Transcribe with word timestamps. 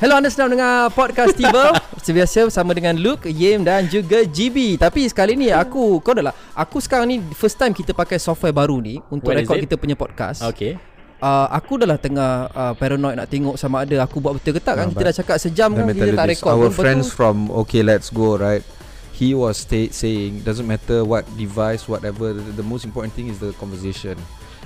Hello 0.00 0.16
anda 0.16 0.32
sedang 0.32 0.56
dengar 0.56 0.88
podcast 0.96 1.36
Tiba 1.36 1.76
Seperti 2.00 2.12
biasa 2.16 2.38
bersama 2.48 2.72
dengan 2.72 2.96
Luke, 2.96 3.28
Yim 3.28 3.60
dan 3.60 3.84
juga 3.84 4.24
GB 4.24 4.80
Tapi 4.80 5.04
sekali 5.04 5.36
ni 5.36 5.52
aku 5.52 6.00
Kau 6.00 6.16
dah 6.16 6.32
lah 6.32 6.34
Aku 6.56 6.80
sekarang 6.80 7.04
ni 7.04 7.20
First 7.36 7.60
time 7.60 7.76
kita 7.76 7.92
pakai 7.92 8.16
software 8.16 8.56
baru 8.56 8.80
ni 8.80 8.96
Untuk 9.12 9.28
What 9.28 9.44
it? 9.44 9.68
kita 9.68 9.76
punya 9.76 9.92
podcast 9.92 10.40
Okay 10.40 10.80
uh, 11.20 11.52
Aku 11.52 11.76
dah 11.76 11.84
lah 11.84 12.00
tengah 12.00 12.48
uh, 12.48 12.72
Paranoid 12.72 13.20
nak 13.20 13.28
tengok 13.28 13.60
Sama 13.60 13.84
ada 13.84 14.00
aku 14.00 14.24
buat 14.24 14.40
betul 14.40 14.56
ke 14.56 14.60
tak 14.64 14.80
kan 14.80 14.88
Ah, 14.88 14.90
Kita 14.90 15.04
dah 15.04 15.14
cakap 15.20 15.36
sejam 15.36 15.68
kan 15.76 15.84
Kita 15.84 16.16
tak 16.16 16.26
rekod 16.32 16.48
Our 16.48 16.72
pun. 16.72 16.80
Friends 16.80 17.12
tu- 17.12 17.16
from 17.20 17.36
Okay 17.68 17.84
Let's 17.84 18.08
Go, 18.08 18.40
right? 18.40 18.64
He 19.12 19.36
was 19.36 19.68
sta- 19.68 19.92
saying 19.92 20.48
doesn't 20.48 20.64
matter 20.64 21.04
what 21.04 21.28
device, 21.36 21.84
whatever. 21.84 22.32
The, 22.32 22.56
the 22.56 22.64
most 22.64 22.88
important 22.88 23.12
thing 23.12 23.28
is 23.28 23.36
the 23.36 23.52
conversation, 23.60 24.16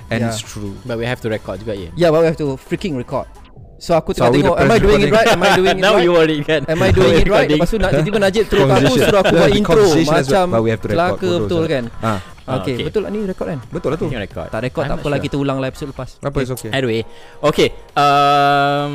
and 0.07 0.23
Yeah. 0.23 0.31
it's 0.31 0.39
true. 0.39 0.71
But 0.87 0.95
we 0.95 1.03
have 1.03 1.19
to 1.19 1.27
record 1.27 1.59
juga 1.59 1.75
ya 1.75 1.91
Yeah 1.91 2.07
but 2.07 2.23
we 2.23 2.31
have 2.31 2.39
to 2.39 2.55
freaking 2.55 2.95
record 2.95 3.27
So 3.75 3.91
aku 3.93 4.11
So 4.11 4.23
tengah 4.23 4.31
we 4.31 4.39
tengok 4.39 4.55
Am 4.55 4.71
I 4.71 4.79
doing 4.79 5.01
it 5.01 5.11
right 5.11 5.27
Am 5.27 5.41
I 5.41 5.49
doing 5.53 5.75
it 5.75 5.81
Now 5.83 5.93
right 5.93 6.03
you 6.03 6.11
worry 6.11 6.37
kan 6.41 6.61
Am 6.63 6.79
I 6.79 6.89
doing 6.89 7.15
it 7.19 7.27
right 7.27 7.47
Lepas 7.47 7.67
tu 7.67 7.77
nak 7.77 7.91
tiba-tiba 7.91 8.19
Najib 8.23 8.43
terus 8.47 8.63
aku. 8.71 8.95
Suruh 8.95 9.19
aku 9.19 9.33
buat 9.35 9.51
intro. 9.51 9.83
Macam 10.07 10.45
Kelaka 10.79 11.31
betul 11.41 11.63
kan 11.65 11.83
Ah, 11.99 12.19
Okay, 12.45 12.77
okay. 12.77 12.85
betul 12.85 13.01
lah 13.01 13.09
ni 13.09 13.25
record 13.25 13.47
kan 13.49 13.59
betul 13.67 13.89
lah 13.89 13.97
tu. 13.97 14.05
Record 14.05 14.47
Tak 14.47 14.61
record 14.61 14.83
I'm 14.85 14.87
tak 14.87 14.95
not 14.95 15.01
apalah 15.01 15.17
sure. 15.17 15.25
Kita 15.25 15.35
ulang 15.35 15.57
lah 15.57 15.67
episode 15.67 15.89
lepas 15.91 16.09
Apa 16.21 16.37
is 16.39 16.49
okay? 16.53 16.69
Anyway 16.69 17.01
Okay 17.41 17.67
um, 17.97 18.93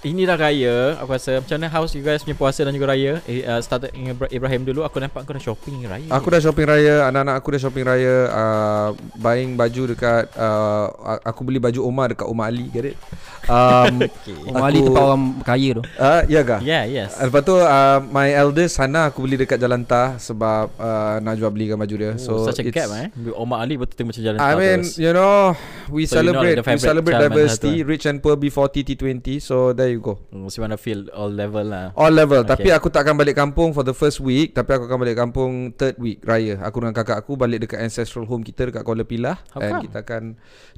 Ini 0.00 0.24
dah 0.24 0.36
raya. 0.40 0.96
Aku 0.96 1.12
rasa 1.12 1.44
Macam 1.44 1.60
mana 1.60 1.68
house 1.68 1.92
you 1.92 2.00
guys 2.00 2.24
punya 2.24 2.32
puasa 2.32 2.64
dan 2.64 2.72
juga 2.72 2.96
raya. 2.96 3.20
Eh, 3.28 3.44
uh, 3.44 3.60
Started 3.60 3.92
dengan 3.92 4.16
Ibra- 4.16 4.32
Ibrahim 4.32 4.62
dulu. 4.64 4.80
Aku 4.80 4.96
nampak 4.96 5.28
kau 5.28 5.36
dah 5.36 5.44
shopping 5.44 5.84
raya. 5.84 6.08
Aku 6.08 6.32
dah 6.32 6.40
shopping 6.40 6.64
raya, 6.64 7.04
anak-anak 7.12 7.34
aku 7.36 7.48
dah 7.52 7.60
shopping 7.60 7.84
raya, 7.84 8.16
uh, 8.32 8.88
buying 9.20 9.60
baju 9.60 9.92
dekat 9.92 10.32
uh, 10.40 11.20
aku 11.20 11.44
beli 11.44 11.60
baju 11.60 11.84
Omar 11.84 12.16
dekat 12.16 12.24
Omar 12.24 12.48
Ali, 12.48 12.72
get 12.72 12.96
it? 12.96 12.96
Um, 13.44 14.00
okay. 14.08 14.36
Oh, 14.48 14.64
Ali 14.64 14.80
tempat 14.80 15.02
orang 15.04 15.22
kaya 15.44 15.70
tu. 15.80 15.82
Uh, 15.96 16.22
ya 16.28 16.40
kah? 16.44 16.60
Yeah 16.64 16.84
yes. 16.88 17.20
Uh, 17.20 17.28
Lepas 17.28 17.42
tu 17.44 17.54
uh, 17.56 17.98
My 18.08 18.28
eldest 18.30 18.78
Hana 18.78 19.08
Aku 19.10 19.24
beli 19.24 19.40
dekat 19.40 19.56
Jalan 19.56 19.82
Tah 19.82 20.20
Sebab 20.20 20.70
uh, 20.76 21.16
Najwa 21.24 21.48
belikan 21.50 21.80
baju 21.80 21.94
dia. 21.96 22.12
So 22.20 22.46
So 22.46 22.52
Such 22.52 22.62
a 22.62 22.68
gap 22.68 22.92
eh? 22.94 23.10
Omar 23.34 23.64
Ali 23.64 23.80
betul-betul 23.80 24.06
macam 24.12 24.22
jalan 24.22 24.38
I 24.38 24.44
tak 24.44 24.56
mean 24.60 24.80
terus. 24.84 24.96
You 25.00 25.12
know 25.16 25.56
We 25.90 26.04
So 26.06 26.20
celebrate 26.22 26.60
the 26.60 26.64
We 26.64 26.68
favourite 26.68 26.88
celebrate 26.94 27.16
diversity 27.18 27.74
satu, 27.82 27.88
Rich 27.90 28.04
and 28.06 28.18
poor 28.22 28.36
before 28.38 28.68
T20 28.70 29.26
So 29.42 29.74
there 29.74 29.89
you 29.90 30.00
go? 30.00 30.22
Hmm, 30.30 30.46
you 30.46 30.60
wanna 30.60 30.78
feel 30.78 31.10
all 31.10 31.28
level 31.28 31.66
lah. 31.66 31.90
All 31.94 32.10
level 32.10 32.42
Okay. 32.42 32.50
Tapi 32.54 32.68
aku 32.70 32.88
tak 32.88 33.04
akan 33.04 33.14
balik 33.14 33.34
kampung 33.34 33.70
For 33.70 33.82
the 33.82 33.92
first 33.92 34.18
week 34.18 34.52
Tapi 34.52 34.70
aku 34.72 34.86
akan 34.86 34.98
balik 34.98 35.18
kampung 35.18 35.74
Third 35.74 35.98
week 35.98 36.22
Raya. 36.22 36.62
Aku 36.62 36.80
dengan 36.80 36.94
kakak 36.94 37.18
aku 37.18 37.34
Balik 37.34 37.66
dekat 37.66 37.82
ancestral 37.82 38.24
home 38.24 38.40
kita 38.40 38.70
Dekat 38.70 38.82
Kuala 38.82 39.02
Pilah. 39.02 39.36
How 39.50 39.60
And 39.60 39.70
come? 39.76 39.82
kita 39.84 39.98
akan 40.00 40.22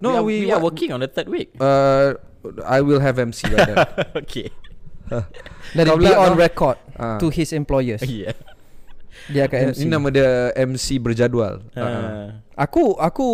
we, 0.00 0.08
are, 0.08 0.24
we, 0.24 0.34
are 0.48 0.56
what- 0.56 0.72
working 0.72 0.90
on 0.90 1.00
the 1.00 1.08
third 1.08 1.28
week? 1.28 1.52
Uh, 1.56 2.16
I 2.66 2.82
will 2.82 2.98
have 2.98 3.16
MC 3.16 3.46
by 3.46 3.62
then. 3.62 3.76
Okay. 4.24 4.50
Let 5.76 5.86
it 5.86 5.94
be 5.94 6.08
pula, 6.08 6.16
on 6.18 6.32
record 6.34 6.76
Ah. 6.96 7.16
To 7.20 7.28
his 7.28 7.52
employers. 7.52 8.00
Yeah. 8.08 8.32
Dia 9.28 9.46
akan 9.46 9.70
MC 9.70 9.84
Ini 9.84 9.90
nama 9.92 10.08
dia 10.08 10.50
MC 10.56 10.98
berjadual. 10.98 11.62
Uh. 11.76 11.80
uh, 11.80 12.26
Aku 12.58 12.96
aku 12.96 13.26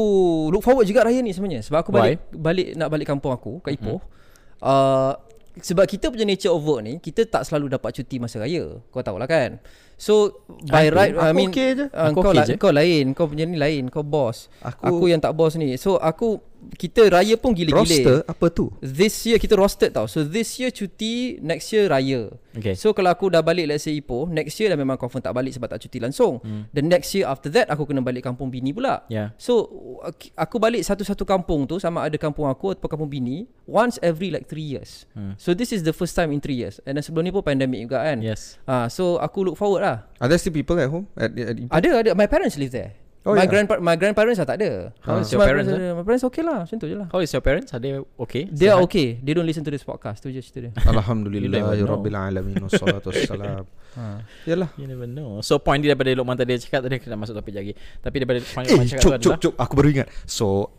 look 0.50 0.60
forward 0.60 0.84
juga 0.84 1.06
raya 1.06 1.22
ni 1.22 1.32
sebenarnya. 1.32 1.64
Sebab 1.64 1.86
aku 1.86 1.90
balik 1.94 2.18
Why? 2.28 2.36
balik 2.36 2.66
nak 2.76 2.88
balik 2.90 3.06
kampung 3.08 3.32
aku 3.32 3.62
kat 3.62 3.78
Ipoh. 3.78 4.02
Mm-hmm. 4.02 4.16
Uh, 4.58 5.12
sebab 5.61 5.84
kita 5.84 6.09
punya 6.09 6.23
nature 6.23 6.51
of 6.51 6.62
work 6.62 6.83
ni 6.83 6.97
kita 6.98 7.25
tak 7.25 7.42
selalu 7.45 7.75
dapat 7.75 7.91
cuti 7.95 8.17
masa 8.19 8.39
raya. 8.39 8.78
Kau 8.89 9.01
tahu 9.01 9.17
lah 9.17 9.27
kan. 9.27 9.59
So 9.98 10.45
by 10.64 10.87
Aku- 10.87 10.95
right 10.95 11.12
I 11.12 11.31
aku 11.31 11.37
mean 11.37 11.51
okay 11.51 11.69
je. 11.75 11.87
Uh, 11.91 12.06
Aku 12.09 12.23
kau 12.23 12.31
okay 12.31 12.39
lah, 12.39 12.47
je. 12.47 12.55
kau 12.55 12.70
lain, 12.70 13.05
kau 13.12 13.27
punya 13.27 13.45
ni 13.45 13.59
lain, 13.59 13.91
kau 13.91 14.06
boss. 14.06 14.47
Aku, 14.61 14.79
Aku- 14.79 14.97
aku 14.98 15.05
yang 15.11 15.19
tak 15.19 15.34
boss 15.34 15.59
ni. 15.59 15.75
So 15.75 15.98
aku 15.98 16.39
kita 16.70 17.08
raya 17.08 17.34
pun 17.34 17.52
gila-gila. 17.52 17.80
Roster 17.80 18.16
apa 18.22 18.47
tu? 18.48 18.69
This 18.78 19.24
year 19.24 19.36
kita 19.36 19.55
rostered 19.55 19.91
tau 19.91 20.05
So 20.05 20.20
this 20.20 20.56
year 20.56 20.68
cuti 20.68 21.39
Next 21.39 21.70
year 21.70 21.86
raya 21.86 22.29
Okay. 22.52 22.74
So 22.74 22.90
kalau 22.90 23.08
aku 23.08 23.30
dah 23.30 23.39
balik 23.39 23.64
Let's 23.67 23.83
say 23.83 23.95
Ipoh 23.95 24.27
Next 24.27 24.58
year 24.58 24.68
dah 24.68 24.74
memang 24.74 24.96
confirm 24.96 25.20
tak 25.20 25.30
balik 25.30 25.55
Sebab 25.55 25.68
tak 25.68 25.79
cuti 25.79 25.96
langsung 25.96 26.42
hmm. 26.42 26.68
The 26.70 26.83
next 26.83 27.14
year 27.14 27.24
after 27.24 27.46
that 27.48 27.70
Aku 27.70 27.86
kena 27.86 28.01
balik 28.01 28.20
kampung 28.20 28.48
bini 28.48 28.70
pula 28.70 29.06
Yeah. 29.06 29.30
So 29.36 29.70
ak- 30.02 30.34
Aku 30.34 30.58
balik 30.58 30.83
satu-satu 30.83 31.23
kampung 31.23 31.64
tu 31.64 31.79
Sama 31.79 32.02
ada 32.02 32.17
kampung 32.17 32.45
aku 32.45 32.74
Atau 32.74 32.85
kampung 32.85 33.06
bini 33.06 33.46
Once 33.62 33.96
every 34.00 34.29
like 34.29 34.45
3 34.45 34.58
years 34.58 35.06
hmm. 35.12 35.36
So 35.36 35.55
this 35.55 35.70
is 35.70 35.80
the 35.80 35.92
first 35.92 36.12
time 36.12 36.29
in 36.29 36.42
3 36.42 36.50
years 36.52 36.83
And 36.83 36.95
then 36.95 37.02
sebelum 37.02 37.24
ni 37.24 37.30
pun 37.30 37.40
pandemic 37.40 37.79
juga 37.80 38.02
kan 38.02 38.18
Yes 38.18 38.58
Ah, 38.67 38.90
So 38.90 39.17
aku 39.17 39.46
look 39.46 39.56
forward 39.56 39.80
lah 39.80 40.11
Are 40.18 40.27
there 40.27 40.36
still 40.36 40.52
people 40.52 40.77
at 40.77 40.90
home? 40.90 41.06
At, 41.14 41.30
at 41.30 41.55
Ipoh? 41.55 41.70
Ada 41.70 41.89
ada 41.96 42.11
My 42.12 42.27
parents 42.27 42.58
live 42.58 42.74
there 42.74 42.92
Oh, 43.27 43.34
my 43.34 43.45
yeah. 43.45 43.51
grandpa 43.51 43.74
my 43.83 43.98
grandparents 43.98 44.39
lah 44.39 44.46
tak 44.46 44.62
ada. 44.62 44.95
How 45.02 45.18
is 45.20 45.29
So 45.29 45.36
your 45.36 45.42
my 45.42 45.48
parents, 45.51 45.68
ada. 45.68 45.90
My 45.92 46.05
parents 46.06 46.24
okay 46.30 46.42
lah, 46.46 46.64
macam 46.64 46.77
tu 46.79 46.86
je 46.86 46.96
lah. 46.96 47.08
How 47.11 47.18
is 47.20 47.29
your 47.34 47.45
parents? 47.45 47.70
Are 47.74 47.83
they 47.83 47.98
okay? 47.98 48.46
They 48.48 48.70
are 48.70 48.80
okay. 48.86 49.18
They 49.20 49.34
don't 49.34 49.45
listen 49.45 49.67
to 49.67 49.73
this 49.74 49.83
podcast. 49.84 50.23
Tu 50.23 50.30
je 50.33 50.40
cerita 50.40 50.58
dia. 50.64 50.73
Alhamdulillah 50.92 51.74
ya. 51.77 51.84
Rabbil 51.84 52.14
Alamin 52.14 52.62
Wassalatu 52.62 53.11
wassalam 53.11 53.67
ha. 53.98 54.23
Yalah 54.46 54.70
You 54.79 54.86
never 54.86 55.08
know 55.08 55.42
So 55.42 55.58
point 55.58 55.83
dia 55.83 55.92
daripada 55.92 56.14
Lokman 56.14 56.39
tadi 56.39 56.56
cakap 56.62 56.86
Tadi 56.86 57.01
aku 57.01 57.08
nak 57.11 57.20
masuk 57.27 57.34
topik 57.40 57.55
lagi 57.56 57.73
Tapi 58.01 58.14
daripada 58.23 58.39
point 58.45 58.67
Eh 58.68 58.73
Lokman 58.77 58.86
cakap 58.86 59.02
tu 59.02 59.08
cuk 59.08 59.17
cuk 59.18 59.18
adalah 59.18 59.39
cuk 59.40 59.55
Aku 59.58 59.73
baru 59.74 59.89
ingat 59.92 60.08
So 60.29 60.70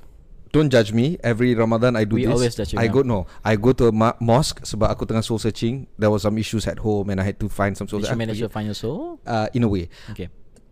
Don't 0.50 0.70
judge 0.74 0.90
me 0.94 1.18
Every 1.22 1.54
Ramadan 1.54 1.94
I 1.98 2.06
do 2.06 2.18
We 2.18 2.26
this 2.26 2.34
always 2.34 2.54
judge 2.58 2.74
you, 2.74 2.80
I 2.82 2.90
go 2.90 3.02
no 3.02 3.30
I 3.46 3.54
go 3.58 3.74
to 3.74 3.90
a 3.90 3.94
ma- 3.94 4.18
mosque 4.18 4.66
Sebab 4.66 4.90
aku 4.90 5.06
tengah 5.06 5.22
soul 5.22 5.38
searching 5.38 5.86
There 5.98 6.10
was 6.10 6.26
some 6.26 6.38
issues 6.42 6.66
at 6.66 6.82
home 6.82 7.10
And 7.14 7.22
I 7.22 7.26
had 7.28 7.38
to 7.42 7.50
find 7.50 7.78
some 7.78 7.86
soul 7.86 8.02
Did 8.02 8.14
you 8.14 8.18
manage 8.18 8.42
to 8.42 8.50
find 8.50 8.66
your 8.70 8.78
soul? 8.78 9.22
uh, 9.26 9.50
In 9.54 9.62
a 9.66 9.70
way 9.70 9.90
Okay 10.16 10.30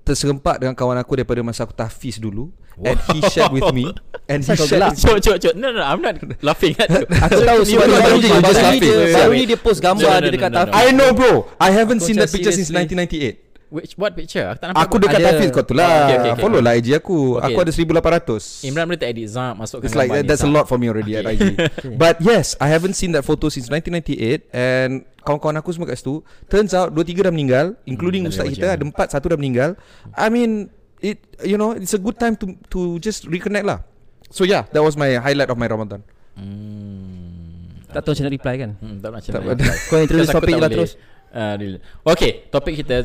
Terserempak 0.08 0.56
dengan 0.58 0.72
kawan 0.72 0.96
aku 0.96 1.12
Daripada 1.14 1.44
masa 1.44 1.68
aku 1.68 1.76
tahfiz 1.76 2.16
dulu 2.16 2.48
And 2.78 2.96
he 3.10 3.20
shared 3.28 3.52
with 3.52 3.68
me 3.74 3.92
And 4.32 4.40
he 4.40 4.54
shared 4.54 4.70
gelak? 4.70 4.96
Cuk 4.96 5.18
cuk 5.20 5.38
cuk 5.38 5.54
No 5.54 5.70
no 5.70 5.82
I'm 5.82 6.00
not 6.00 6.16
laughing 6.40 6.78
at 6.78 6.88
you 6.88 7.04
Aku 7.26 7.42
tahu 7.42 7.62
sebab 7.66 7.84
baru- 7.84 8.00
baru 8.00 8.18
je 8.18 8.28
je, 8.28 8.40
baru 8.40 8.58
ni 8.64 8.78
dia 8.80 8.94
baru 8.96 9.12
Sorry. 9.12 9.36
ni 9.36 9.44
dia 9.46 9.60
post 9.60 9.80
gambar 9.82 10.08
No, 10.08 10.14
no, 10.14 10.24
dia 10.24 10.32
dekat 10.32 10.50
no, 10.50 10.56
no. 10.56 10.62
tafi. 10.70 10.72
I 10.78 10.86
know 10.94 11.10
bro 11.12 11.34
I 11.58 11.70
haven't 11.74 12.00
Aku 12.00 12.08
seen 12.08 12.16
that 12.18 12.30
picture 12.30 12.54
since 12.54 12.70
seriously. 12.70 12.96
1998 12.96 13.47
Which 13.68 13.94
what 13.96 14.16
picture? 14.16 14.48
Aku 14.48 14.58
tak 14.58 14.68
nampak 14.70 14.82
Aku 14.82 14.96
dekat 14.96 15.20
Ada- 15.20 15.28
tahfiz 15.30 15.50
kau 15.52 15.60
tu 15.62 15.74
lah 15.74 15.86
Okay, 15.86 16.16
okay, 16.16 16.32
okay. 16.32 16.40
Follow 16.40 16.60
lah 16.60 16.74
IG 16.74 16.88
aku 16.96 17.18
Okay. 17.36 17.48
Aku 17.48 17.60
ada 17.60 17.72
1800 17.72 18.64
Imran 18.64 18.84
boleh 18.86 18.96
tak 18.98 19.10
edit 19.12 19.28
Zam 19.28 19.54
Masukkan 19.54 19.84
It's 19.84 19.94
like 19.94 20.08
that, 20.10 20.24
that's 20.24 20.40
a 20.40 20.48
Zam. 20.48 20.56
lot 20.56 20.66
for 20.66 20.76
me 20.76 20.88
already 20.88 21.14
at 21.14 21.26
IG. 21.26 21.60
But 22.02 22.20
yes, 22.20 22.56
I 22.58 22.68
haven't 22.68 22.94
seen 22.94 23.12
that 23.12 23.22
photo 23.22 23.48
since 23.48 23.68
1998 23.68 24.48
and 24.50 24.92
kawan-kawan 25.20 25.58
aku 25.58 25.70
semua 25.70 25.84
kat 25.86 26.00
situ. 26.00 26.20
Turns 26.46 26.72
out 26.72 26.90
dua 26.90 27.04
tiga 27.04 27.28
dah 27.28 27.34
meninggal, 27.34 27.76
including 27.84 28.24
Hmm, 28.24 28.32
ustaz 28.32 28.48
kita 28.48 28.64
macam. 28.66 28.76
ada 28.78 28.84
empat 28.88 29.08
satu 29.12 29.28
dah 29.28 29.36
meninggal. 29.36 29.76
I 30.14 30.28
mean, 30.28 30.72
it 30.98 31.20
you 31.42 31.56
know, 31.56 31.76
it's 31.76 31.92
a 31.92 32.00
good 32.00 32.16
time 32.16 32.34
to 32.38 32.56
to 32.70 32.96
just 32.98 33.28
reconnect 33.28 33.64
lah. 33.64 33.84
So 34.30 34.44
yeah, 34.44 34.64
that 34.72 34.80
was 34.80 34.96
my 34.96 35.16
highlight 35.18 35.48
of 35.48 35.56
my 35.56 35.68
Ramadan. 35.68 36.00
Hmm 36.38 37.84
Tak 37.88 38.04
tahu 38.04 38.12
macam 38.14 38.24
nak 38.24 38.34
reply 38.34 38.56
kan. 38.58 38.72
Hmm, 38.78 38.96
tak 38.98 39.10
nak 39.10 39.18
macam 39.18 39.32
mana. 39.34 39.52
ada. 39.54 39.66
Kau 39.86 39.98
introduce 39.98 40.30
topik 40.30 40.48
tak 40.50 40.52
lah 40.54 40.60
boleh. 40.62 40.78
terus. 40.78 40.92
Uh. 41.28 41.76
Okay 42.08 42.48
Topik 42.48 42.80
kita 42.80 43.04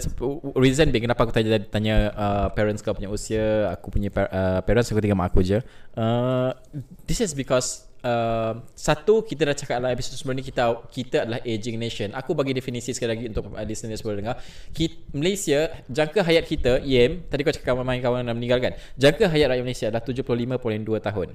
Reason 0.55 0.87
being 0.94 1.10
Kenapa 1.10 1.27
aku 1.27 1.34
tanya, 1.34 1.59
tanya 1.59 1.94
uh, 2.15 2.47
Parents 2.55 2.78
kau 2.78 2.94
punya 2.94 3.10
usia 3.10 3.66
Aku 3.75 3.91
punya 3.91 4.15
par- 4.15 4.31
uh, 4.31 4.62
parents 4.62 4.94
Aku 4.94 5.03
tinggal 5.03 5.19
mak 5.19 5.34
aku 5.34 5.43
je. 5.43 5.59
Uh, 5.99 6.55
This 7.03 7.19
is 7.19 7.34
because 7.34 7.91
uh, 8.06 8.62
Satu 8.78 9.27
Kita 9.27 9.43
dah 9.43 9.59
cakap 9.59 9.82
lah 9.82 9.91
Episode 9.91 10.22
sebelum 10.22 10.38
ni 10.38 10.47
Kita 10.47 10.71
kita 10.87 11.27
adalah 11.27 11.43
aging 11.43 11.82
nation. 11.82 12.15
Aku 12.15 12.31
bagi 12.38 12.55
definisi 12.55 12.94
sekali 12.94 13.11
lagi 13.19 13.25
Untuk 13.27 13.50
uh, 13.50 13.65
listeners 13.66 14.06
boleh 14.06 14.22
dengar. 14.22 14.38
Kita, 14.71 14.94
Malaysia 15.19 15.75
Jangka 15.91 16.22
hayat 16.22 16.47
kita 16.47 16.78
Yem 16.87 17.27
Tadi 17.27 17.43
kau 17.43 17.50
cakap 17.50 17.75
Ramai 17.75 17.99
kawan 17.99 18.22
dah 18.22 18.34
meninggal 18.38 18.62
kan 18.62 18.72
Jangka 18.94 19.34
hayat 19.34 19.50
rakyat 19.50 19.65
Malaysia 19.66 19.87
Adalah 19.91 20.06
75.2 20.06 21.11
tahun. 21.11 21.28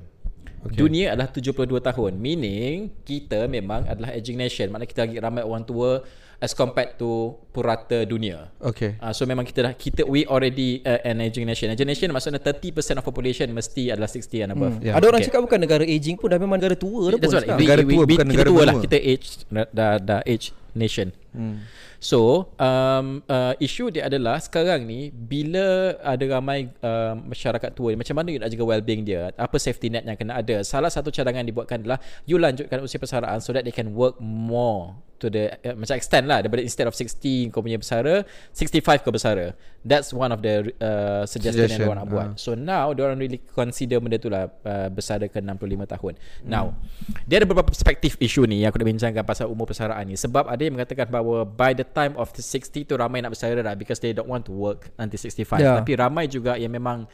Okay. 0.58 0.74
Dunia 0.74 1.14
adalah 1.14 1.30
72 1.36 1.68
tahun 1.84 2.12
Meaning 2.16 3.04
Kita 3.04 3.44
memang 3.52 3.92
adalah 3.92 4.16
aging 4.16 4.40
nation. 4.40 4.72
Maknanya 4.72 4.90
kita 4.90 5.02
lagi 5.04 5.18
ramai 5.20 5.44
orang 5.44 5.68
tua 5.68 6.00
As 6.38 6.54
compared 6.54 7.02
to 7.02 7.34
Purata 7.50 8.06
dunia 8.06 8.54
Okay. 8.62 8.94
uh, 9.02 9.10
So 9.10 9.26
memang 9.26 9.42
kita 9.42 9.66
dah 9.66 9.74
kita 9.74 10.06
We 10.06 10.30
already 10.30 10.86
uh, 10.86 11.02
an 11.02 11.18
aging 11.18 11.50
nation 11.50 11.74
Aging 11.74 11.90
nation 11.90 12.08
maksudnya 12.14 12.38
30% 12.38 12.78
of 12.98 13.04
population 13.04 13.50
Mesti 13.50 13.90
adalah 13.90 14.06
60 14.06 14.46
and 14.46 14.52
above 14.54 14.76
Yeah. 14.78 14.94
Ada 14.94 15.10
orang 15.10 15.26
Okay. 15.26 15.34
cakap 15.34 15.42
bukan 15.50 15.60
negara 15.60 15.82
aging 15.82 16.16
pun 16.16 16.30
dah 16.30 16.38
memang 16.38 16.62
negara 16.62 16.78
tua 16.78 17.10
dah 17.10 17.18
pun 17.18 17.26
That's 17.26 17.34
what 17.34 17.42
sekarang. 17.42 17.58
Negara 17.58 17.82
tua, 17.82 18.04
bukan 18.06 18.14
kita 18.14 18.26
negara 18.30 18.50
tua 18.54 18.64
lah. 18.70 18.76
Kita 18.78 18.98
age 19.02 19.26
Dah, 19.50 19.66
dah, 19.74 19.94
dah 19.98 20.20
age 20.30 20.46
nation 20.78 21.10
hmm. 21.34 21.58
So 21.98 22.54
um, 22.62 23.26
uh, 23.26 23.58
Isu 23.58 23.90
dia 23.90 24.06
adalah 24.06 24.38
Sekarang 24.38 24.86
ni 24.86 25.10
Bila 25.10 25.98
ada 26.06 26.22
ramai 26.30 26.70
uh, 26.86 27.18
Masyarakat 27.18 27.74
tua 27.74 27.90
ni 27.90 27.98
Macam 27.98 28.14
mana 28.14 28.30
you 28.30 28.38
nak 28.38 28.54
jaga 28.54 28.62
well-being 28.62 29.02
dia 29.02 29.34
Apa 29.34 29.58
safety 29.58 29.90
net 29.90 30.06
yang 30.06 30.14
kena 30.14 30.38
ada 30.38 30.62
Salah 30.62 30.94
satu 30.94 31.10
cadangan 31.10 31.42
dibuatkan 31.42 31.82
adalah 31.82 31.98
You 32.30 32.38
lanjutkan 32.38 32.86
usia 32.86 33.02
persaraan 33.02 33.42
So 33.42 33.50
that 33.58 33.66
they 33.66 33.74
can 33.74 33.98
work 33.98 34.22
more 34.22 34.94
To 35.18 35.34
the 35.34 35.58
uh, 35.66 35.74
Macam 35.74 35.98
extend 35.98 36.27
lah. 36.28 36.44
Daripada 36.44 36.60
instead 36.62 36.86
of 36.86 36.94
60 36.94 37.50
Kau 37.50 37.64
punya 37.64 37.80
bersara 37.80 38.28
65 38.52 39.02
kau 39.02 39.10
bersara. 39.10 39.56
That's 39.82 40.12
one 40.12 40.36
of 40.36 40.44
the 40.44 40.76
uh, 40.78 41.24
Suggestion, 41.24 41.72
yang 41.72 41.80
Suggestion, 41.80 41.88
diorang 41.88 42.00
nak 42.04 42.08
buat. 42.12 42.28
ah. 42.28 42.32
So 42.36 42.54
now 42.54 42.92
Diorang 42.92 43.16
really 43.16 43.40
consider 43.40 44.04
benda 44.04 44.20
tu 44.20 44.28
lah 44.28 44.52
uh, 44.68 44.92
Bersara 44.92 45.32
ke 45.32 45.40
65 45.40 45.64
tahun 45.88 46.14
Now 46.44 46.76
Dia 47.24 47.40
ada 47.40 47.48
beberapa 47.48 47.72
perspektif 47.72 48.20
isu 48.20 48.44
ni 48.44 48.68
Yang 48.68 48.76
aku 48.76 48.78
nak 48.84 48.88
bincangkan 48.92 49.24
Pasal 49.24 49.48
umur 49.48 49.64
persaraan 49.64 50.04
ni. 50.04 50.20
Sebab 50.20 50.52
ada 50.52 50.60
yang 50.60 50.76
mengatakan 50.76 51.08
bahawa 51.08 51.48
By 51.48 51.72
the 51.72 51.88
time 51.88 52.20
of 52.20 52.36
the 52.36 52.44
60 52.44 52.84
tu 52.84 53.00
Ramai 53.00 53.24
nak 53.24 53.32
bersara 53.32 53.64
dah 53.64 53.80
Because 53.80 54.04
they 54.04 54.12
don't 54.12 54.28
want 54.28 54.44
to 54.44 54.54
work 54.54 54.92
Nanti 55.00 55.16
65 55.16 55.56
Yeah. 55.58 55.80
Tapi 55.80 55.96
ramai 55.96 56.28
juga 56.28 56.60
yang 56.60 56.70
memang 56.70 57.08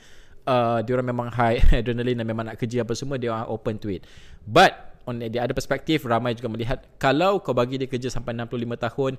uh, 0.50 0.80
Diorang 0.82 1.06
memang 1.06 1.30
high 1.30 1.62
adrenaline 1.80 2.18
Dan 2.20 2.26
memang 2.26 2.50
nak 2.50 2.58
kerja 2.58 2.82
apa 2.82 2.98
semua 2.98 3.22
Dia 3.22 3.32
are 3.38 3.48
open 3.48 3.78
to 3.78 3.94
it. 3.94 4.04
But 4.44 4.93
on 5.10 5.20
the 5.20 5.40
other 5.40 5.56
perspective 5.56 6.04
ramai 6.08 6.36
juga 6.36 6.48
melihat 6.52 6.80
kalau 7.00 7.40
kau 7.44 7.52
bagi 7.52 7.80
dia 7.80 7.88
kerja 7.88 8.08
sampai 8.08 8.36
65 8.36 8.88
tahun 8.90 9.12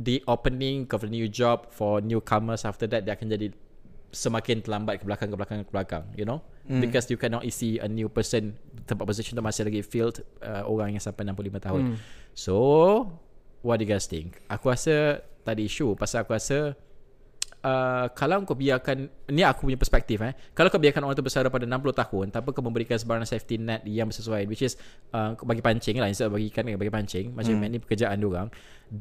the 0.00 0.24
opening 0.24 0.88
of 0.88 1.04
a 1.04 1.10
new 1.10 1.28
job 1.28 1.68
for 1.72 2.00
newcomers 2.00 2.64
after 2.64 2.88
that 2.88 3.04
dia 3.04 3.16
akan 3.16 3.28
jadi 3.32 3.48
semakin 4.08 4.64
terlambat 4.64 5.00
ke 5.00 5.04
belakang 5.04 5.28
ke 5.28 5.36
belakang 5.36 5.58
ke 5.64 5.72
belakang 5.72 6.04
you 6.16 6.24
know 6.24 6.40
mm. 6.64 6.80
because 6.80 7.12
you 7.12 7.20
cannot 7.20 7.44
see 7.52 7.76
a 7.76 7.88
new 7.88 8.08
person 8.08 8.56
tempat 8.88 9.04
position 9.04 9.36
tu 9.36 9.44
masih 9.44 9.68
lagi 9.68 9.84
filled 9.84 10.24
uh, 10.40 10.64
orang 10.64 10.96
yang 10.96 11.02
sampai 11.04 11.28
65 11.28 11.60
tahun 11.60 11.82
mm. 11.92 11.96
so 12.32 12.54
what 13.60 13.76
do 13.76 13.84
you 13.84 13.90
guys 13.90 14.08
think 14.08 14.40
aku 14.48 14.72
rasa 14.72 15.20
tadi 15.44 15.68
isu 15.68 15.92
pasal 15.92 16.24
aku 16.24 16.32
rasa 16.32 16.72
Uh, 17.58 18.06
kalau 18.14 18.38
kau 18.46 18.54
biarkan 18.54 19.10
ni 19.34 19.42
aku 19.42 19.66
punya 19.66 19.74
perspektif 19.74 20.22
eh. 20.22 20.30
Kalau 20.54 20.70
kau 20.70 20.78
biarkan 20.78 21.02
orang 21.02 21.18
tu 21.18 21.26
bersara 21.26 21.50
pada 21.50 21.66
60 21.66 21.90
tahun 21.90 22.26
tanpa 22.30 22.54
kau 22.54 22.62
memberikan 22.62 22.94
sebarang 22.94 23.26
safety 23.26 23.58
net 23.58 23.82
yang 23.82 24.14
sesuai 24.14 24.46
which 24.46 24.62
is 24.62 24.78
uh, 25.10 25.34
bagi 25.42 25.58
pancing 25.58 25.98
lah 25.98 26.06
instead 26.06 26.30
bagi 26.30 26.54
ikan 26.54 26.70
bagi 26.78 26.92
pancing 26.94 27.34
macam 27.34 27.58
hmm. 27.58 27.66
ni 27.66 27.78
pekerjaan 27.82 28.14
dia 28.14 28.28
orang 28.30 28.48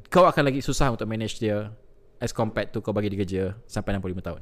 kau 0.10 0.26
akan 0.26 0.50
lagi 0.50 0.66
susah 0.66 0.90
untuk 0.90 1.06
manage 1.06 1.38
dia 1.38 1.70
as 2.18 2.34
compared 2.34 2.74
to 2.74 2.82
kau 2.82 2.90
bagi 2.90 3.14
dia 3.14 3.20
kerja 3.22 3.44
sampai 3.70 3.94
65 4.02 4.26
tahun. 4.26 4.42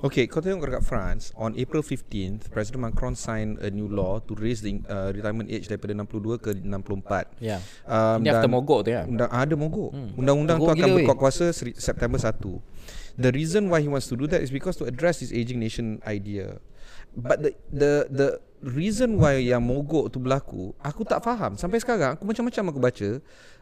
Okay, 0.00 0.24
kau 0.24 0.40
tengok 0.40 0.64
dekat 0.64 0.84
France 0.84 1.28
On 1.36 1.52
April 1.52 1.84
15th 1.84 2.48
President 2.48 2.88
Macron 2.88 3.12
sign 3.12 3.60
a 3.60 3.68
new 3.68 3.84
law 3.84 4.16
To 4.16 4.32
raise 4.32 4.64
the 4.64 4.80
uh, 4.88 5.12
retirement 5.12 5.44
age 5.52 5.68
Daripada 5.68 5.92
62 5.92 6.40
ke 6.40 6.50
64 6.56 7.36
Ya. 7.40 7.60
Yeah. 7.60 7.60
um, 7.84 8.24
Ini 8.24 8.28
after 8.32 8.48
mogok 8.48 8.88
tu 8.88 8.90
ya? 8.96 9.04
undang, 9.04 9.28
Ada 9.28 9.54
mogok. 9.56 9.90
Hmm. 9.92 10.10
Undang-undang 10.16 10.56
mogok 10.56 10.72
tu 10.72 10.80
akan 10.80 10.88
berkuat 10.96 11.18
kuasa 11.20 11.52
September 11.76 12.16
1 12.16 12.32
The 13.14 13.30
reason 13.30 13.70
why 13.70 13.78
he 13.78 13.88
wants 13.90 14.10
to 14.10 14.18
do 14.18 14.26
that 14.30 14.42
Is 14.42 14.50
because 14.50 14.74
to 14.82 14.84
address 14.90 15.22
This 15.22 15.30
aging 15.30 15.62
nation 15.62 16.02
idea. 16.02 16.58
But 17.14 17.46
the 17.46 17.50
the 17.70 17.92
the 18.10 18.28
reason 18.64 19.22
why 19.22 19.38
yang 19.38 19.62
mogok 19.62 20.10
tu 20.10 20.18
berlaku 20.18 20.74
Aku 20.82 21.06
tak 21.06 21.22
faham. 21.22 21.54
Sampai 21.54 21.78
sekarang 21.78 22.18
Aku 22.18 22.26
macam-macam 22.26 22.74
aku 22.74 22.80
baca 22.82 23.08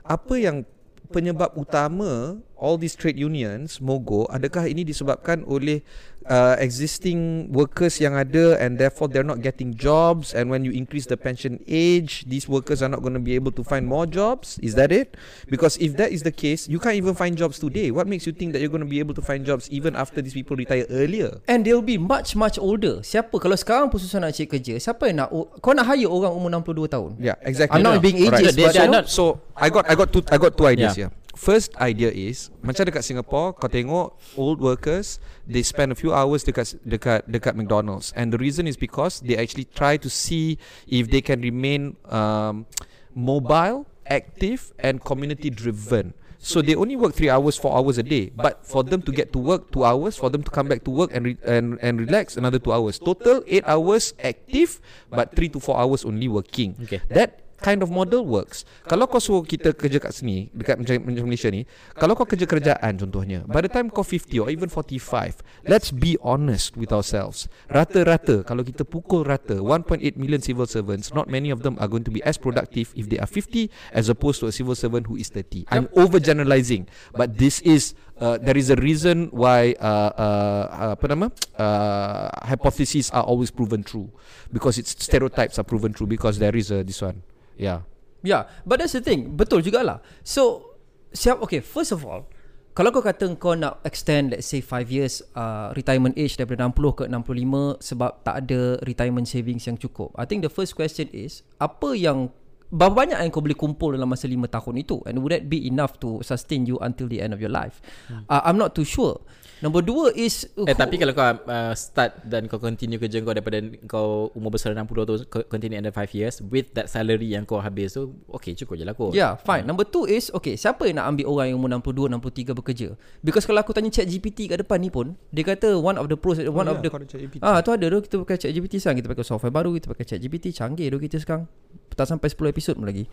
Apa 0.08 0.34
yang 0.40 0.64
penyebab 1.12 1.52
utama 1.58 2.40
all 2.62 2.78
these 2.78 2.94
trade 2.94 3.18
unions 3.18 3.82
mogok 3.82 4.30
adakah 4.30 4.70
ini 4.70 4.86
disebabkan 4.86 5.42
oleh 5.50 5.82
uh, 6.30 6.54
existing 6.62 7.50
workers 7.50 7.98
yang 7.98 8.14
ada 8.14 8.54
and 8.62 8.78
therefore 8.78 9.10
they're 9.10 9.26
not 9.26 9.42
getting 9.42 9.74
jobs? 9.74 10.30
And 10.30 10.46
when 10.46 10.62
you 10.62 10.70
increase 10.70 11.10
the 11.10 11.18
pension 11.18 11.58
age 11.66 12.22
these 12.30 12.46
workers 12.46 12.78
are 12.78 12.88
not 12.88 13.02
going 13.02 13.18
to 13.18 13.22
be 13.22 13.34
able 13.34 13.50
to 13.58 13.66
find 13.66 13.86
more 13.86 14.06
jobs? 14.06 14.62
Is 14.62 14.78
that 14.78 14.94
it? 14.94 15.18
Because 15.50 15.74
if 15.82 15.98
that 15.98 16.14
is 16.14 16.22
the 16.22 16.30
case 16.30 16.70
you 16.70 16.78
can't 16.78 16.94
even 16.94 17.18
find 17.18 17.34
jobs 17.34 17.58
today. 17.58 17.90
What 17.90 18.06
makes 18.06 18.30
you 18.30 18.32
think 18.32 18.54
that 18.54 18.62
you're 18.62 18.72
going 18.72 18.86
to 18.86 18.90
be 18.90 19.02
able 19.02 19.14
to 19.18 19.24
find 19.24 19.42
jobs 19.42 19.66
even 19.74 19.98
after 19.98 20.22
these 20.22 20.34
people 20.34 20.54
retire 20.54 20.86
earlier? 20.90 21.42
And 21.50 21.66
they'll 21.66 21.82
be 21.82 21.98
much 21.98 22.38
much 22.38 22.62
older. 22.62 23.02
Siapa 23.02 23.34
kalau 23.42 23.58
sekarang 23.58 23.90
pun 23.90 23.98
susah 23.98 24.22
nak 24.22 24.38
cari 24.38 24.46
kerja 24.46 24.78
siapa 24.78 25.10
yang 25.10 25.26
nak 25.26 25.28
kau 25.58 25.74
nak 25.74 25.90
hire 25.90 26.06
orang 26.06 26.30
umur 26.30 26.50
62 26.62 26.94
tahun? 26.94 27.10
Yeah 27.18 27.36
exactly. 27.42 27.82
I'm 27.82 27.84
not 27.84 27.98
being 27.98 28.22
ageist 28.22 28.54
right. 28.54 28.86
but 28.86 29.10
so, 29.10 29.42
so 29.42 29.42
I 29.58 29.66
got 29.66 29.90
I 29.90 29.94
got 29.98 30.14
two 30.14 30.22
I 30.30 30.38
got 30.38 30.54
two 30.54 30.68
ideas 30.70 30.94
yeah. 30.94 31.10
here 31.10 31.21
First 31.32 31.72
idea 31.80 32.12
is 32.12 32.52
macam 32.60 32.84
dekat 32.84 33.08
Singapore 33.08 33.56
kau 33.56 33.64
tengok 33.64 34.20
old 34.36 34.60
workers 34.60 35.16
they 35.48 35.64
spend 35.64 35.88
a 35.88 35.96
few 35.96 36.12
hours 36.12 36.44
dekat 36.44 36.76
dekat 36.84 37.24
dekat 37.24 37.56
McDonald's 37.56 38.12
and 38.12 38.28
the 38.28 38.36
reason 38.36 38.68
is 38.68 38.76
because 38.76 39.24
they 39.24 39.40
actually 39.40 39.64
try 39.72 39.96
to 39.96 40.12
see 40.12 40.60
if 40.84 41.08
they 41.08 41.24
can 41.24 41.40
remain 41.40 41.96
um, 42.12 42.68
mobile, 43.16 43.88
active 44.04 44.76
and 44.76 45.00
community 45.00 45.48
driven. 45.48 46.12
So 46.42 46.58
they 46.58 46.74
only 46.74 46.98
work 46.98 47.14
3 47.14 47.30
hours 47.30 47.54
4 47.56 47.80
hours 47.80 47.96
a 47.96 48.04
day 48.04 48.34
but 48.34 48.66
for 48.66 48.82
them 48.82 49.00
to 49.06 49.14
get 49.14 49.32
to 49.32 49.38
work 49.38 49.70
2 49.70 49.86
hours 49.86 50.18
for 50.18 50.28
them 50.28 50.42
to 50.42 50.50
come 50.50 50.66
back 50.66 50.82
to 50.84 50.90
work 50.90 51.14
and 51.14 51.32
re- 51.32 51.42
and 51.46 51.78
and 51.78 52.02
relax 52.02 52.36
another 52.36 52.58
2 52.58 52.76
hours. 52.76 52.98
Total 52.98 53.40
8 53.46 53.62
hours 53.64 54.12
active 54.20 54.82
but 55.08 55.32
3 55.32 55.54
to 55.54 55.58
4 55.62 55.80
hours 55.80 56.02
only 56.04 56.26
working. 56.26 56.74
Okay. 56.82 57.00
That 57.08 57.40
kind 57.62 57.80
of 57.80 57.88
model 57.88 58.26
works. 58.26 58.66
Kalau 58.90 59.06
kau 59.06 59.22
suruh 59.22 59.46
kita 59.46 59.70
kerja 59.72 60.02
kat 60.02 60.12
sini 60.18 60.50
dekat 60.50 60.82
macam, 60.82 60.98
Malaysia 61.06 61.48
ni, 61.48 61.62
kalau 61.94 62.18
kau 62.18 62.26
kerja 62.26 62.44
kerjaan 62.44 62.98
contohnya, 62.98 63.46
by 63.46 63.62
the 63.62 63.70
time 63.70 63.86
kau 63.88 64.02
50 64.02 64.42
or 64.42 64.50
even 64.50 64.66
45, 64.66 65.38
let's 65.70 65.94
be 65.94 66.18
honest 66.20 66.74
with 66.74 66.90
ourselves. 66.90 67.46
Rata-rata 67.70 68.42
kalau 68.42 68.66
kita 68.66 68.82
pukul 68.82 69.22
rata 69.22 69.62
1.8 69.62 70.02
million 70.18 70.42
civil 70.42 70.66
servants, 70.66 71.14
not 71.14 71.30
many 71.30 71.54
of 71.54 71.62
them 71.62 71.78
are 71.78 71.86
going 71.86 72.04
to 72.04 72.10
be 72.10 72.18
as 72.26 72.34
productive 72.34 72.90
if 72.98 73.06
they 73.06 73.22
are 73.22 73.30
50 73.30 73.70
as 73.94 74.10
opposed 74.10 74.42
to 74.42 74.50
a 74.50 74.54
civil 74.54 74.74
servant 74.74 75.06
who 75.06 75.14
is 75.14 75.30
30. 75.30 75.70
I'm 75.70 75.86
overgeneralizing, 75.94 76.90
but 77.14 77.38
this 77.38 77.62
is 77.62 77.94
Uh, 78.22 78.38
there 78.38 78.56
is 78.56 78.70
a 78.70 78.76
reason 78.76 79.26
why 79.34 79.74
uh, 79.82 80.14
uh, 80.14 80.94
apa 80.94 81.10
nama 81.10 81.26
uh, 81.58 82.30
hypotheses 82.46 83.10
are 83.10 83.26
always 83.26 83.50
proven 83.50 83.82
true 83.82 84.06
because 84.54 84.78
its 84.78 84.94
stereotypes 84.94 85.58
are 85.58 85.66
proven 85.66 85.90
true 85.90 86.06
because 86.06 86.38
there 86.38 86.54
is 86.54 86.70
a 86.70 86.86
this 86.86 87.02
one 87.02 87.18
Yeah. 87.56 87.86
Yeah, 88.22 88.46
but 88.62 88.78
that's 88.78 88.94
the 88.94 89.02
thing. 89.02 89.34
Betul 89.34 89.66
jugalah. 89.66 89.98
So, 90.22 90.74
siap 91.10 91.42
okay, 91.42 91.58
first 91.58 91.90
of 91.90 92.06
all, 92.06 92.30
kalau 92.72 92.88
kau 92.88 93.04
kata 93.04 93.28
kau 93.36 93.52
nak 93.52 93.84
extend 93.84 94.32
let's 94.32 94.48
say 94.48 94.64
5 94.64 94.88
years 94.88 95.20
uh, 95.36 95.74
retirement 95.76 96.16
age 96.16 96.40
daripada 96.40 96.64
60 96.64 96.98
ke 96.98 97.04
65 97.04 97.84
sebab 97.84 98.10
tak 98.24 98.34
ada 98.46 98.80
retirement 98.88 99.28
savings 99.28 99.68
yang 99.68 99.76
cukup. 99.76 100.08
I 100.16 100.24
think 100.24 100.40
the 100.40 100.48
first 100.48 100.72
question 100.72 101.12
is 101.12 101.44
apa 101.60 101.92
yang 101.92 102.32
berapa 102.72 102.96
banyak 102.96 103.20
yang 103.20 103.28
kau 103.28 103.44
boleh 103.44 103.58
kumpul 103.58 103.92
dalam 103.92 104.08
masa 104.08 104.24
5 104.24 104.40
tahun 104.48 104.74
itu 104.80 105.04
and 105.04 105.20
would 105.20 105.36
that 105.36 105.52
be 105.52 105.68
enough 105.68 106.00
to 106.00 106.24
sustain 106.24 106.64
you 106.64 106.80
until 106.80 107.12
the 107.12 107.20
end 107.20 107.36
of 107.36 107.44
your 107.44 107.52
life? 107.52 107.84
Hmm. 108.08 108.24
Uh, 108.24 108.40
I'm 108.40 108.56
not 108.56 108.72
too 108.72 108.88
sure. 108.88 109.20
Nombor 109.62 109.86
dua 109.86 110.06
is 110.18 110.50
uh, 110.58 110.66
Eh 110.66 110.74
tapi 110.74 110.98
kalau 110.98 111.14
kau 111.14 111.22
uh, 111.22 111.70
start 111.78 112.26
Dan 112.26 112.50
kau 112.50 112.58
continue 112.58 112.98
kerja 112.98 113.22
kau 113.22 113.30
Daripada 113.30 113.62
kau 113.86 114.34
umur 114.34 114.58
besar 114.58 114.74
60 114.74 114.90
tu 115.06 115.14
Continue 115.46 115.78
under 115.78 115.94
5 115.94 116.18
years 116.18 116.42
With 116.42 116.74
that 116.74 116.90
salary 116.90 117.30
yang 117.30 117.46
kau 117.46 117.62
habis 117.62 117.94
tu 117.94 118.10
Okay 118.26 118.58
cukup 118.58 118.74
je 118.74 118.84
lah 118.84 118.94
kau 118.98 119.14
Yeah 119.14 119.38
fine. 119.38 119.62
Number 119.62 119.86
two 119.86 120.10
is 120.10 120.34
Okay 120.34 120.58
siapa 120.58 120.90
yang 120.90 120.98
nak 120.98 121.14
ambil 121.14 121.30
orang 121.30 121.54
yang 121.54 121.58
umur 121.62 121.70
62 121.78 122.50
63 122.50 122.58
bekerja? 122.58 122.88
Because 123.22 123.46
kalau 123.46 123.62
aku 123.62 123.70
tanya 123.70 123.94
chat 123.94 124.10
GPT 124.10 124.50
kat 124.50 124.66
depan 124.66 124.82
ni 124.82 124.90
pun 124.90 125.14
Dia 125.30 125.46
kata 125.46 125.78
one 125.78 125.94
of 125.94 126.10
the 126.10 126.18
pros 126.18 126.42
One 126.42 126.66
oh, 126.66 126.74
of 126.74 126.82
yeah, 126.82 126.90
the 126.90 127.38
Ah 127.38 127.62
tu 127.62 127.70
ada 127.70 127.86
tu 127.86 128.02
Kita 128.02 128.18
pakai 128.26 128.36
chat 128.42 128.50
GPT 128.50 128.82
sekarang 128.82 128.98
Kita 128.98 129.08
pakai 129.14 129.24
software 129.24 129.54
baru 129.54 129.70
Kita 129.78 129.86
pakai 129.94 130.04
chat 130.04 130.18
GPT 130.18 130.50
Canggih 130.50 130.90
tu 130.90 130.98
kita 130.98 131.22
sekarang. 131.22 131.46
Tak 131.94 132.10
sampai 132.10 132.28
10 132.28 132.50
episod 132.50 132.74
pun 132.74 132.88
lagi. 132.88 133.06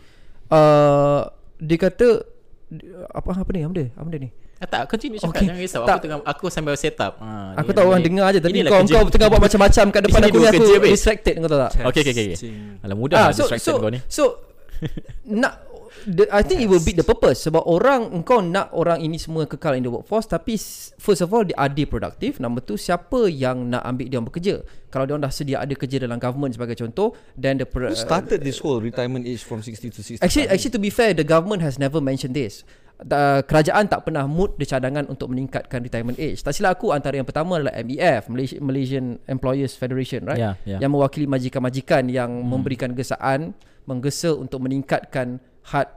Uh, 0.49 1.29
Dia 1.61 1.77
kata 1.77 2.25
apa 3.09 3.33
apa 3.33 3.49
ni 3.49 3.65
apa 3.65 3.73
dia? 3.73 3.89
Apa 3.97 4.07
dia 4.13 4.21
ni 4.21 4.29
Ah, 4.59 4.67
tak, 4.67 4.91
continue 4.91 5.15
cakap. 5.15 5.39
Okay. 5.39 5.47
Jangan 5.47 5.55
risau. 5.63 5.81
Aku 5.87 5.99
tengah 6.03 6.17
Aku 6.27 6.45
sambil 6.51 6.75
set 6.75 6.99
up 6.99 7.15
ha, 7.23 7.55
Aku 7.55 7.71
tahu 7.71 7.95
orang 7.95 8.03
dengar 8.03 8.27
aje 8.27 8.43
Tapi 8.43 8.59
kau, 8.67 8.83
kau 8.83 9.07
tengah 9.07 9.31
buat 9.31 9.39
macam-macam 9.39 9.85
Kat 9.87 10.01
depan 10.03 10.19
aku 10.27 10.37
Aku 10.43 10.63
distracted 10.83 11.33
Kau 11.39 11.47
tahu 11.47 11.61
tak? 11.63 11.71
Okay 11.87 12.01
okay 12.03 12.11
okay 12.11 12.35
Alah 12.83 12.97
mudah 12.99 13.17
ah, 13.19 13.31
so, 13.31 13.47
distracted 13.47 13.71
so, 13.71 13.79
kau 13.79 13.87
ni. 13.87 13.99
So 14.11 14.23
Nak 15.31 15.53
the, 16.07 16.27
I 16.31 16.43
think 16.43 16.59
yes. 16.59 16.67
it 16.67 16.69
will 16.71 16.83
beat 16.83 16.95
the 16.95 17.07
purpose. 17.07 17.43
Sebab 17.47 17.63
orang 17.63 18.11
Engkau 18.11 18.43
nak 18.43 18.71
orang 18.75 18.99
ini 18.99 19.15
semua 19.15 19.47
Kekal 19.47 19.79
in 19.79 19.83
the 19.87 19.91
workforce 19.91 20.27
Tapi 20.27 20.59
First 20.99 21.23
of 21.23 21.31
all 21.31 21.47
Are 21.55 21.71
they 21.71 21.87
productive? 21.87 22.43
Number 22.43 22.59
two 22.59 22.75
Siapa 22.75 23.31
yang 23.31 23.71
nak 23.71 23.87
ambil 23.87 24.11
dia 24.11 24.19
bekerja? 24.19 24.55
Kalau 24.91 25.07
dia 25.07 25.15
dah 25.15 25.31
sedia 25.31 25.63
Ada 25.63 25.71
kerja 25.75 26.03
dalam 26.03 26.19
government 26.19 26.51
Sebagai 26.51 26.75
contoh 26.75 27.15
Then 27.39 27.63
the 27.63 27.67
Who 27.67 27.95
started 27.95 28.39
uh, 28.39 28.47
this 28.47 28.59
whole 28.59 28.83
Retirement 28.83 29.23
age 29.23 29.43
From 29.43 29.63
60 29.63 29.95
to 29.95 30.03
60 30.03 30.19
Actually, 30.19 30.47
actually 30.51 30.75
to 30.75 30.83
be 30.83 30.91
fair 30.91 31.15
The 31.15 31.27
government 31.27 31.63
has 31.63 31.79
never 31.79 32.03
mentioned 32.03 32.35
this 32.35 32.67
uh, 33.07 33.39
kerajaan 33.43 33.87
tak 33.87 34.03
pernah 34.07 34.27
mood 34.27 34.59
the 34.59 34.67
cadangan 34.67 35.07
untuk 35.07 35.31
meningkatkan 35.31 35.79
retirement 35.79 36.17
age. 36.19 36.43
Tak 36.43 36.51
silap 36.51 36.79
aku 36.79 36.91
antara 36.91 37.15
yang 37.15 37.27
pertama 37.27 37.59
adalah 37.59 37.75
MEF, 37.79 38.27
Malaysian 38.59 39.19
Employers 39.25 39.75
Federation, 39.79 40.27
right? 40.27 40.39
Yeah, 40.39 40.55
yeah. 40.67 40.79
Yang 40.83 40.91
mewakili 40.99 41.25
majikan-majikan 41.29 42.11
yang 42.11 42.29
hmm. 42.29 42.47
memberikan 42.47 42.91
gesaan 42.91 43.55
menggesa 43.87 44.35
untuk 44.35 44.61
meningkatkan 44.61 45.39
had 45.71 45.87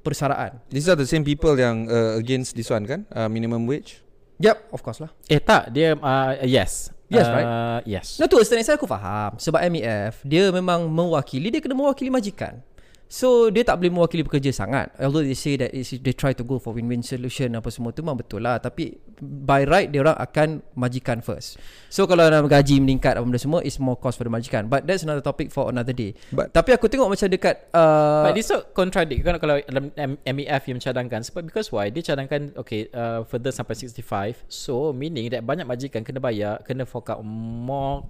persaraan. 0.00 0.62
These 0.70 0.86
are 0.86 0.98
the 0.98 1.06
same 1.06 1.26
people 1.26 1.54
yang 1.58 1.90
uh, 1.90 2.14
against 2.16 2.54
this 2.54 2.70
one 2.70 2.86
kan? 2.86 3.04
Uh, 3.10 3.26
minimum 3.26 3.66
wage? 3.66 4.02
Yep, 4.38 4.70
of 4.70 4.80
course 4.84 5.00
lah. 5.00 5.10
Eh 5.26 5.40
tak, 5.40 5.72
dia 5.72 5.96
uh, 5.96 6.32
yes. 6.46 6.92
Yes, 7.06 7.26
uh, 7.26 7.32
right? 7.32 7.48
Yes. 7.86 8.18
Nah 8.18 8.26
tu, 8.26 8.42
sebenarnya 8.42 8.66
saya 8.66 8.76
aku 8.78 8.90
faham. 8.90 9.38
Sebab 9.38 9.62
MEF, 9.70 10.26
dia 10.26 10.50
memang 10.50 10.90
mewakili, 10.90 11.54
dia 11.54 11.62
kena 11.62 11.78
mewakili 11.78 12.10
majikan. 12.10 12.58
So 13.06 13.54
dia 13.54 13.62
tak 13.62 13.78
boleh 13.78 13.94
mewakili 13.94 14.26
pekerja 14.26 14.50
sangat. 14.50 14.90
Although 14.98 15.22
they 15.22 15.38
say 15.38 15.54
that 15.54 15.70
They 15.70 16.14
try 16.14 16.34
to 16.34 16.42
go 16.42 16.58
for 16.58 16.74
win-win 16.74 17.06
solution 17.06 17.54
Apa 17.54 17.70
semua 17.70 17.94
tu 17.94 18.02
memang 18.02 18.18
betul 18.18 18.42
lah. 18.42 18.58
Tapi 18.58 18.98
By 19.22 19.62
right 19.62 19.86
Dia 19.94 20.02
orang 20.02 20.18
akan 20.18 20.48
Majikan 20.74 21.22
first. 21.22 21.62
So 21.86 22.10
kalau 22.10 22.26
nak 22.26 22.50
gaji 22.50 22.82
meningkat 22.82 23.14
Apa 23.14 23.22
benda 23.22 23.38
semua 23.38 23.62
It's 23.62 23.78
more 23.78 23.94
cost 23.94 24.18
for 24.18 24.26
the 24.26 24.32
majikan. 24.34 24.66
But 24.66 24.90
that's 24.90 25.06
another 25.06 25.22
topic 25.22 25.54
For 25.54 25.70
another 25.70 25.94
day. 25.94 26.18
But, 26.34 26.50
Tapi 26.50 26.74
aku 26.74 26.90
tengok 26.90 27.06
macam 27.06 27.30
dekat 27.30 27.70
uh, 27.70 28.26
But 28.26 28.34
this 28.34 28.50
so 28.50 28.66
contradict. 28.74 29.22
Kan 29.22 29.38
Kalau 29.38 29.62
dalam 29.62 29.94
MEF 30.26 30.62
yang 30.66 30.82
cadangkan 30.82 31.22
Sebab 31.22 31.46
because 31.46 31.70
why? 31.70 31.86
Dia 31.94 32.02
cadangkan 32.02 32.58
Okay 32.58 32.90
uh, 32.90 33.22
Further 33.30 33.54
sampai 33.54 33.78
65 33.78 34.50
So 34.50 34.90
meaning 34.90 35.30
that 35.30 35.46
Banyak 35.46 35.62
majikan 35.62 36.02
kena 36.02 36.18
bayar 36.18 36.58
Kena 36.66 36.82
fork 36.82 37.14
out 37.14 37.22
more 37.22 38.02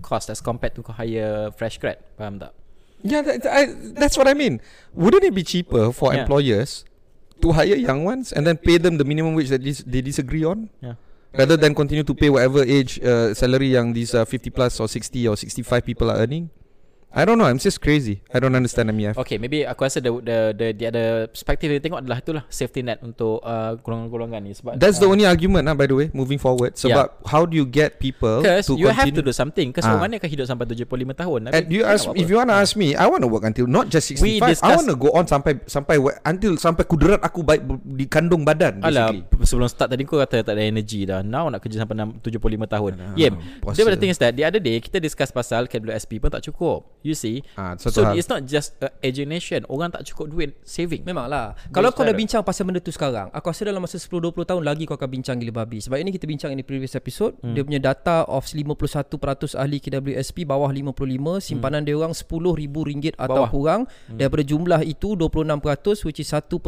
Cost 0.00 0.32
as 0.32 0.40
compared 0.40 0.72
to 0.72 0.82
Hire 0.82 1.52
fresh 1.54 1.78
grad. 1.78 2.00
Faham 2.18 2.40
tak 2.40 2.61
Yeah, 3.02 3.22
that, 3.22 3.46
I, 3.46 3.66
that's 3.98 4.16
what 4.16 4.28
I 4.28 4.34
mean. 4.34 4.60
Wouldn't 4.94 5.24
it 5.24 5.34
be 5.34 5.42
cheaper 5.42 5.92
for 5.92 6.14
yeah. 6.14 6.22
employers 6.22 6.84
to 7.40 7.52
hire 7.52 7.74
young 7.74 8.04
ones 8.04 8.32
and 8.32 8.46
then 8.46 8.56
pay 8.56 8.78
them 8.78 8.98
the 8.98 9.04
minimum 9.04 9.34
wage 9.34 9.50
that 9.50 9.62
dis- 9.62 9.84
they 9.86 10.00
disagree 10.00 10.44
on? 10.44 10.70
Yeah. 10.80 10.94
Rather 11.34 11.56
than 11.56 11.74
continue 11.74 12.04
to 12.04 12.14
pay 12.14 12.28
whatever 12.28 12.62
age 12.62 13.00
uh, 13.00 13.32
salary 13.34 13.72
yang 13.72 13.92
these 13.92 14.14
uh, 14.14 14.24
50 14.24 14.50
plus 14.50 14.78
or 14.80 14.86
60 14.86 15.28
or 15.28 15.36
65 15.36 15.84
people 15.84 16.10
are 16.10 16.18
earning? 16.18 16.50
I 17.12 17.22
don't 17.22 17.36
know. 17.36 17.44
I'm 17.44 17.60
just 17.60 17.76
crazy. 17.78 18.24
I 18.28 18.40
don't 18.40 18.52
understand 18.52 18.88
MF. 18.88 19.20
Okay, 19.20 19.36
maybe 19.36 19.62
aku 19.62 19.84
rasa 19.84 20.00
the 20.00 20.08
the 20.18 20.36
the, 20.56 20.66
the 20.72 20.84
other 20.88 21.06
perspective 21.28 21.68
dia 21.68 21.76
tengok 21.76 22.00
adalah 22.00 22.18
itulah 22.18 22.44
safety 22.48 22.80
net 22.80 23.04
untuk 23.04 23.38
uh, 23.40 23.76
golongan-golongan 23.78 24.40
ni 24.40 24.56
sebab 24.56 24.80
That's 24.80 24.96
uh, 24.96 25.04
the 25.04 25.08
only 25.12 25.28
argument 25.28 25.68
lah 25.68 25.76
by 25.76 25.84
the 25.84 25.92
way 25.92 26.06
moving 26.10 26.40
forward. 26.40 26.72
Sebab 26.74 27.04
Yeah. 27.12 27.28
how 27.28 27.44
do 27.44 27.52
you 27.52 27.68
get 27.68 28.00
people 28.00 28.40
Because 28.40 28.64
to 28.64 28.80
you 28.80 28.88
have 28.88 29.04
to 29.04 29.12
continue 29.12 29.28
do 29.28 29.32
something 29.32 29.68
Because 29.68 29.84
Ah. 29.84 29.92
orang 29.92 30.08
mana 30.08 30.14
akan 30.16 30.30
hidup 30.30 30.46
sampai 30.48 30.64
75 30.64 31.12
tahun 31.12 31.40
And 31.52 31.64
you 31.68 31.84
ask 31.84 32.08
if 32.08 32.16
apa? 32.16 32.28
you 32.28 32.36
want 32.36 32.48
to 32.48 32.56
ask 32.56 32.72
me, 32.74 32.96
I 32.96 33.04
want 33.04 33.20
to 33.20 33.28
work 33.28 33.44
until 33.44 33.68
not 33.68 33.92
just 33.92 34.08
65. 34.08 34.24
We 34.24 34.40
I 34.40 34.56
discuss- 34.56 34.72
want 34.72 34.88
to 34.88 34.96
go 34.96 35.12
on 35.12 35.28
sampai 35.28 35.60
sampai 35.68 36.00
until 36.24 36.56
sampai 36.56 36.88
kudrat 36.88 37.20
aku 37.20 37.44
baik 37.44 37.60
di 37.84 38.08
kandung 38.08 38.40
badan 38.42 38.80
Alah 38.80 39.12
basically. 39.12 39.44
sebelum 39.44 39.68
start 39.68 39.92
tadi 39.92 40.02
kau 40.02 40.16
kata 40.16 40.40
tak 40.40 40.56
ada 40.56 40.64
energy 40.64 41.04
dah 41.04 41.20
Now 41.20 41.52
nak 41.52 41.60
kerja 41.60 41.84
sampai 41.84 41.92
6, 41.92 42.24
75 42.24 42.64
tahun 42.64 42.92
Alah, 42.96 43.14
Yeah. 43.20 43.36
Dia 43.68 43.84
pada 43.84 44.00
thing 44.00 44.08
is 44.08 44.16
that 44.16 44.32
The 44.32 44.48
other 44.48 44.58
day 44.58 44.80
kita 44.80 44.96
discuss 44.96 45.28
pasal 45.28 45.68
KWSP 45.68 46.16
pun 46.16 46.32
tak 46.32 46.40
cukup 46.42 46.88
You 47.02 47.18
see 47.18 47.42
satu 47.58 47.90
So 47.90 48.00
hal. 48.06 48.14
it's 48.14 48.30
not 48.30 48.46
just 48.46 48.78
uh, 48.78 48.90
aging 49.02 49.28
nation 49.28 49.66
Orang 49.66 49.90
tak 49.90 50.06
cukup 50.06 50.30
duit 50.30 50.50
saving 50.62 51.02
Memanglah 51.02 51.58
Kalau 51.74 51.90
kau 51.90 52.06
dah 52.06 52.14
bincang 52.14 52.46
pasal 52.46 52.64
benda 52.64 52.78
tu 52.78 52.94
sekarang 52.94 53.28
Aku 53.34 53.50
rasa 53.50 53.66
dalam 53.66 53.82
masa 53.82 53.98
10-20 53.98 54.32
tahun 54.46 54.62
lagi 54.62 54.86
Kau 54.86 54.94
akan 54.94 55.10
bincang 55.10 55.36
gila 55.42 55.66
babi 55.66 55.82
Sebab 55.82 55.98
ini 55.98 56.14
kita 56.14 56.30
bincang 56.30 56.54
in 56.54 56.62
the 56.62 56.66
previous 56.66 56.94
episode 56.94 57.34
hmm. 57.42 57.58
Dia 57.58 57.62
punya 57.66 57.80
data 57.82 58.22
of 58.30 58.46
51% 58.46 59.58
ahli 59.58 59.78
KWSP 59.82 60.46
Bawah 60.46 60.70
55 60.70 61.42
Simpanan 61.42 61.82
hmm. 61.82 61.86
dia 61.90 61.94
orang 61.98 62.14
RM10,000 62.14 63.18
atau 63.18 63.42
Bawah. 63.44 63.50
kurang 63.50 63.80
hmm. 63.90 64.16
Daripada 64.22 64.42
jumlah 64.46 64.80
itu 64.86 65.18
26% 65.18 66.06
Which 66.06 66.22
is 66.22 66.30
1.7 66.30 66.62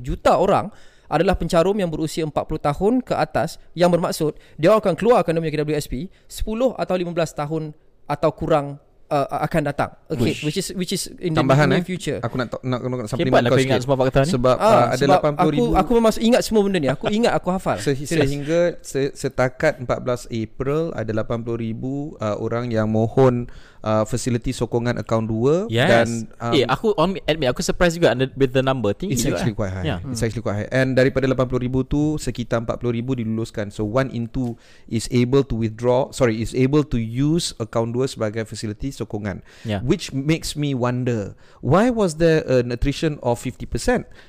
juta 0.00 0.40
orang 0.40 0.72
adalah 1.08 1.40
pencarum 1.40 1.72
yang 1.72 1.88
berusia 1.88 2.22
40 2.28 2.36
tahun 2.60 2.92
ke 3.00 3.16
atas 3.16 3.56
yang 3.72 3.88
bermaksud 3.88 4.36
dia 4.60 4.68
orang 4.68 4.84
akan 4.84 4.94
keluarkan 4.94 5.32
dia 5.32 5.40
punya 5.40 5.54
KWSP 5.64 5.94
10 6.28 6.76
atau 6.76 6.94
15 7.00 7.40
tahun 7.40 7.62
atau 8.04 8.30
kurang 8.32 8.76
uh, 9.08 9.40
akan 9.42 9.62
datang 9.64 9.90
okay 10.06 10.32
Wish. 10.32 10.40
which 10.42 10.56
is 10.56 10.66
which 10.72 10.92
is 10.92 11.08
in 11.18 11.32
the 11.32 11.38
Tambahan 11.38 11.68
near 11.68 11.80
eh. 11.80 11.84
future 11.84 12.18
Aku 12.20 12.36
nak 12.36 12.52
nak, 12.60 12.80
nak, 12.80 13.08
supplement 13.08 13.40
lah 13.40 13.50
kau 13.50 13.58
ingat 13.58 13.80
sikit. 13.80 13.84
semua 13.84 13.96
fakta 13.98 14.18
ni 14.22 14.30
Sebab 14.30 14.56
Ah, 14.56 14.64
uh, 14.64 14.86
ada 14.90 14.98
sebab 14.98 15.20
80 15.20 15.32
aku, 15.34 15.48
ribu 15.50 15.64
Aku 15.74 15.90
memang 15.94 16.12
ingat 16.18 16.40
semua 16.42 16.60
benda 16.62 16.78
ni 16.78 16.88
Aku 16.88 17.04
ingat 17.08 17.32
aku 17.32 17.48
hafal 17.50 17.76
Se- 17.78 17.94
Serius. 17.94 18.08
sehingga 18.24 18.60
se- 18.80 19.12
setakat 19.12 19.80
14 19.80 20.28
April 20.30 20.92
ada 20.92 21.10
80 21.10 21.44
ribu 21.58 21.94
uh, 22.16 22.36
orang 22.38 22.68
yang 22.68 22.86
mohon 22.86 23.48
uh, 23.80 24.04
fasiliti 24.04 24.50
sokongan 24.50 24.96
akaun 24.96 25.24
2 25.24 25.68
Yes 25.68 25.88
dan 25.88 26.08
um, 26.38 26.52
Eh 26.52 26.64
aku 26.64 26.92
on 26.94 27.16
admit 27.22 27.48
Aku 27.48 27.60
surprise 27.60 27.94
juga 27.94 28.12
under- 28.12 28.32
With 28.34 28.52
the 28.52 28.60
number 28.60 28.92
Tinggi 28.92 29.14
It's 29.14 29.24
actually 29.24 29.54
eh. 29.54 29.58
quite 29.58 29.72
high. 29.72 29.86
Yeah. 29.86 29.98
Yeah. 29.98 30.12
It's 30.12 30.20
actually 30.20 30.42
quite 30.42 30.58
high. 30.58 30.70
And 30.70 30.92
daripada 30.92 31.24
80 31.24 31.38
ribu 31.58 31.82
tu 31.82 32.18
sekitar 32.18 32.60
40 32.60 32.92
ribu 32.92 33.14
diluluskan. 33.14 33.70
So 33.70 33.82
one 33.82 34.10
in 34.10 34.26
two 34.26 34.54
is 34.86 35.08
able 35.08 35.42
to 35.42 35.54
withdraw. 35.54 36.10
Sorry, 36.10 36.38
is 36.38 36.52
able 36.52 36.84
to 36.84 36.98
use 36.98 37.54
account 37.56 37.94
2 37.94 38.04
sebagai 38.10 38.44
facility 38.44 38.90
sokongan. 38.98 39.46
Yeah. 39.62 39.78
Which 39.86 40.10
makes 40.10 40.58
me 40.58 40.74
wonder 40.74 41.38
why 41.62 41.88
was 41.88 42.18
there 42.18 42.42
an 42.42 42.74
attrition 42.74 43.22
of 43.22 43.38
50% 43.38 43.70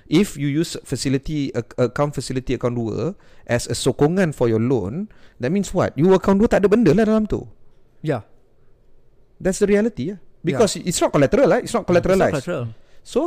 if 0.05 0.37
you 0.37 0.45
use 0.45 0.77
facility 0.85 1.49
ac- 1.57 1.73
account 1.81 2.13
facility 2.13 2.53
account 2.53 2.77
2 2.77 3.17
as 3.49 3.65
a 3.65 3.73
sokongan 3.73 4.37
for 4.37 4.45
your 4.45 4.61
loan. 4.61 5.09
That 5.41 5.49
means 5.49 5.73
what? 5.73 5.97
You 5.97 6.13
account 6.13 6.37
2 6.37 6.45
tak 6.45 6.61
ada 6.61 6.69
benda 6.69 6.93
lah 6.93 7.09
dalam 7.09 7.25
tu. 7.25 7.49
Ya 8.05 8.21
That's 9.41 9.57
the 9.57 9.67
reality. 9.67 10.13
Yeah. 10.13 10.21
Because 10.45 10.77
it's 10.79 10.99
not 11.01 11.11
collateral, 11.11 11.49
right? 11.49 11.63
It's 11.65 11.73
not 11.73 11.83
collateralized. 11.89 12.39
It's 12.39 12.47
not 12.47 12.69
collateral. 12.69 12.77
So 13.01 13.19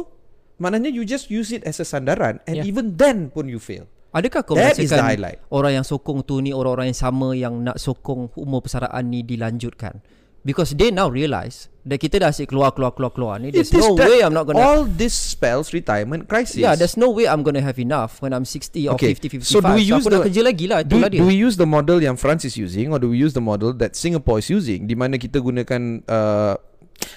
maknanya 0.63 0.95
you 0.95 1.03
just 1.03 1.27
use 1.33 1.51
it 1.51 1.67
as 1.67 1.83
a 1.83 1.87
sandaran 1.89 2.39
and 2.47 2.63
Yeah. 2.63 2.69
even 2.69 2.95
then 2.95 3.33
pun 3.35 3.51
you 3.51 3.59
fail. 3.59 3.91
Adakah 4.13 4.45
kau 4.45 4.53
That 4.53 4.77
merasakan. 4.77 5.41
Orang 5.49 5.73
yang 5.73 5.87
sokong 5.89 6.21
tu 6.21 6.45
ni 6.45 6.53
Orang-orang 6.53 6.93
yang 6.93 7.01
sama 7.01 7.33
Yang 7.33 7.55
nak 7.65 7.77
sokong 7.81 8.29
umur 8.37 8.61
persaraan 8.61 9.09
ni 9.09 9.25
Dilanjutkan 9.25 10.05
Because 10.43 10.75
they 10.75 10.91
now 10.91 11.07
realise 11.07 11.71
That 11.83 11.99
kita 11.99 12.23
dah 12.23 12.31
asyik 12.31 12.51
keluar 12.51 12.75
Keluar 12.75 12.95
keluar 12.95 13.11
keluar. 13.15 13.35
Ni 13.39 13.55
There's 13.55 13.71
It 13.71 13.79
is 13.79 13.87
no 13.87 13.95
way 13.95 14.23
I'm 14.23 14.35
not 14.35 14.47
gonna 14.47 14.59
All 14.63 14.83
this 14.87 15.15
spells 15.15 15.71
retirement 15.71 16.27
crisis. 16.27 16.59
Yeah 16.59 16.75
there's 16.75 16.99
no 16.99 17.11
way 17.15 17.31
I'm 17.31 17.47
gonna 17.47 17.63
have 17.63 17.79
enough 17.79 18.19
When 18.23 18.35
I'm 18.35 18.47
60 18.47 18.91
or 18.91 18.99
Okay, 18.99 19.15
50, 19.15 19.43
55 19.43 19.47
so 19.47 19.59
do 19.63 19.71
we 19.79 19.83
use 19.87 20.03
aku 20.03 20.11
nak 20.11 20.19
the- 20.23 20.27
kerja 20.31 20.43
lagi 20.43 20.67
lah 20.67 20.81
do, 20.83 20.99
dia 20.99 21.23
do 21.23 21.27
we 21.27 21.39
use 21.39 21.55
the 21.59 21.67
model 21.67 22.03
yang 22.03 22.19
France 22.19 22.43
is 22.47 22.59
using 22.59 22.91
or 22.91 22.99
do 22.99 23.11
we 23.11 23.19
use 23.19 23.35
the 23.35 23.43
model 23.43 23.71
that 23.79 23.95
Singapore 23.95 24.43
is 24.43 24.51
using 24.51 24.87
di 24.91 24.95
mana 24.99 25.19
kita 25.19 25.39
gunakan 25.39 26.03
uh, 26.07 26.55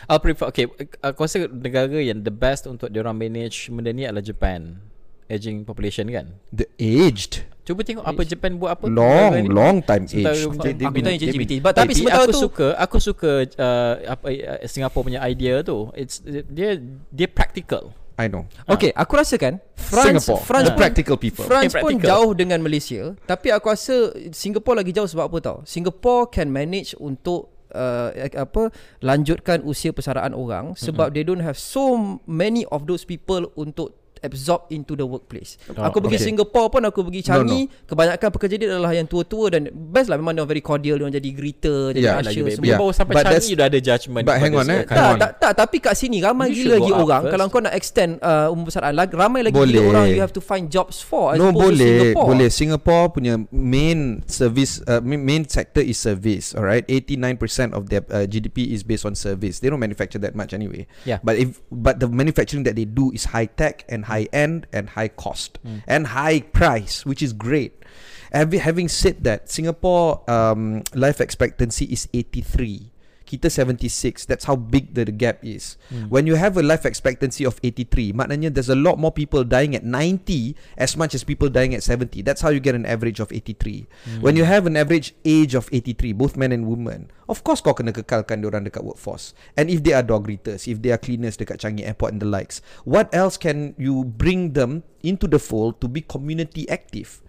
I'll 0.09 0.21
prefer 0.21 0.49
Okay 0.49 0.65
Aku 1.01 1.29
rasa 1.29 1.45
negara 1.45 2.01
yang 2.01 2.25
the 2.25 2.33
best 2.33 2.65
Untuk 2.65 2.89
diorang 2.89 3.13
manage 3.13 3.69
Benda 3.69 3.93
ni 3.93 4.01
adalah 4.05 4.25
Japan 4.25 4.81
Aging 5.25 5.63
population 5.63 6.05
kan 6.07 6.37
the 6.49 6.69
aged 6.77 7.41
Cuba 7.61 7.81
tengok 7.81 8.05
apa 8.05 8.21
Japan 8.21 8.61
buat 8.61 8.77
apa 8.77 8.85
long 8.85 9.33
ni. 9.35 9.49
long 9.49 9.81
time 9.81 10.05
Sementara 10.05 10.37
aged. 10.37 10.45
aku- 10.45 11.01
tanya 11.01 11.17
been- 11.17 11.59
But 11.59 11.73
Tapi 11.73 11.91
sementara 11.97 12.23
aku 12.23 12.29
tu 12.29 12.39
suka 12.39 12.67
Aku 12.77 12.97
suka 12.99 13.31
uh, 13.57 13.93
apa 14.07 14.25
uh, 14.29 14.69
Singapore 14.69 15.01
punya 15.03 15.19
idea 15.19 15.59
tu 15.59 15.89
It's 15.93 16.21
dia 16.21 16.77
dia 17.09 17.25
practical 17.25 17.89
I 18.15 18.29
know. 18.29 18.45
Okay 18.63 18.93
aku 18.93 19.17
rasa 19.17 19.35
kan 19.35 19.57
France, 19.75 20.23
Singapore, 20.23 20.39
France 20.41 20.65
the 20.65 20.71
pun 20.71 20.79
practical 20.79 21.17
people. 21.17 21.43
France 21.43 21.67
Okay, 21.67 21.81
pun 21.81 21.97
practical. 21.97 22.07
jauh 22.07 22.31
dengan 22.31 22.61
Malaysia 22.61 23.17
Tapi 23.25 23.49
aku 23.49 23.65
rasa 23.67 23.95
Singapore 24.29 24.79
lagi 24.79 24.93
jauh 24.93 25.09
sebab 25.09 25.25
apa 25.25 25.37
tau 25.41 25.57
Singapore 25.65 26.29
can 26.29 26.47
manage 26.47 26.93
untuk 26.95 27.49
uh, 27.73 28.13
apa 28.13 28.69
lanjutkan 29.01 29.65
usia 29.65 29.89
persaraan 29.89 30.31
orang 30.31 30.77
sebab 30.77 31.11
they 31.11 31.25
don't 31.25 31.41
have 31.41 31.57
so 31.57 31.97
many 32.23 32.61
of 32.69 32.85
those 32.85 33.03
people 33.03 33.49
untuk 33.55 33.91
absorb 34.25 34.65
into 34.69 34.93
the 34.93 35.05
workplace. 35.05 35.55
Oh, 35.69 35.85
aku 35.85 36.01
pergi 36.01 36.17
okay. 36.17 36.27
Singapore 36.33 36.67
pun 36.69 36.81
aku 36.83 37.05
pergi 37.05 37.21
No, 37.21 37.27
Changi, 37.31 37.61
kebanyakan 37.85 38.29
pekerja 38.29 38.55
dia 38.57 38.67
adalah 38.69 38.91
yang 38.91 39.05
tua-tua 39.05 39.53
dan 39.53 39.69
best 39.71 40.09
lah 40.09 40.17
memang 40.17 40.33
dia 40.33 40.43
very 40.43 40.59
cordial 40.59 40.97
dia 40.97 41.05
orang 41.05 41.15
jadi 41.15 41.29
greeter, 41.31 41.93
jadi 41.93 42.01
Yeah, 42.01 42.21
usher 42.21 42.43
baik. 42.43 42.55
semua. 42.57 42.67
Yeah. 42.67 42.79
Baru 42.79 42.91
sampai 42.91 43.13
But 43.13 43.23
Changi 43.29 43.53
dah 43.53 43.65
ada 43.65 43.79
judgement 43.79 44.23
but 44.25 44.37
hang 44.37 44.53
on, 44.53 44.65
eh. 44.67 44.81
Tak, 44.83 45.11
tak, 45.15 45.31
tak, 45.37 45.51
tapi 45.55 45.77
kat 45.77 45.93
sini 45.93 46.17
ramai 46.19 46.49
You 46.49 46.65
gila 46.65 46.75
lagi 46.77 46.91
orang 46.91 47.21
first. 47.21 47.31
Kalau 47.31 47.45
kau 47.47 47.61
nak 47.61 47.73
extend 47.73 48.11
uh, 48.19 48.47
umur 48.49 48.63
persaraan 48.67 48.95
lagi, 48.95 49.11
Ramai 49.13 49.41
lagi 49.43 49.53
Boleh. 49.53 49.73
gila 49.75 49.81
orang 49.91 50.05
You 50.09 50.21
have 50.21 50.31
to 50.31 50.41
find 50.41 50.67
jobs 50.67 50.99
for 50.99 51.31
as 51.31 51.37
No 51.37 51.51
opposed 51.51 51.75
to 51.75 51.83
boleh 51.83 51.91
Singapore. 51.91 52.25
Boleh 52.25 52.49
Singapore 52.49 53.05
punya 53.11 53.33
Main 53.51 53.99
service 54.25 54.79
uh, 54.85 55.03
main- 55.03 55.19
Main 55.19 55.43
sector 55.45 55.83
is 55.83 55.99
service 55.99 56.55
Alright 56.55 56.87
89% 56.87 57.75
of 57.75 57.91
their 57.91 58.07
uh, 58.07 58.23
GDP 58.23 58.71
is 58.71 58.87
based 58.87 59.03
on 59.03 59.13
service 59.13 59.59
They 59.59 59.67
don't 59.67 59.81
manufacture 59.83 60.17
that 60.21 60.31
much 60.33 60.55
anyway 60.55 60.87
Yeah. 61.03 61.19
But 61.19 61.35
if 61.35 61.59
But 61.67 61.99
the 61.99 62.07
manufacturing 62.07 62.63
that 62.63 62.79
they 62.79 62.87
do 62.87 63.11
Is 63.11 63.35
high 63.35 63.51
tech 63.51 63.83
And 63.91 64.07
high 64.07 64.14
end 64.33 64.67
And 64.73 64.89
high 64.89 65.09
cost 65.09 65.59
Hmm. 65.63 65.77
And 65.87 66.07
high 66.07 66.41
price 66.41 67.05
Which 67.05 67.21
is 67.21 67.33
great 67.33 67.83
having 68.31 68.89
said 68.89 69.23
that 69.23 69.49
Singapore 69.49 70.29
um, 70.29 70.83
Life 70.93 71.21
expectancy 71.21 71.85
is 71.85 72.09
83 72.13 72.91
kita 73.25 73.49
76 73.49 74.29
That's 74.29 74.45
how 74.45 74.55
big 74.55 74.93
the, 74.93 75.05
the 75.09 75.15
gap 75.15 75.41
is 75.41 75.77
Hmm. 75.85 76.09
When 76.09 76.25
you 76.25 76.33
have 76.33 76.57
a 76.57 76.65
life 76.65 76.81
expectancy 76.81 77.45
of 77.45 77.61
83 77.61 78.13
Maknanya 78.13 78.49
there's 78.49 78.73
a 78.73 78.77
lot 78.77 78.97
more 78.97 79.13
people 79.13 79.45
dying 79.45 79.77
at 79.77 79.85
90 79.85 80.53
As 80.77 80.97
much 80.97 81.13
as 81.13 81.21
people 81.21 81.49
dying 81.49 81.77
at 81.77 81.85
70 81.85 82.25
That's 82.25 82.41
how 82.41 82.49
you 82.49 82.57
get 82.57 82.73
an 82.73 82.85
average 82.89 83.21
of 83.21 83.29
83 83.29 83.85
Hmm. 84.05 84.21
When 84.21 84.33
you 84.37 84.45
have 84.45 84.65
an 84.65 84.77
average 84.77 85.13
age 85.25 85.53
of 85.53 85.69
83 85.69 86.13
Both 86.13 86.37
men 86.37 86.53
and 86.53 86.65
women 86.65 87.09
Of 87.25 87.41
course 87.41 87.61
kau 87.61 87.73
kena 87.73 87.89
kekalkan 87.93 88.45
orang 88.45 88.69
dekat 88.69 88.85
workforce 88.85 89.33
And 89.57 89.69
if 89.69 89.81
they 89.81 89.93
are 89.93 90.05
dog 90.05 90.25
greeters 90.29 90.69
If 90.69 90.81
they 90.85 90.93
are 90.93 91.01
cleaners 91.01 91.37
dekat 91.37 91.61
Changi 91.61 91.85
Airport 91.85 92.17
and 92.17 92.21
the 92.21 92.29
likes 92.29 92.61
What 92.85 93.09
else 93.13 93.37
can 93.37 93.73
you 93.81 94.05
bring 94.05 94.53
them 94.53 94.85
Into 95.05 95.29
the 95.29 95.37
fold 95.41 95.81
To 95.81 95.89
be 95.89 96.01
community 96.01 96.65
active 96.69 97.21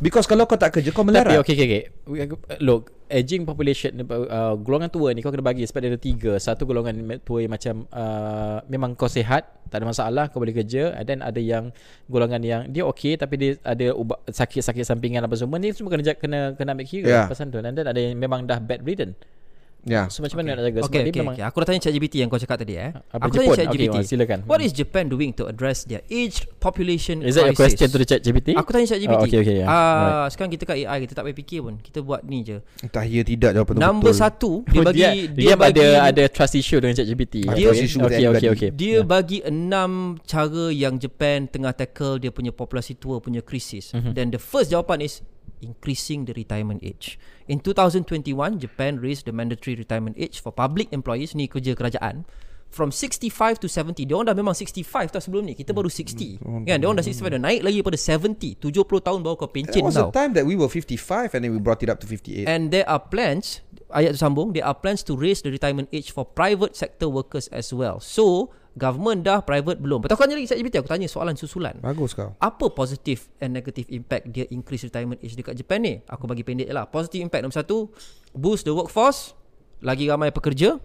Because 0.00 0.24
kalau 0.28 0.44
kau 0.48 0.56
tak 0.60 0.76
kerja 0.76 0.92
Kau 0.92 1.04
Hmm. 1.04 1.12
Tapi 1.12 1.24
melarat 1.24 1.40
okay, 1.40 1.54
okay, 1.56 1.66
okay. 1.68 1.82
Look, 2.60 2.92
aging 3.08 3.48
population 3.48 4.04
uh, 4.06 4.54
golongan 4.60 4.92
tua 4.92 5.12
ni 5.16 5.24
kau 5.24 5.32
kena 5.32 5.44
bagi 5.44 5.64
sebab 5.64 5.80
dia 5.84 5.90
ada 5.96 6.00
tiga. 6.00 6.32
Satu 6.36 6.68
golongan 6.68 7.18
tua 7.24 7.44
yang 7.44 7.52
macam 7.52 7.88
uh, 7.90 8.60
memang 8.68 8.94
kau 8.94 9.08
sihat, 9.08 9.48
tak 9.72 9.82
ada 9.82 9.86
masalah, 9.88 10.24
kau 10.28 10.40
boleh 10.40 10.54
kerja. 10.54 10.96
And 10.96 11.04
then 11.08 11.20
ada 11.24 11.40
yang 11.40 11.72
golongan 12.06 12.40
yang 12.44 12.60
dia 12.68 12.84
okay 12.84 13.16
tapi 13.16 13.34
dia 13.40 13.50
ada 13.64 13.96
ubat, 13.96 14.20
sakit-sakit 14.28 14.84
sampingan 14.84 15.24
apa 15.24 15.34
semua 15.34 15.56
ni 15.56 15.72
semua 15.72 15.92
kena 15.92 16.14
kena 16.14 16.40
kena 16.54 16.70
ambil 16.76 16.86
kira 16.86 17.06
Yeah. 17.08 17.26
pasal 17.26 17.48
tu. 17.48 17.58
And 17.58 17.72
then 17.72 17.88
ada 17.88 17.98
yang 17.98 18.20
memang 18.20 18.44
dah 18.44 18.60
bedridden. 18.60 19.16
Yeah. 19.88 20.06
So 20.12 20.20
macam 20.20 20.44
mana 20.44 20.60
nak 20.60 20.68
jaga 20.68 20.78
sebab 20.84 20.92
Okay, 20.92 21.00
dia 21.02 21.12
okay, 21.12 21.20
memang 21.24 21.34
okay. 21.34 21.44
Aku 21.48 21.56
dah 21.58 21.66
tanya 21.66 21.80
ChatGPT 21.88 22.14
yang 22.20 22.28
kau 22.28 22.38
cakap 22.38 22.56
tadi 22.60 22.74
eh. 22.76 22.90
Apa 22.92 23.26
aku 23.26 23.34
Jepun? 23.34 23.44
tanya 23.48 23.58
ChatGPT. 23.64 23.96
Okay, 23.96 24.04
silakan. 24.04 24.38
What 24.44 24.60
is 24.60 24.72
Japan 24.76 25.04
doing 25.08 25.30
to 25.40 25.48
address 25.48 25.88
their 25.88 26.04
aged 26.12 26.46
population 26.60 27.24
Is 27.24 27.40
that 27.40 27.48
your 27.48 27.56
crisis? 27.56 27.80
question 27.80 27.88
to 27.90 27.98
the 27.98 28.06
chat 28.06 28.20
GPT? 28.20 28.54
Aku 28.54 28.70
tanya 28.70 28.86
ChatGPT. 28.86 29.16
Oh, 29.16 29.24
okay, 29.24 29.38
okay, 29.40 29.56
yeah. 29.64 29.68
Ah, 29.68 30.24
sekarang 30.28 30.52
kita 30.52 30.62
kat 30.68 30.76
AI 30.84 30.96
kita 31.08 31.12
tak 31.16 31.24
payah 31.24 31.36
fikir 31.40 31.58
pun. 31.64 31.74
Kita 31.80 31.98
buat 32.04 32.20
ni 32.22 32.44
je. 32.44 32.60
Entah 32.84 33.04
ya 33.08 33.22
tidak 33.24 33.50
jawapan 33.56 33.72
tu 33.72 33.80
Number 33.80 34.12
betul. 34.12 34.22
satu 34.22 34.50
dia 34.68 34.80
bagi 34.84 35.00
dia, 35.00 35.10
dia, 35.10 35.26
dia, 35.34 35.54
bagi 35.56 35.80
ada 35.80 35.88
ada 36.12 36.24
trust 36.28 36.54
issue 36.54 36.78
dengan 36.78 36.94
chat 36.94 37.08
GPT. 37.08 37.48
Ada 37.48 37.56
Okay, 37.56 37.64
trust 37.64 37.84
issue 37.88 38.00
okay, 38.04 38.24
okay, 38.28 38.48
okay. 38.52 38.70
dia 38.76 39.00
bagi 39.00 39.40
enam 39.42 40.20
cara 40.28 40.68
yang 40.68 41.00
Japan 41.00 41.48
tengah 41.48 41.72
tackle 41.72 42.20
dia 42.20 42.30
punya 42.30 42.52
populasi 42.52 42.94
tua 43.00 43.18
punya 43.18 43.40
krisis. 43.40 43.96
Mhm. 43.96 44.12
Then 44.12 44.28
the 44.34 44.40
first 44.40 44.68
jawapan 44.68 45.02
is 45.06 45.24
increasing 45.60 46.24
the 46.24 46.34
retirement 46.34 46.82
age. 46.82 47.18
In 47.46 47.60
2021, 47.60 48.58
Japan 48.58 48.98
raised 48.98 49.26
the 49.26 49.34
mandatory 49.34 49.76
retirement 49.76 50.16
age 50.18 50.38
for 50.38 50.52
public 50.52 50.92
employees 50.92 51.34
ni 51.34 51.48
kerja 51.48 51.74
kerajaan 51.74 52.28
from 52.68 52.92
65 52.92 53.60
to 53.60 53.66
70. 53.68 54.04
Dia 54.04 54.14
orang 54.14 54.28
dah 54.32 54.36
memang 54.36 54.52
65 54.52 54.84
tau 55.08 55.20
sebelum 55.20 55.48
ni. 55.48 55.54
Kita 55.56 55.72
baru 55.72 55.88
60. 55.88 56.68
Kan? 56.68 56.76
Dia 56.78 56.86
orang 56.86 57.00
dah 57.00 57.06
65 57.06 57.34
dah 57.36 57.40
naik 57.40 57.60
lagi 57.64 57.78
pada 57.80 57.98
70. 57.98 58.60
70 58.60 59.06
tahun 59.08 59.18
baru 59.24 59.36
kau 59.40 59.48
pencen 59.48 59.80
was 59.82 59.96
a 59.96 60.08
tau. 60.08 60.12
time 60.12 60.36
that 60.36 60.44
we 60.44 60.54
were 60.54 60.68
55 60.68 61.32
and 61.36 61.40
then 61.44 61.52
we 61.52 61.60
brought 61.60 61.80
it 61.80 61.88
up 61.88 61.98
to 62.00 62.06
58. 62.06 62.44
And 62.44 62.68
there 62.68 62.84
are 62.84 63.00
plans 63.00 63.64
ayat 63.88 64.12
tu 64.16 64.20
sambung 64.20 64.52
there 64.52 64.68
are 64.68 64.76
plans 64.76 65.00
to 65.00 65.16
raise 65.16 65.40
the 65.40 65.48
retirement 65.48 65.88
age 65.96 66.12
for 66.12 66.28
private 66.28 66.76
sector 66.76 67.08
workers 67.08 67.48
as 67.48 67.72
well. 67.72 67.98
So 68.04 68.52
government 68.76 69.24
dah 69.24 69.40
private 69.40 69.78
belum. 69.80 70.04
Betul 70.04 70.18
kan 70.18 70.28
lagi 70.28 70.50
ChatGPT 70.50 70.82
aku 70.82 70.90
tanya 70.90 71.08
soalan 71.08 71.38
susulan. 71.38 71.78
Bagus 71.80 72.12
kau. 72.12 72.34
Apa 72.42 72.68
positive 72.74 73.30
and 73.38 73.54
negative 73.54 73.88
impact 73.88 74.28
dia 74.28 74.44
increase 74.50 74.84
retirement 74.84 75.18
age 75.22 75.38
dekat 75.38 75.56
Japan 75.56 75.78
ni? 75.80 75.94
Aku 76.10 76.26
bagi 76.28 76.42
pendek 76.42 76.68
lah. 76.68 76.84
Positive 76.90 77.22
impact 77.24 77.42
nombor 77.46 77.58
satu, 77.58 77.76
boost 78.34 78.66
the 78.66 78.72
workforce, 78.74 79.32
lagi 79.80 80.10
ramai 80.10 80.34
pekerja. 80.34 80.78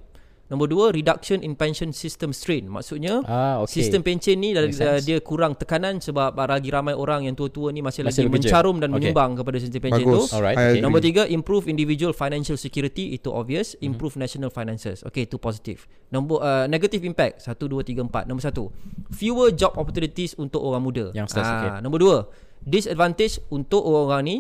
Nombor 0.54 0.70
dua, 0.70 0.86
reduction 0.94 1.42
in 1.42 1.58
pension 1.58 1.90
system 1.90 2.30
strain. 2.30 2.70
Maksudnya, 2.70 3.26
Ah, 3.26 3.66
okay. 3.66 3.82
sistem 3.82 4.06
pencen 4.06 4.38
ni 4.38 4.54
dah, 4.54 4.62
sense. 4.70 5.02
dia 5.02 5.18
kurang 5.18 5.58
tekanan 5.58 5.98
sebab 5.98 6.38
lagi 6.38 6.70
ramai 6.70 6.94
orang 6.94 7.26
yang 7.26 7.34
tua-tua 7.34 7.74
ni 7.74 7.82
masih, 7.82 8.06
Masih 8.06 8.30
lagi 8.30 8.30
bekerja. 8.30 8.54
mencarum 8.54 8.78
dan 8.78 8.94
Okay. 8.94 9.10
menyumbang 9.10 9.34
kepada 9.34 9.58
sistem 9.58 9.82
pencen 9.82 10.06
Bagus. 10.06 10.30
tu. 10.30 10.38
Alright, 10.38 10.54
okay. 10.54 10.78
Nombor 10.78 11.02
tiga, 11.02 11.26
improve 11.26 11.66
individual 11.66 12.14
financial 12.14 12.54
security. 12.54 13.18
Itu 13.18 13.34
obvious. 13.34 13.74
Mhm. 13.82 13.98
Improve 13.98 14.14
national 14.22 14.54
finances. 14.54 15.02
Okay, 15.02 15.26
itu 15.26 15.42
positif. 15.42 15.90
Nombor 16.14 16.46
uh, 16.46 16.70
negative 16.70 17.02
impact. 17.02 17.42
Satu, 17.42 17.66
dua, 17.66 17.82
tiga, 17.82 18.06
empat. 18.06 18.30
Nombor 18.30 18.46
satu, 18.46 18.70
fewer 19.10 19.50
job 19.50 19.74
opportunities 19.74 20.38
untuk 20.38 20.62
orang 20.62 20.86
muda. 20.86 21.10
Youngsters, 21.18 21.50
okay. 21.50 21.82
Nombor 21.82 21.98
dua, 21.98 22.18
disadvantage 22.62 23.42
untuk 23.50 23.82
orang-orang 23.82 24.22
ni 24.22 24.36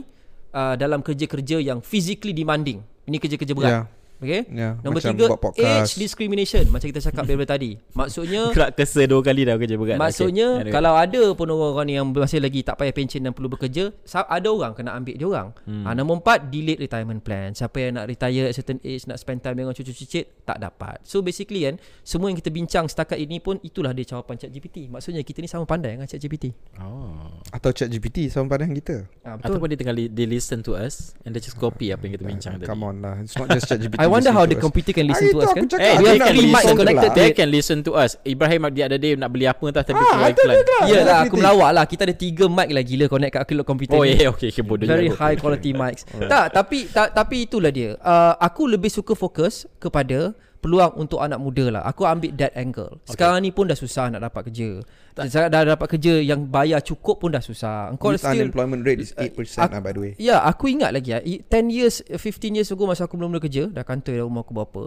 uh, 0.53 0.77
dalam 0.77 1.01
kerja-kerja 1.01 1.57
yang 1.57 1.81
physically 1.81 2.37
demanding. 2.37 2.85
Ini 3.09 3.17
kerja-kerja 3.17 3.53
berat. 3.57 3.73
Yeah. 3.73 3.85
Okay. 4.23 4.47
Yeah, 4.47 4.79
Nombor 4.79 5.03
macam 5.03 5.13
tiga, 5.19 5.27
age 5.59 5.99
discrimination. 5.99 6.63
Macam 6.71 6.87
kita 6.87 7.03
cakap 7.03 7.27
daripada 7.27 7.59
tadi. 7.59 7.75
Maksudnya, 7.91 8.49
Kerak 8.55 8.79
kesa 8.79 9.03
dua 9.03 9.19
kali 9.19 9.43
dah 9.43 9.59
kerja 9.59 9.75
berat. 9.75 9.99
Maksudnya 9.99 10.63
okay. 10.63 10.71
kalau 10.71 10.95
ada 10.95 11.23
pun 11.35 11.47
orang-orang 11.51 11.85
ni 11.91 11.93
yang 11.99 12.07
masih 12.09 12.39
lagi 12.39 12.63
tak 12.63 12.79
payah 12.79 12.93
pencen 12.95 13.21
dan 13.27 13.35
perlu 13.35 13.51
bekerja, 13.51 13.91
ada 14.07 14.47
orang 14.47 14.71
kena 14.71 14.95
ambil 14.95 15.15
dia 15.19 15.27
orang. 15.27 15.49
Hmm. 15.67 15.83
Ha, 15.83 15.93
nombor 15.93 16.23
empat, 16.23 16.47
delayed 16.47 16.79
retirement 16.79 17.19
plan. 17.19 17.51
Siapa 17.51 17.75
yang 17.83 17.99
nak 17.99 18.07
retire 18.07 18.47
at 18.47 18.55
certain 18.55 18.79
age, 18.79 19.03
nak 19.05 19.19
spend 19.19 19.43
time 19.43 19.59
dengan 19.59 19.75
cucu 19.75 19.91
cicit, 19.91 20.47
tak 20.47 20.63
dapat. 20.63 21.03
So 21.03 21.19
basically 21.19 21.67
kan, 21.67 21.75
semua 22.07 22.31
yang 22.31 22.39
kita 22.39 22.49
bincang 22.49 22.87
setakat 22.87 23.19
ini 23.19 23.43
pun 23.43 23.59
itulah 23.59 23.91
dia 23.91 24.07
jawapan 24.07 24.39
ChatGPT. 24.39 24.87
Maksudnya 24.87 25.21
kita 25.27 25.43
ni 25.43 25.51
sama 25.51 25.67
pandai 25.67 25.99
dengan 25.99 26.07
ChatGPT. 26.07 26.55
Oh. 26.79 27.43
Atau 27.53 27.69
chat 27.69 27.89
GPT 27.89 28.29
sama 28.33 28.57
pandang 28.57 28.73
kita. 28.73 29.05
Ha, 29.25 29.37
Ataupun 29.37 29.69
dia 29.69 29.77
tengah 29.77 29.93
li- 29.93 30.09
they 30.09 30.25
listen 30.25 30.65
to 30.65 30.73
us 30.73 31.13
and 31.21 31.37
they 31.37 31.41
just 31.41 31.57
copy 31.57 31.93
apa 31.93 32.05
yang 32.07 32.13
kita 32.17 32.25
bincang 32.25 32.53
tadi. 32.57 32.69
Come 32.69 32.81
on 32.85 32.95
lah. 33.03 33.21
It's 33.21 33.37
not 33.37 33.49
just 33.53 33.67
chat 33.69 33.77
GPT. 33.77 34.01
I 34.13 34.21
wonder 34.21 34.29
how 34.29 34.45
to 34.45 34.53
the 34.53 34.55
us. 34.55 34.61
computer 34.61 34.93
can 34.93 35.09
listen 35.09 35.25
Ah, 35.25 35.33
to 35.33 35.33
itu 35.33 35.41
us 35.41 35.49
aku 35.49 35.57
kan. 35.57 35.65
cakap. 35.65 35.81
Eh, 35.81 35.95
nak 35.97 36.13
can 36.21 36.35
listen 36.37 36.73
connected 36.77 37.09
to 37.09 37.17
They 37.17 37.29
can 37.33 37.49
listen 37.49 37.77
to 37.81 37.91
us. 37.97 38.11
Ibrahim 38.21 38.61
the 38.69 38.83
other 38.85 38.99
day 39.01 39.17
nak 39.17 39.33
beli 39.33 39.45
apa 39.45 39.63
entah 39.65 39.81
tapi 39.81 39.97
Ah, 39.97 40.29
keluar 40.29 40.29
iklan. 40.29 40.55
Ya 40.85 40.99
lah, 41.01 41.17
aku 41.25 41.35
melawak 41.35 41.69
lah. 41.73 41.83
Kita 41.89 42.05
ada 42.05 42.13
tiga 42.13 42.45
mic 42.45 42.69
lah 42.69 42.85
gila 42.85 43.05
connect 43.09 43.33
kat 43.33 43.41
aku 43.41 43.65
komputer 43.65 43.97
Oh 43.97 44.05
yeah, 44.05 44.29
okay, 44.29 44.53
okay 44.53 44.61
bodoh 44.61 44.85
Very 44.85 45.09
high 45.09 45.33
quality 45.33 45.73
mics. 45.73 46.05
tak, 46.05 46.53
tapi 46.53 46.85
tapi 46.91 47.49
itulah 47.49 47.73
dia. 47.73 47.97
Uh, 47.97 48.37
aku 48.37 48.69
lebih 48.69 48.93
suka 48.93 49.17
fokus 49.17 49.65
kepada 49.81 50.37
peluang 50.63 50.95
untuk 50.95 51.19
anak 51.19 51.43
muda 51.43 51.67
lah. 51.67 51.83
Aku 51.83 52.07
ambil 52.07 52.31
that 52.39 52.55
angle. 52.55 53.03
Sekarang 53.03 53.43
ni 53.43 53.51
pun 53.51 53.67
dah 53.67 53.75
susah 53.75 54.07
nak 54.07 54.23
dapat 54.23 54.47
kerja. 54.47 54.79
Dah, 55.11 55.27
dah 55.27 55.61
dapat 55.75 55.87
kerja 55.91 56.23
yang 56.23 56.47
bayar 56.47 56.79
cukup 56.79 57.19
pun 57.19 57.35
dah 57.35 57.43
susah. 57.43 57.91
Engkau 57.91 58.15
Youth 58.15 58.23
still 58.23 58.47
unemployment 58.47 58.87
rate 58.87 59.03
is 59.03 59.11
8% 59.13 59.67
Aku- 59.67 59.75
lah 59.75 59.81
by 59.83 59.91
the 59.91 59.99
way. 59.99 60.11
Ya, 60.15 60.39
aku 60.39 60.71
ingat 60.71 60.95
lagi 60.95 61.11
ya. 61.11 61.19
I- 61.19 61.43
10 61.43 61.67
years, 61.67 61.99
15 62.07 62.55
years 62.55 62.71
ago 62.71 62.87
masa 62.87 63.03
aku 63.03 63.19
belum 63.19 63.35
mula 63.35 63.43
kerja, 63.43 63.67
dah 63.67 63.83
kantor 63.83 64.23
dah 64.23 64.25
umur 64.25 64.47
aku 64.47 64.55
berapa. 64.55 64.83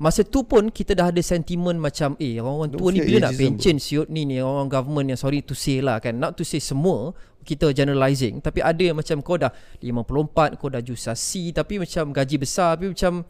Masa 0.00 0.24
tu 0.26 0.42
pun 0.42 0.72
kita 0.72 0.96
dah 0.96 1.12
ada 1.12 1.20
sentimen 1.22 1.76
macam 1.76 2.16
eh 2.16 2.40
orang-orang 2.40 2.72
tua 2.72 2.88
ni 2.88 3.04
bila 3.04 3.28
nak 3.28 3.36
pencen 3.36 3.76
siut 3.76 4.08
ni 4.08 4.24
ni 4.24 4.40
orang 4.40 4.66
government 4.66 5.12
yang 5.12 5.20
sorry 5.20 5.44
to 5.44 5.54
say 5.54 5.78
lah 5.84 6.00
kan. 6.00 6.16
Not 6.16 6.40
to 6.40 6.42
say 6.42 6.58
semua 6.58 7.12
kita 7.44 7.72
generalizing 7.72 8.40
tapi 8.40 8.60
ada 8.60 8.80
yang 8.80 8.96
macam 8.96 9.20
kau 9.24 9.40
dah 9.40 9.52
54 9.80 10.60
kau 10.60 10.68
dah 10.68 10.80
jusasi 10.84 11.52
tapi 11.56 11.80
macam 11.80 12.12
gaji 12.12 12.36
besar 12.36 12.76
tapi 12.76 12.92
macam 12.92 13.24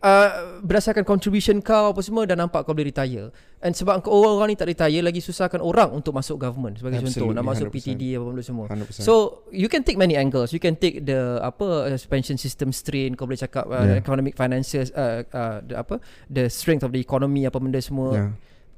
uh, 0.00 0.60
berdasarkan 0.64 1.04
contribution 1.04 1.60
kau 1.60 1.92
apa 1.92 2.00
semua 2.00 2.24
dah 2.24 2.36
nampak 2.36 2.64
kau 2.64 2.72
boleh 2.72 2.88
retire. 2.88 3.28
And 3.60 3.76
sebab 3.76 4.00
kau 4.00 4.16
orang-orang 4.16 4.52
ni 4.52 4.56
tak 4.56 4.72
retire 4.72 5.04
lagi 5.04 5.20
susahkan 5.20 5.60
orang 5.60 5.92
untuk 5.92 6.16
masuk 6.16 6.40
government 6.40 6.80
sebagai 6.80 7.04
contoh 7.04 7.28
Absolutely, 7.28 7.36
nak 7.36 7.44
masuk 7.44 7.66
100%. 7.68 7.74
PTD 7.76 8.02
apa 8.16 8.24
benda 8.24 8.42
semua. 8.44 8.66
100%. 8.72 9.04
So 9.04 9.14
you 9.52 9.68
can 9.68 9.84
take 9.84 10.00
many 10.00 10.16
angles. 10.16 10.56
You 10.56 10.62
can 10.62 10.80
take 10.80 11.04
the 11.04 11.38
apa 11.44 11.92
uh, 11.92 11.98
pension 12.08 12.40
system 12.40 12.72
strain 12.72 13.12
kau 13.16 13.28
boleh 13.28 13.40
cakap 13.40 13.68
uh, 13.68 13.84
Yeah. 13.84 14.00
economic 14.00 14.36
finances 14.36 14.88
uh, 14.96 15.24
uh, 15.32 15.58
the 15.64 15.74
apa 15.76 16.00
the 16.28 16.48
strength 16.48 16.84
of 16.84 16.92
the 16.96 17.00
economy 17.00 17.44
apa 17.44 17.60
benda 17.60 17.80
semua. 17.84 18.10
Yeah. 18.16 18.30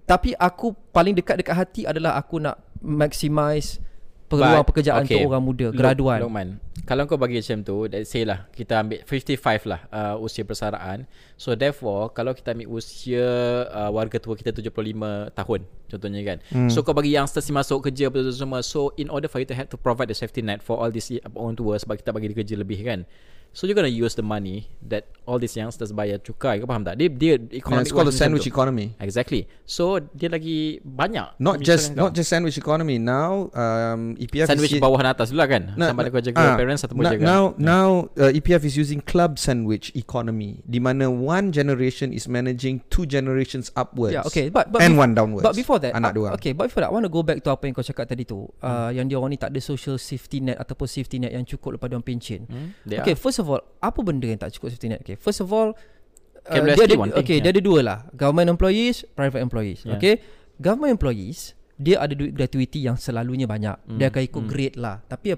Tapi 0.03 0.35
aku 0.35 0.75
paling 0.91 1.15
dekat 1.15 1.47
dekat 1.47 1.55
hati 1.55 1.83
adalah 1.87 2.19
aku 2.19 2.43
nak 2.43 2.59
maximize 2.83 3.79
peluang 4.33 4.65
But, 4.65 4.69
pekerjaan 4.73 5.05
okay. 5.05 5.21
untuk 5.21 5.29
orang 5.29 5.45
muda 5.45 5.67
Luk- 5.69 5.77
graduan. 5.77 6.19
Lukman 6.25 6.49
Kalau 6.89 7.05
kau 7.05 7.21
bagi 7.21 7.39
macam 7.39 7.59
tu 7.63 7.87
Let's 7.87 8.09
say 8.09 8.25
lah 8.25 8.49
Kita 8.51 8.81
ambil 8.81 9.05
55 9.05 9.71
lah 9.71 9.81
uh, 9.93 10.15
Usia 10.19 10.43
persaraan 10.43 11.05
So 11.37 11.53
therefore 11.53 12.11
Kalau 12.17 12.33
kita 12.33 12.57
ambil 12.57 12.73
usia 12.73 13.23
uh, 13.69 13.93
Warga 13.93 14.17
tua 14.19 14.35
kita 14.35 14.51
75 14.51 15.37
tahun 15.37 15.61
Contohnya 15.93 16.21
kan 16.25 16.39
hmm. 16.51 16.71
So 16.73 16.81
kau 16.81 16.97
bagi 16.97 17.13
youngsters 17.13 17.47
ni 17.47 17.55
masuk 17.55 17.87
kerja 17.87 18.09
apa 18.09 18.19
tu 18.25 18.33
semua 18.33 18.65
So 18.65 18.97
in 18.97 19.13
order 19.13 19.29
for 19.29 19.39
you 19.39 19.47
to 19.47 19.55
have 19.55 19.69
to 19.71 19.79
provide 19.79 20.09
the 20.09 20.17
safety 20.17 20.41
net 20.41 20.65
For 20.65 20.81
all 20.81 20.89
these 20.89 21.13
uh, 21.13 21.29
orang 21.37 21.55
tua 21.55 21.77
Sebab 21.77 22.01
kita 22.01 22.11
bagi 22.11 22.33
dia 22.33 22.39
kerja 22.41 22.57
lebih 22.57 22.81
kan 22.83 23.05
So 23.53 23.69
you're 23.69 23.77
gonna 23.77 23.93
use 23.93 24.17
the 24.17 24.25
money 24.25 24.73
That 24.89 25.13
all 25.29 25.39
these 25.39 25.55
youngsters 25.55 25.93
bayar 25.93 26.19
cukai 26.25 26.61
Kau 26.61 26.69
faham 26.69 26.83
tak? 26.85 26.97
Dia, 26.97 27.09
dia 27.13 27.35
Yeah, 27.37 27.61
economic 27.63 27.89
it's 27.89 27.93
called 27.93 28.09
a 28.09 28.13
macam 28.13 28.21
sandwich 28.21 28.47
tu. 28.49 28.53
economy. 28.53 28.87
Exactly 28.99 29.45
So 29.69 30.01
dia 30.01 30.29
lagi 30.33 30.81
banyak 30.83 31.37
Not 31.39 31.61
just 31.61 31.93
kau. 31.93 32.09
not 32.09 32.11
just 32.17 32.29
sandwich 32.33 32.57
economy. 32.57 32.97
Now 32.97 33.53
um, 33.53 34.17
EPF 34.17 34.49
Sandwich 34.49 34.77
is 34.77 34.83
bawah 34.83 35.01
dan 35.05 35.13
atas 35.15 35.31
dulu 35.31 35.41
lah 35.45 35.49
kan 35.49 35.63
No, 35.77 35.85
Sama 35.93 36.01
ada 36.05 36.11
kau 36.11 36.21
jaga 36.25 36.41
ah, 36.41 36.57
parents 36.57 36.83
Atau 36.85 36.97
jaga 36.99 37.23
Now 37.23 37.43
now 37.61 37.89
uh, 38.17 38.33
EPF 38.33 38.65
is 38.65 38.75
using 38.77 39.05
club 39.05 39.37
sandwich 39.39 39.93
economy 39.95 40.65
di 40.65 40.81
mana 40.81 41.13
one 41.13 41.53
generation 41.53 42.11
is 42.11 42.27
managing 42.27 42.81
two 42.89 43.05
generations 43.05 43.69
upwards. 43.77 44.17
Yeah, 44.17 44.27
okay. 44.29 44.49
But 44.49 44.73
but 44.73 44.81
and 44.81 44.97
one 44.97 45.13
downwards. 45.13 45.45
But 45.45 45.55
before 45.55 45.79
that, 45.85 45.93
anak 45.93 46.13
uh, 46.13 46.17
dua. 46.17 46.29
Okay, 46.41 46.57
but 46.57 46.73
before 46.73 46.87
that, 46.87 46.91
I 46.91 46.95
want 46.95 47.05
to 47.05 47.13
go 47.13 47.21
back 47.21 47.45
to 47.45 47.53
apa 47.53 47.69
yang 47.69 47.75
kau 47.77 47.85
cakap 47.85 48.09
tadi 48.09 48.25
tu. 48.25 48.49
Uh, 48.63 48.91
yang 48.95 49.07
dia 49.07 49.21
orang 49.21 49.37
ni 49.37 49.39
tak 49.39 49.53
ada 49.53 49.61
social 49.61 50.01
safety 50.01 50.41
net 50.41 50.57
ataupun 50.57 50.89
safety 50.89 51.21
net 51.21 51.37
yang 51.37 51.45
cukup 51.45 51.77
lepas 51.77 51.93
dia 51.93 51.97
orang 52.01 52.07
pencen. 52.07 52.41
Hmm, 52.49 52.73
okay, 52.89 53.13
are. 53.13 53.19
first 53.19 53.42
of 53.43 53.51
all, 53.51 53.63
apa 53.83 54.01
benda 54.01 54.31
yang 54.31 54.39
tak 54.39 54.55
cukup 54.55 54.71
safety 54.71 54.89
net? 54.89 55.03
Okay, 55.03 55.19
first 55.19 55.43
of 55.43 55.51
all, 55.51 55.75
uh, 56.47 56.55
dia 56.55 56.87
ada, 56.87 56.95
one 56.95 57.11
thing, 57.11 57.21
okay, 57.21 57.37
yeah. 57.39 57.45
dia 57.45 57.51
ada 57.59 57.63
dua 57.63 57.81
lah. 57.83 57.99
Government 58.15 58.55
employees, 58.55 59.03
private 59.19 59.43
employees. 59.43 59.83
Yeah. 59.83 59.99
Okay, 59.99 60.23
government 60.63 60.97
employees 60.97 61.59
dia 61.83 61.99
ada 61.99 62.15
duit 62.15 62.33
gratuity 62.33 62.87
yang 62.87 62.95
selalunya 62.95 63.51
banyak. 63.51 63.75
Hmm, 63.75 63.99
Dia 63.99 64.15
akan 64.15 64.23
ikut 64.23 64.43
grade 64.47 64.77
lah. 64.79 65.03
Tapi 65.11 65.35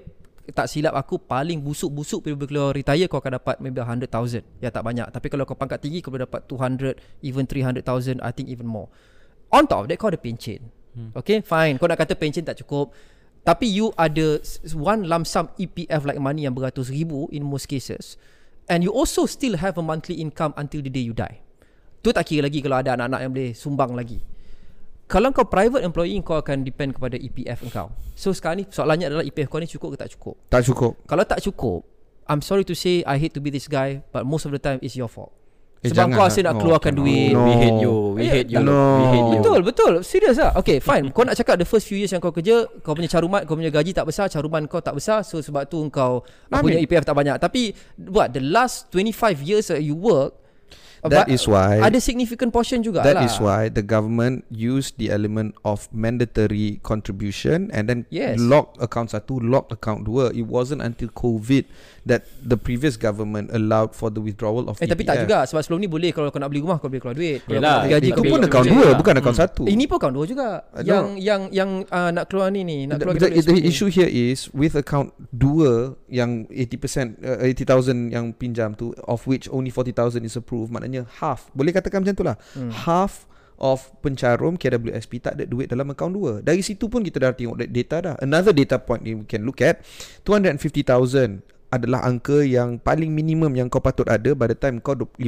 tak 0.53 0.69
silap 0.69 0.93
aku 0.93 1.17
paling 1.17 1.57
busuk-busuk 1.57 2.21
bila 2.21 2.45
keluar 2.45 2.69
retire 2.77 3.09
kau 3.09 3.17
akan 3.17 3.41
dapat 3.41 3.57
maybe 3.57 3.81
100,000. 3.81 4.45
Ya 4.61 4.69
tak 4.69 4.85
banyak. 4.85 5.09
Tapi 5.09 5.27
kalau 5.33 5.49
kau 5.49 5.57
pangkat 5.57 5.81
tinggi 5.81 6.05
kau 6.05 6.13
boleh 6.13 6.29
dapat 6.29 6.45
200 6.45 7.25
even 7.25 7.49
300,000 7.49 8.21
I 8.21 8.29
think 8.29 8.53
even 8.53 8.69
more. 8.69 8.91
On 9.49 9.65
top 9.65 9.85
of 9.85 9.87
that 9.89 9.97
kau 9.97 10.13
ada 10.13 10.21
pension. 10.21 10.69
Hmm. 10.95 11.11
Okay 11.11 11.43
fine 11.43 11.75
Kau 11.75 11.91
nak 11.91 11.99
kata 11.99 12.15
pension 12.15 12.39
tak 12.45 12.55
cukup 12.63 12.95
Tapi 13.45 13.69
you 13.69 13.93
ada 13.93 14.41
One 14.73 15.05
lump 15.05 15.29
sum 15.29 15.53
EPF 15.55 16.01
like 16.09 16.17
money 16.17 16.49
Yang 16.49 16.55
beratus 16.57 16.87
ribu 16.89 17.29
In 17.29 17.45
most 17.45 17.69
cases. 17.69 18.17
And 18.65 18.81
you 18.81 18.89
also 18.89 19.29
still 19.29 19.61
have 19.61 19.77
a 19.77 19.85
monthly 19.85 20.17
income 20.17 20.57
Until 20.57 20.81
the 20.81 20.89
day 20.89 21.05
you 21.05 21.13
die. 21.13 21.45
Tu 22.01 22.09
tak 22.09 22.25
kira 22.25 22.49
lagi 22.49 22.59
Kalau 22.65 22.81
ada 22.81 22.97
anak-anak 22.97 23.19
yang 23.21 23.31
boleh 23.31 23.51
Sumbang 23.53 23.93
lagi. 23.93 24.19
Kalau 25.05 25.29
kau 25.29 25.45
private 25.45 25.85
employee 25.85 26.17
Kau 26.25 26.41
akan 26.41 26.65
depend 26.65 26.97
kepada 26.97 27.21
EPF 27.21 27.69
kau. 27.69 27.93
So 28.17 28.33
sekarang 28.33 28.65
ni 28.65 28.65
Soalannya 28.65 29.13
adalah 29.13 29.23
EPF 29.23 29.47
kau 29.53 29.61
ni 29.61 29.69
cukup 29.69 29.93
ke 29.93 29.97
tak 30.01 30.09
cukup? 30.17 30.35
Tak 30.49 30.65
cukup. 30.65 30.97
Kalau 31.05 31.23
tak 31.23 31.45
cukup 31.45 31.85
I'm 32.25 32.41
sorry 32.41 32.65
to 32.65 32.73
say 32.73 33.05
I 33.05 33.21
hate 33.21 33.37
to 33.37 33.41
be 33.45 33.53
this 33.53 33.69
guy 33.69 34.01
But 34.09 34.25
most 34.25 34.49
of 34.49 34.51
the 34.51 34.57
time 34.57 34.81
It's 34.81 34.97
your 34.97 35.05
fault 35.05 35.44
Eh, 35.85 35.89
Sebab 35.89 35.97
jangan 36.01 36.11
kau 36.11 36.19
lah. 36.19 36.29
asyik 36.29 36.43
nak 36.43 36.51
No, 36.51 36.59
keluarkan 36.59 36.91
cannot. 36.91 37.05
duit. 37.05 37.31
No. 37.31 37.39
We 37.39 37.53
hate 37.55 37.77
you. 37.79 37.93
We 38.11 38.21
Eh, 38.21 38.31
hate 38.31 38.49
you. 38.49 38.59
no. 38.59 38.73
We 38.73 39.05
hate 39.05 39.21
you. 39.21 39.37
Betul 39.37 39.59
betul. 39.61 39.93
Serius 40.01 40.35
lah. 40.35 40.51
Okay 40.55 40.77
fine. 40.79 41.05
Kau 41.09 41.21
nak 41.21 41.35
cakap 41.35 41.55
the 41.55 41.63
first 41.63 41.85
few 41.85 41.95
years 41.95 42.09
yang 42.09 42.19
kau 42.19 42.31
kerja 42.31 42.55
Kau 42.81 42.91
punya 42.91 43.07
caruman 43.07 43.41
Kau 43.43 43.53
punya 43.53 43.69
gaji 43.69 43.91
tak 43.91 44.03
besar 44.03 44.25
Caruman 44.25 44.65
kau 44.65 44.79
tak 44.79 44.93
besar. 44.93 45.21
So 45.21 45.37
sebab 45.37 45.65
tu 45.65 45.77
kau 45.87 46.25
Punya 46.49 46.77
EPF 46.77 47.03
tak 47.03 47.13
banyak. 47.13 47.37
Tapi 47.37 47.71
What 48.01 48.31
the 48.31 48.41
last 48.41 48.89
25 48.89 49.13
years 49.41 49.67
that 49.67 49.79
you 49.79 49.93
work 49.93 50.44
That 51.07 51.25
but 51.25 51.27
is 51.29 51.45
why 51.45 51.79
Ada 51.79 51.97
significant 51.97 52.49
portion 52.49 52.79
juga 52.79 53.01
That 53.01 53.15
lah 53.15 53.23
is 53.23 53.37
why 53.37 53.67
the 53.67 53.81
government 53.81 54.43
used 54.47 54.95
the 54.95 55.09
element 55.09 55.53
of 55.61 55.85
mandatory 55.89 56.77
contribution 56.79 57.69
and 57.69 57.85
then 57.85 57.99
Yes. 58.07 58.37
lock 58.37 58.77
account 58.77 59.09
satu, 59.09 59.37
lock 59.37 59.69
account 59.69 60.03
dua. 60.03 60.29
It 60.31 60.45
wasn't 60.45 60.79
until 60.79 61.09
COVID 61.09 61.65
that 62.05 62.23
the 62.39 62.55
previous 62.55 62.95
government 62.95 63.49
allowed 63.49 63.91
for 63.91 64.07
the 64.07 64.19
withdrawal 64.19 64.65
of 64.65 64.77
Eh 64.77 64.85
tapi 64.85 65.01
tak 65.01 65.17
EPF. 65.17 65.23
juga 65.25 65.37
Sebab 65.45 65.61
sebelum 65.61 65.79
ni 65.79 65.89
boleh 65.89 66.09
Kalau 66.09 66.29
kau 66.29 66.37
nak 66.37 66.47
beli 66.47 66.61
rumah 66.61 66.77
Kau 66.77 66.87
boleh 66.87 67.01
keluar 67.01 67.17
duit 67.17 67.41
nak 67.49 67.89
gaji 67.89 68.09
Itu 68.09 68.21
kau 68.21 68.23
pun 68.27 68.39
account 68.41 68.65
dua, 68.65 68.85
duit. 68.85 68.95
bukan 68.95 69.13
account 69.17 69.37
satu. 69.37 69.63
Ini 69.65 69.83
pun 69.85 69.95
account 69.97 70.13
dua 70.13 70.25
juga 70.25 70.47
Uh, 70.67 70.83
Yang 70.83 71.05
no. 71.07 71.17
yang 71.17 71.41
yang 71.49 71.69
uh, 71.87 72.09
nak 72.09 72.29
keluar 72.29 72.47
ni 72.47 72.61
ni 72.61 72.85
Nak 72.85 72.95
The, 72.95 73.03
keluar 73.03 73.15
the, 73.17 73.27
duit 73.27 73.43
the 73.43 73.57
ni. 73.57 73.65
issue 73.65 73.89
here 73.89 74.07
is 74.07 74.47
with 74.51 74.75
account 74.75 75.09
dua 75.31 75.97
yang 76.05 76.45
80% 76.47 77.19
uh, 77.19 77.41
80,000 77.41 78.13
yang 78.13 78.31
pinjam 78.31 78.71
tu 78.71 78.93
of 79.03 79.25
which 79.25 79.49
only 79.49 79.67
40,000 79.67 80.21
is 80.21 80.35
approved 80.35 80.69
maknanya 80.69 80.94
half 81.03 81.51
boleh 81.51 81.75
katakan 81.75 81.99
macam 82.05 82.15
tu 82.15 82.23
lah 82.23 82.37
hmm. 82.55 82.71
half 82.87 83.27
of 83.59 83.91
pencarum 84.03 84.55
KWSP 84.55 85.19
tak 85.19 85.39
ada 85.39 85.43
duit 85.47 85.67
dalam 85.67 85.91
akaun 85.91 86.15
dua 86.15 86.39
dari 86.39 86.63
situ 86.63 86.87
pun 86.87 87.03
kita 87.03 87.19
dah 87.19 87.31
tengok 87.35 87.59
da- 87.59 87.71
data 87.71 87.95
dah 87.99 88.15
another 88.23 88.55
data 88.55 88.79
point 88.79 89.03
we 89.03 89.23
can 89.27 89.43
look 89.47 89.63
at 89.63 89.83
250,000 90.27 91.55
adalah 91.75 92.07
angka 92.07 92.45
yang 92.45 92.79
paling 92.79 93.11
minimum 93.11 93.51
yang 93.57 93.67
kau 93.67 93.83
patut 93.83 94.07
ada 94.07 94.31
by 94.31 94.47
the 94.47 94.57
time 94.57 94.79
kau 94.79 94.95
55 94.95 95.19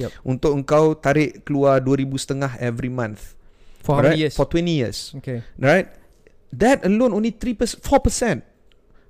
Yep. 0.00 0.10
untuk 0.24 0.52
engkau 0.56 0.96
tarik 0.96 1.44
keluar 1.44 1.82
2000 1.84 2.08
setengah 2.16 2.52
every 2.62 2.88
month. 2.88 3.36
For 3.84 4.00
Alright? 4.00 4.16
years? 4.16 4.34
For 4.34 4.48
20 4.48 4.64
years. 4.68 4.98
Okay. 5.20 5.44
Right? 5.60 5.92
That 6.52 6.84
alone 6.88 7.12
only 7.12 7.32
3%, 7.36 7.84
4%. 7.84 8.40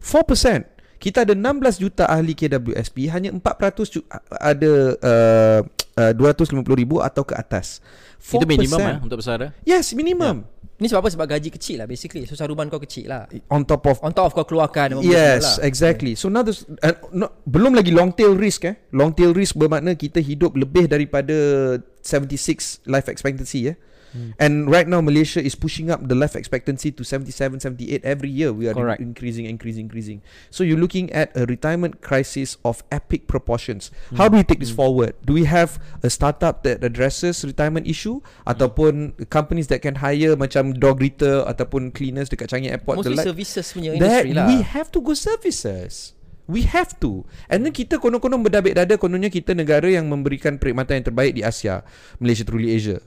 4%. 0.02 0.77
Kita 0.98 1.22
ada 1.22 1.34
16 1.34 1.78
juta 1.78 2.10
ahli 2.10 2.34
KWSP, 2.34 3.06
hanya 3.14 3.30
4% 3.30 3.94
ju- 3.94 4.06
ada 4.34 4.72
uh, 4.98 5.60
uh, 6.10 6.12
250 6.14 6.58
ribu 6.74 6.98
atau 6.98 7.22
ke 7.22 7.38
atas. 7.38 7.78
4%. 8.18 8.42
Itu 8.42 8.46
minimum 8.50 8.80
eh 8.82 8.98
untuk 8.98 9.22
pesara. 9.22 9.54
Yes, 9.62 9.94
minimum. 9.94 10.42
Ni 10.78 10.86
sebab 10.86 11.06
apa? 11.06 11.10
Sebab 11.10 11.26
gaji 11.26 11.50
kecil 11.50 11.82
lah 11.82 11.86
basically. 11.90 12.22
So 12.26 12.38
saruman 12.38 12.70
kau 12.70 12.78
kecil 12.78 13.10
lah. 13.10 13.26
On 13.50 13.66
top 13.66 13.82
of 13.90 13.98
On 13.98 14.14
top 14.14 14.30
of 14.30 14.32
kau 14.34 14.46
keluarkan. 14.46 15.02
Yes, 15.02 15.58
lah. 15.58 15.66
exactly. 15.66 16.14
So 16.14 16.30
now 16.30 16.46
this, 16.46 16.62
uh, 16.82 16.94
no, 17.10 17.34
belum 17.46 17.74
lagi 17.74 17.90
long 17.90 18.14
tail 18.14 18.38
risk 18.38 18.62
eh. 18.66 18.78
Long 18.94 19.10
tail 19.10 19.34
risk 19.34 19.58
bermakna 19.58 19.98
kita 19.98 20.22
hidup 20.22 20.54
lebih 20.54 20.86
daripada 20.86 21.34
76 22.02 22.86
life 22.86 23.10
expectancy 23.10 23.74
eh. 23.74 23.76
Hmm. 24.12 24.36
And 24.36 24.68
right 24.68 24.84
now 24.84 25.00
Malaysia 25.00 25.40
is 25.40 25.56
pushing 25.56 25.88
up 25.88 26.04
the 26.04 26.14
life 26.14 26.36
expectancy 26.36 26.92
to 26.92 27.02
77 27.02 27.60
78 27.64 28.04
every 28.04 28.28
year 28.28 28.52
we 28.52 28.68
are 28.68 28.76
Correct. 28.76 29.00
increasing 29.00 29.48
increasing 29.48 29.88
increasing. 29.88 30.20
So 30.52 30.62
you're 30.62 30.80
looking 30.80 31.08
at 31.16 31.32
a 31.32 31.48
retirement 31.48 32.04
crisis 32.04 32.60
of 32.68 32.84
epic 32.92 33.24
proportions. 33.24 33.88
How 34.16 34.28
do 34.28 34.36
we 34.36 34.44
take 34.44 34.60
this 34.60 34.72
forward? 34.72 35.16
Do 35.24 35.32
we 35.32 35.48
have 35.48 35.80
a 36.04 36.12
startup 36.12 36.64
that 36.68 36.84
addresses 36.84 37.40
retirement 37.44 37.88
issue 37.88 38.20
ataupun 38.44 39.16
companies 39.32 39.72
that 39.72 39.80
can 39.80 40.00
hire 40.04 40.36
macam 40.36 40.76
dog 40.76 40.98
greeter 40.98 41.46
ataupun 41.46 41.94
cleaners 41.94 42.26
dekat 42.26 42.50
Changi 42.50 42.68
Airport 42.74 43.00
Mostly 43.00 43.14
like- 43.14 43.26
services 43.30 43.70
punya 43.70 43.94
industry 43.94 44.34
lah. 44.34 44.50
we 44.50 44.66
have 44.66 44.90
to 44.90 44.98
go 44.98 45.14
services. 45.14 46.18
We 46.48 46.64
have 46.64 46.96
to. 47.04 47.28
And 47.52 47.60
then 47.60 47.76
kita 47.76 48.00
konon-konon 48.00 48.40
berdabik 48.40 48.72
dada 48.72 48.96
kononnya 48.96 49.28
kita 49.28 49.52
negara 49.52 49.84
yang 49.84 50.08
memberikan 50.08 50.56
perkhidmatan 50.56 51.04
yang 51.04 51.06
terbaik 51.12 51.32
di 51.36 51.44
Asia. 51.44 51.84
Malaysia 52.16 52.40
truly 52.48 52.72
Asia. 52.72 53.04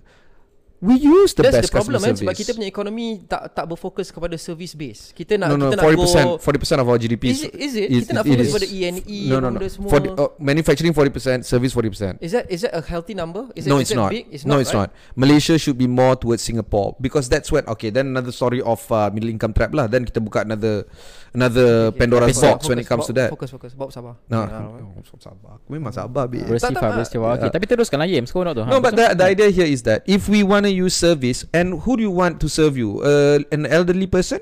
We 0.81 0.97
use 0.97 1.37
the 1.37 1.45
That's 1.45 1.61
best 1.61 1.69
the 1.69 1.77
problem 1.77 2.01
customer 2.01 2.01
kan 2.01 2.17
service. 2.17 2.25
sebab 2.25 2.33
kita 2.33 2.51
punya 2.57 2.69
ekonomi 2.73 3.21
tak 3.29 3.53
tak 3.53 3.69
berfokus 3.69 4.09
kepada 4.09 4.33
service 4.33 4.73
base. 4.73 5.13
Kita 5.13 5.37
nak 5.37 5.53
no, 5.53 5.55
no, 5.61 5.69
kita 5.69 5.77
nak 5.77 5.85
40%, 5.93 6.25
go 6.25 6.29
40% 6.41 6.81
of 6.81 6.87
our 6.89 6.97
GDP 6.97 7.23
Is 7.29 7.45
it, 7.45 7.53
is 7.53 7.73
it? 7.77 7.87
is- 7.93 8.01
kita 8.09 8.17
nak 8.17 8.25
it 8.25 8.33
fokus 8.33 8.41
is- 8.41 8.49
kepada 8.49 8.67
E&E 8.73 9.19
no, 9.29 9.37
no, 9.37 9.53
no. 9.53 9.61
benda 9.61 9.69
semua. 9.69 9.89
For 9.93 10.01
the, 10.01 10.09
uh, 10.17 10.33
manufacturing 10.41 10.89
40%, 10.97 11.45
service 11.45 11.69
40%. 11.77 12.17
Is 12.17 12.33
that 12.33 12.49
is 12.49 12.65
that 12.65 12.73
a 12.73 12.81
healthy 12.81 13.13
number? 13.13 13.45
Is 13.53 13.69
no, 13.69 13.77
it, 13.77 13.85
it's 13.85 13.93
not. 13.93 14.09
Big? 14.09 14.25
It's 14.33 14.41
no, 14.41 14.57
not. 14.57 14.65
it's 14.65 14.73
right? 14.73 14.89
not. 14.89 15.13
Malaysia 15.13 15.61
should 15.61 15.77
be 15.77 15.85
more 15.85 16.17
towards 16.17 16.41
Singapore 16.41 16.97
because 16.97 17.29
that's 17.29 17.53
when 17.53 17.61
okay. 17.69 17.93
Then 17.93 18.17
another 18.17 18.33
story 18.33 18.65
of 18.65 18.81
uh, 18.89 19.13
middle 19.13 19.29
income 19.29 19.53
trap 19.53 19.77
lah. 19.77 19.85
Then 19.85 20.01
kita 20.01 20.17
buka 20.17 20.49
another 20.49 20.89
another 21.31 21.91
Okay, 21.91 21.99
Pandora's 21.99 22.35
focus, 22.35 22.43
box 22.43 22.59
when 22.67 22.77
focus, 22.77 22.85
it 22.85 22.89
comes 22.89 23.05
to 23.07 23.13
Bob- 23.13 23.19
that. 23.19 23.29
Focus, 23.31 23.49
focus. 23.51 23.71
Bob 23.73 23.89
sabar. 23.91 24.13
No, 24.27 24.39
Yeah. 24.43 25.01
oh, 25.01 25.19
sabar. 25.19 25.51
Aku 25.59 25.69
memang 25.71 25.93
sabar, 25.95 26.25
babe. 26.27 26.47
Bersifar, 26.47 26.91
bersifar. 26.95 27.39
Okay, 27.39 27.47
Yeah. 27.47 27.53
tapi 27.55 27.65
teruskan 27.67 27.99
lagi. 28.03 28.19
Kau 28.31 28.43
nak 28.43 28.55
tu. 28.55 28.63
No, 28.67 28.79
but 28.79 28.95
the, 28.95 29.15
the 29.15 29.25
idea 29.25 29.49
here 29.51 29.67
is 29.67 29.83
that 29.83 30.03
if 30.07 30.27
we 30.27 30.43
want 30.43 30.67
to 30.67 30.73
use 30.73 30.95
service, 30.95 31.43
and 31.55 31.83
who 31.83 31.95
do 31.95 32.03
you 32.03 32.13
want 32.13 32.39
to 32.43 32.47
serve 32.51 32.75
you? 32.75 32.99
Uh, 33.03 33.39
an 33.51 33.65
elderly 33.67 34.07
person, 34.07 34.39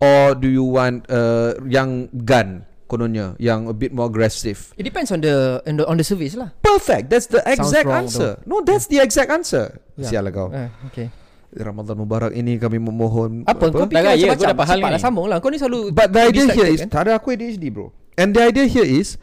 or 0.00 0.36
do 0.36 0.48
you 0.48 0.64
want 0.64 1.04
uh, 1.08 1.56
young 1.64 2.08
gun? 2.24 2.64
Kononnya, 2.86 3.34
yang 3.42 3.66
a 3.66 3.74
bit 3.74 3.90
more 3.90 4.06
aggressive. 4.06 4.70
It 4.78 4.86
depends 4.86 5.10
on 5.10 5.18
the 5.18 5.58
on 5.66 5.74
the, 5.74 5.84
on 5.90 5.98
the 5.98 6.06
service 6.06 6.38
lah. 6.38 6.54
Perfect. 6.62 7.10
That's 7.10 7.26
the 7.26 7.42
exact 7.42 7.82
wrong 7.82 8.06
answer. 8.06 8.38
No, 8.46 8.62
that's 8.62 8.86
the 8.86 9.02
exact 9.02 9.26
answer. 9.26 9.82
Yeah. 9.98 10.06
Sial 10.06 10.22
lah 10.22 10.30
kau. 10.30 10.54
Eh, 10.54 10.70
okay. 10.94 11.10
Ramadan 11.56 11.96
Mubarak 11.96 12.32
ini 12.36 12.60
kami 12.60 12.76
memohon. 12.76 13.42
Apa, 13.48 13.72
kau 13.72 13.88
Dah 13.88 14.12
fikir 14.12 14.36
kau 14.36 14.44
dapat 14.44 14.66
hal 14.68 14.78
Cepat 14.80 14.90
ni. 14.90 14.94
lah 14.94 15.00
sambung 15.00 15.26
lah 15.26 15.38
Kau 15.40 15.48
ni 15.48 15.56
selalu 15.56 15.90
But 15.90 16.12
the 16.12 16.28
idea 16.28 16.44
here 16.52 16.68
is 16.68 16.80
kan? 16.84 16.88
Tak 16.92 17.00
ada 17.08 17.16
aku 17.16 17.32
ADHD 17.32 17.72
bro 17.72 17.90
And 18.20 18.36
the 18.36 18.44
idea 18.44 18.68
here 18.68 18.84
is 18.84 19.16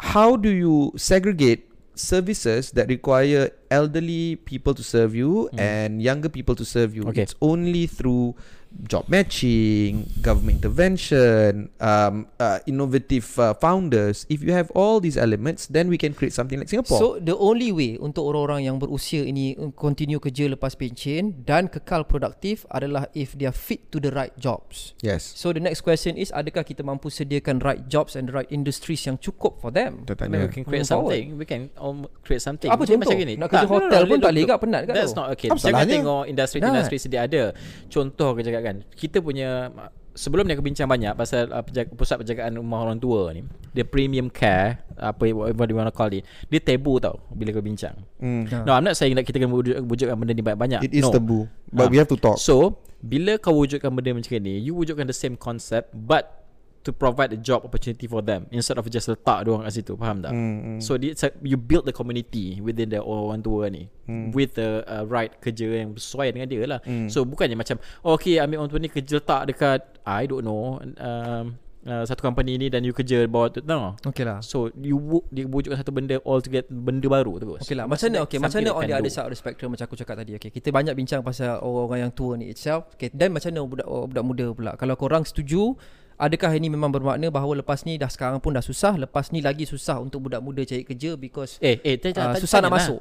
How 0.00 0.40
do 0.40 0.48
you 0.48 0.96
segregate 0.96 1.68
Services 2.00 2.72
that 2.72 2.88
require 2.88 3.52
elderly 3.68 4.40
people 4.48 4.72
to 4.72 4.80
serve 4.80 5.12
you 5.12 5.52
and 5.60 6.00
younger 6.00 6.32
people 6.32 6.56
to 6.56 6.64
serve 6.64 6.96
you. 6.96 7.04
Okay. 7.12 7.28
It's 7.28 7.36
only 7.44 7.84
through 7.84 8.40
job 8.86 9.06
matching, 9.10 10.06
government 10.22 10.62
intervention, 10.62 11.70
um, 11.82 12.26
uh, 12.38 12.58
innovative 12.66 13.26
uh, 13.38 13.54
founders. 13.54 14.26
If 14.30 14.42
you 14.42 14.52
have 14.52 14.70
all 14.72 15.00
these 15.00 15.18
elements, 15.18 15.66
then 15.66 15.88
we 15.88 15.98
can 15.98 16.14
create 16.14 16.32
something 16.32 16.58
like 16.58 16.68
Singapore. 16.68 16.98
So 16.98 17.06
the 17.18 17.36
only 17.36 17.74
way 17.74 17.98
untuk 17.98 18.26
orang-orang 18.30 18.70
yang 18.70 18.76
berusia 18.78 19.26
ini 19.26 19.58
uh, 19.58 19.74
continue 19.74 20.22
kerja 20.22 20.46
lepas 20.50 20.78
pencen 20.78 21.42
dan 21.42 21.66
kekal 21.66 22.06
produktif 22.06 22.64
adalah 22.70 23.10
if 23.14 23.34
they 23.34 23.46
are 23.46 23.54
fit 23.54 23.90
to 23.90 23.98
the 23.98 24.10
right 24.14 24.34
jobs. 24.38 24.94
yes. 25.02 25.22
So 25.34 25.50
the 25.54 25.62
next 25.62 25.82
question 25.82 26.14
is 26.14 26.30
adakah 26.30 26.62
kita 26.62 26.86
mampu 26.86 27.10
sediakan 27.10 27.62
right 27.62 27.82
jobs 27.90 28.14
and 28.14 28.30
the 28.30 28.34
right 28.34 28.48
industries 28.50 29.02
yang 29.06 29.18
cukup 29.18 29.58
for 29.58 29.74
them? 29.74 30.06
I 30.06 30.28
mean, 30.28 30.46
we 30.46 30.46
tanya. 30.46 30.48
can 30.52 30.64
create 30.64 30.86
something. 30.86 31.24
We 31.38 31.44
can 31.46 31.62
um, 31.78 32.06
create 32.22 32.42
something. 32.42 32.70
Apa 32.70 32.82
contoh? 32.86 33.02
Macam 33.06 33.18
gini. 33.18 33.34
Nak 33.34 33.48
kerja 33.50 33.66
hotel 33.66 34.02
pun 34.06 34.18
tak 34.20 34.30
boleh 34.30 34.44
kat, 34.46 34.58
penat 34.60 34.82
kat 34.86 34.94
That's 34.94 35.12
tu. 35.12 35.18
not 35.18 35.26
okay. 35.34 35.48
Apa 35.50 35.60
Jangan 35.60 35.86
tengok 35.86 36.22
industri-industri 36.28 36.96
sedia 37.00 37.20
ada. 37.26 37.44
Contoh 37.90 38.28
aku 38.34 38.40
cakap 38.60 38.68
kan. 38.68 38.76
Kita 38.92 39.24
punya 39.24 39.72
sebelum 40.12 40.44
ni 40.44 40.52
aku 40.52 40.64
bincang 40.64 40.84
banyak 40.90 41.16
pasal 41.16 41.48
uh, 41.48 41.64
penjaga, 41.64 41.88
pusat 41.96 42.20
penjagaan 42.20 42.60
rumah 42.60 42.84
orang 42.84 43.00
tua 43.00 43.32
ni. 43.32 43.42
Dia 43.72 43.88
premium 43.88 44.28
care 44.28 44.84
apa 45.00 45.32
whatever 45.32 45.64
you 45.70 45.76
want 45.80 45.88
to 45.88 45.94
call 45.94 46.12
it. 46.12 46.28
Dia 46.52 46.60
tabu 46.60 47.00
tau 47.00 47.16
bila 47.32 47.56
kau 47.56 47.64
bincang. 47.64 47.96
Mm. 48.20 48.68
No, 48.68 48.76
I'm 48.76 48.84
not 48.84 48.98
saying 48.98 49.16
that 49.16 49.24
kita 49.24 49.40
kena 49.40 49.50
wujud, 49.54 49.80
wujudkan 49.86 50.16
benda 50.18 50.36
ni 50.36 50.44
banyak-banyak. 50.44 50.80
It 50.84 50.92
is 50.92 51.08
no. 51.08 51.14
taboo, 51.14 51.48
but 51.72 51.88
Ha. 51.88 51.90
we 51.90 51.96
have 51.96 52.10
to 52.10 52.18
talk. 52.20 52.36
So, 52.36 52.82
bila 53.00 53.40
kau 53.40 53.56
wujudkan 53.56 53.88
benda 53.94 54.12
macam 54.12 54.36
ni, 54.44 54.60
you 54.60 54.76
wujudkan 54.76 55.08
the 55.08 55.16
same 55.16 55.38
concept 55.38 55.94
but 55.96 56.39
to 56.80 56.90
provide 56.90 57.28
a 57.28 57.36
job 57.36 57.60
opportunity 57.60 58.08
for 58.08 58.24
them 58.24 58.48
instead 58.48 58.80
of 58.80 58.88
just 58.88 59.04
letak 59.04 59.44
dia 59.44 59.52
orang 59.52 59.68
kat 59.68 59.74
situ, 59.76 59.92
faham 60.00 60.24
tak? 60.24 60.32
Mm, 60.32 60.56
mm. 60.64 60.78
So 60.80 60.96
it's 60.96 61.20
like 61.20 61.36
you 61.44 61.60
build 61.60 61.84
the 61.84 61.92
community 61.92 62.56
within 62.58 62.88
the 62.88 63.00
orang 63.00 63.44
tua 63.44 63.68
ni 63.68 63.92
Hmm. 64.10 64.34
with 64.34 64.58
the 64.58 64.82
uh, 64.90 65.06
right 65.06 65.30
kerja 65.38 65.86
yang 65.86 65.94
sesuai 65.94 66.34
dengan 66.34 66.50
dia 66.50 66.66
lah. 66.66 66.80
Hmm. 66.82 67.06
So 67.06 67.22
bukannya 67.22 67.54
macam 67.54 67.78
oh, 68.02 68.18
okay 68.18 68.42
ambil 68.42 68.64
orang 68.64 68.70
tua 68.72 68.80
ni 68.80 68.90
kerja 68.90 69.22
letak 69.22 69.42
dekat 69.46 69.80
I 70.02 70.26
don't 70.26 70.42
know 70.42 70.82
um, 70.82 71.54
uh, 71.86 72.02
satu 72.02 72.18
company 72.18 72.58
ni 72.58 72.66
dan 72.66 72.82
you 72.82 72.90
kerja 72.90 73.22
bawah 73.30 73.54
tu 73.54 73.62
no. 73.62 73.94
Okay 74.02 74.26
lah. 74.26 74.42
So 74.42 74.74
you 74.74 74.98
wo- 74.98 75.22
dia 75.30 75.46
wujudkan 75.46 75.78
satu 75.78 75.94
benda 75.94 76.18
all 76.26 76.42
together 76.42 76.66
benda 76.66 77.06
baru 77.06 77.38
terus. 77.38 77.62
Okay 77.62 77.78
lah 77.78 77.86
Macam 77.86 78.10
mana 78.10 78.18
okay, 78.26 78.42
Macam 78.42 78.58
mana 78.58 78.70
on 78.74 78.82
the 78.82 78.96
other 78.96 79.12
side 79.12 79.28
of 79.28 79.30
the 79.30 79.38
spectrum 79.38 79.70
Macam 79.70 79.84
aku 79.86 79.94
cakap 79.94 80.18
tadi 80.18 80.32
okay, 80.34 80.50
Kita 80.50 80.72
banyak 80.72 80.96
bincang 80.96 81.20
pasal 81.22 81.62
Orang-orang 81.62 82.08
yang 82.08 82.12
tua 82.12 82.34
ni 82.34 82.50
itself 82.50 82.90
okay, 82.90 83.14
Dan 83.14 83.30
macam 83.30 83.52
mana 83.52 83.60
budak, 83.62 83.86
budak 83.86 84.24
muda 84.26 84.46
pula 84.50 84.72
Kalau 84.74 84.94
korang 84.96 85.22
setuju 85.22 85.78
Adakah 86.20 86.52
ini 86.52 86.68
memang 86.68 86.90
bermakna 86.90 87.26
bahawa 87.28 87.58
lepas 87.58 87.82
ni 87.82 87.96
dah 87.96 88.06
sekarang 88.06 88.36
pun 88.38 88.52
dah 88.52 88.60
susah 88.60 88.92
Lepas 88.94 89.32
ni 89.32 89.40
lagi 89.40 89.64
susah 89.64 89.96
untuk 89.96 90.20
budak 90.22 90.38
muda 90.38 90.60
cari 90.62 90.84
kerja 90.84 91.16
Because. 91.16 91.56
Eh, 91.58 91.80
eh, 91.80 91.96
uh, 91.96 92.12
tanya, 92.12 92.14
tanya, 92.28 92.36
susah 92.36 92.58
nak 92.58 92.68
tanya 92.68 92.76
lah. 92.76 92.84
masuk 92.86 93.00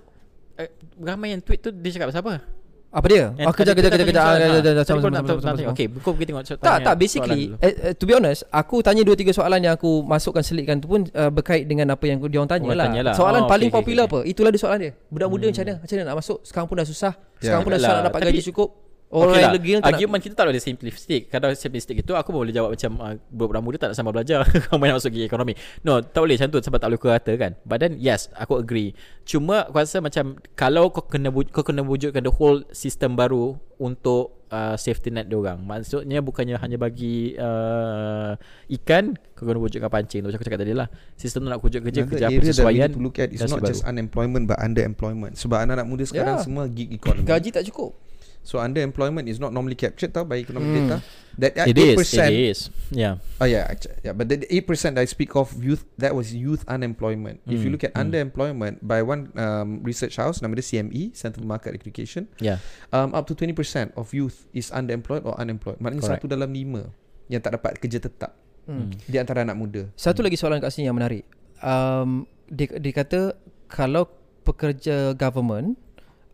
Eh, 0.56 0.70
ramai 0.98 1.32
yang 1.32 1.40
tweet 1.40 1.60
tu 1.60 1.70
dia 1.70 1.88
cakap 1.90 2.10
pasal 2.10 2.20
apa? 2.22 2.36
Apa 2.90 3.06
dia? 3.06 3.32
Yang 3.32 3.46
Oh 3.46 3.54
kejap 3.54 3.70
tadi 3.70 3.78
kejap 3.78 3.92
kita 3.94 4.02
kejap 4.02 4.08
kejap 4.10 4.24
tanya 4.26 4.48
Ah, 4.74 4.82
soalan, 4.82 5.12
nak 5.14 5.22
tahu- 5.22 5.40
sama, 5.40 5.52
tanya. 5.52 5.62
sama. 5.62 5.72
Okay, 5.72 5.86
kau 5.94 6.12
kita 6.12 6.28
tengok 6.28 6.44
Tak 6.44 6.58
tanya 6.58 6.82
tak 6.82 6.96
basically 6.98 7.42
soalan 7.46 7.62
eh, 7.62 7.74
eh, 7.86 7.94
To 7.94 8.04
be 8.04 8.14
honest 8.14 8.40
Aku 8.50 8.76
tanya 8.82 9.02
2-3 9.04 9.30
soalan 9.32 9.60
yang 9.62 9.74
aku 9.74 9.92
Masukkan 10.02 10.42
selitkan 10.42 10.80
tu 10.80 10.88
pun 10.88 11.06
uh, 11.06 11.30
Berkait 11.30 11.64
dengan 11.64 11.92
apa 11.92 12.02
yang 12.04 12.18
dia 12.24 12.40
orang 12.40 12.50
tanya 12.50 12.70
lah. 12.74 12.86
tanya 12.88 13.02
lah. 13.06 13.14
Soalan 13.14 13.42
Oh, 13.42 13.48
paling 13.48 13.70
okay, 13.70 13.78
popular 13.78 14.04
okay. 14.04 14.16
apa 14.16 14.20
Itulah 14.26 14.50
dia 14.50 14.58
soalan 14.58 14.80
dia 14.82 14.92
Budak 15.06 15.28
muda 15.28 15.46
macam 15.46 15.62
mana 15.62 15.74
Macam 15.78 15.94
mana 15.94 16.04
nak 16.04 16.18
masuk 16.18 16.38
Sekarang 16.42 16.66
pun 16.66 16.76
dah 16.76 16.88
susah 16.88 17.14
Sekarang 17.38 17.62
Ya. 17.62 17.64
pun 17.64 17.72
dah 17.72 17.80
susah 17.80 17.94
nak 17.94 18.06
dapat 18.10 18.20
gaji 18.26 18.42
cukup 18.48 18.70
Orang 19.10 19.34
okay 19.34 19.41
yang 19.41 19.58
lah. 19.58 19.58
tak 19.58 19.82
nak 19.82 19.89
Argument 19.89 20.22
kita 20.22 20.34
tak 20.38 20.45
boleh 20.54 20.62
simplistic 20.62 21.22
Kalau 21.34 21.50
simplistic 21.58 21.95
itu 22.06 22.13
Aku 22.13 22.30
boleh 22.30 22.54
jawab 22.54 22.78
macam 22.78 22.93
uh, 23.02 23.17
Budak-budak 23.34 23.62
muda 23.65 23.78
tak 23.82 23.88
nak 23.89 23.98
sambal 23.98 24.13
belajar. 24.13 24.45
Kau 24.69 24.78
main 24.78 24.93
masuk 24.93 25.10
gigi 25.10 25.26
ekonomi. 25.26 25.58
No 25.82 25.98
tak 26.06 26.22
boleh. 26.22 26.38
Macam 26.38 26.54
tu 26.54 26.62
Sebab 26.62 26.78
tak 26.78 26.93
boleh 26.93 27.02
kata 27.02 27.34
kan. 27.34 27.52
But 27.65 27.82
then 27.82 27.98
yes 27.98 28.30
Aku 28.38 28.62
agree. 28.62 28.93
Cuma 29.26 29.65
aku 29.65 29.82
rasa 29.82 29.98
macam 29.98 30.38
Kalau 30.54 30.93
kau 30.93 31.02
kena 31.10 31.34
Kau 31.50 31.65
kena 31.65 31.82
wujudkan 31.82 32.22
the 32.22 32.30
whole 32.30 32.62
Sistem 32.69 33.17
baru 33.17 33.58
Untuk 33.82 34.45
uh, 34.54 34.78
Safety 34.78 35.10
net 35.10 35.26
diorang 35.26 35.58
Maksudnya 35.65 36.22
bukannya 36.22 36.62
hanya 36.62 36.78
bagi 36.78 37.34
uh, 37.34 38.38
Ikan 38.69 39.17
Kau 39.34 39.50
kena 39.50 39.58
wujudkan 39.58 39.89
pancing. 39.89 40.22
Tu 40.22 40.30
Macam 40.30 40.38
aku 40.38 40.45
cakap 40.45 40.62
tadi 40.62 40.78
lah. 40.78 40.86
Sistem 41.17 41.50
tu 41.50 41.50
nak 41.50 41.65
wujud 41.65 41.82
kerja 41.82 42.06
Another 42.06 42.13
Kerja 42.13 42.26
apa 42.30 42.38
area 42.38 42.45
that 42.45 42.45
we 42.45 42.54
sesuaian 42.54 42.89
need 42.93 42.98
to 42.98 43.02
look 43.02 43.17
at 43.17 43.34
is 43.34 43.41
dan 43.41 43.50
not 43.58 43.65
just 43.65 43.82
unemployment 43.89 44.45
but 44.45 44.62
underemployment. 44.62 45.34
Sebab 45.34 45.65
anak-anak 45.65 45.88
muda 45.89 46.06
sekarang 46.06 46.38
Ya. 46.38 46.45
semua 46.45 46.69
gig 46.69 46.93
economy. 46.93 47.26
Gaji 47.26 47.50
tak 47.50 47.65
cukup 47.74 48.09
So 48.50 48.58
underemployment 48.58 49.30
is 49.30 49.38
not 49.38 49.54
normally 49.54 49.78
captured 49.78 50.10
tau 50.10 50.26
by 50.26 50.42
economic 50.42 50.74
Hmm. 50.74 50.78
data. 50.82 50.98
That 51.38 51.54
It 51.70 51.78
8%, 51.78 51.96
is 51.96 52.34
It 52.34 52.34
is 52.34 52.60
Yeah 52.90 53.22
Oh 53.38 53.46
yeah, 53.46 53.70
actu- 53.70 53.94
yeah. 54.02 54.12
But 54.12 54.28
the 54.28 54.44
eight 54.50 54.66
percent 54.66 54.98
I 54.98 55.06
speak 55.06 55.38
of 55.38 55.54
youth 55.62 55.86
that 56.02 56.18
was 56.18 56.34
youth 56.34 56.66
unemployment. 56.66 57.46
If 57.46 57.62
you 57.62 57.70
Mm, 57.70 57.78
look 57.78 57.86
at 57.86 57.94
mm. 57.94 58.02
underemployment 58.02 58.82
by 58.82 59.06
one 59.06 59.30
um, 59.38 59.86
research 59.86 60.18
house, 60.18 60.42
nama 60.42 60.58
dia 60.58 60.66
CME, 60.66 61.14
Center 61.14 61.40
for 61.40 61.48
Market 61.48 61.78
Education, 61.78 62.26
Yeah 62.42 62.58
um, 62.90 63.14
up 63.14 63.30
to 63.30 63.38
20% 63.38 63.94
of 63.94 64.10
youth 64.12 64.50
is 64.52 64.74
underemployed 64.74 65.24
or 65.24 65.38
unemployed. 65.38 65.78
Maknanya 65.78 66.04
Correct. 66.10 66.26
satu 66.26 66.34
dalam 66.34 66.50
lima 66.50 66.90
yang 67.30 67.40
tak 67.46 67.56
dapat 67.56 67.78
kerja 67.78 68.02
tetap 68.02 68.34
hmm. 68.66 68.98
di 69.06 69.16
antara 69.22 69.46
anak 69.46 69.56
muda. 69.56 69.86
Satu 69.94 70.26
lagi 70.26 70.36
soalan 70.36 70.58
kat 70.60 70.74
sini 70.74 70.90
yang 70.90 70.98
menarik 70.98 71.24
um, 71.62 72.26
dia, 72.50 72.68
dia 72.82 72.94
kata 72.98 73.38
Kalau 73.70 74.10
pekerja 74.44 75.14
government 75.14 75.78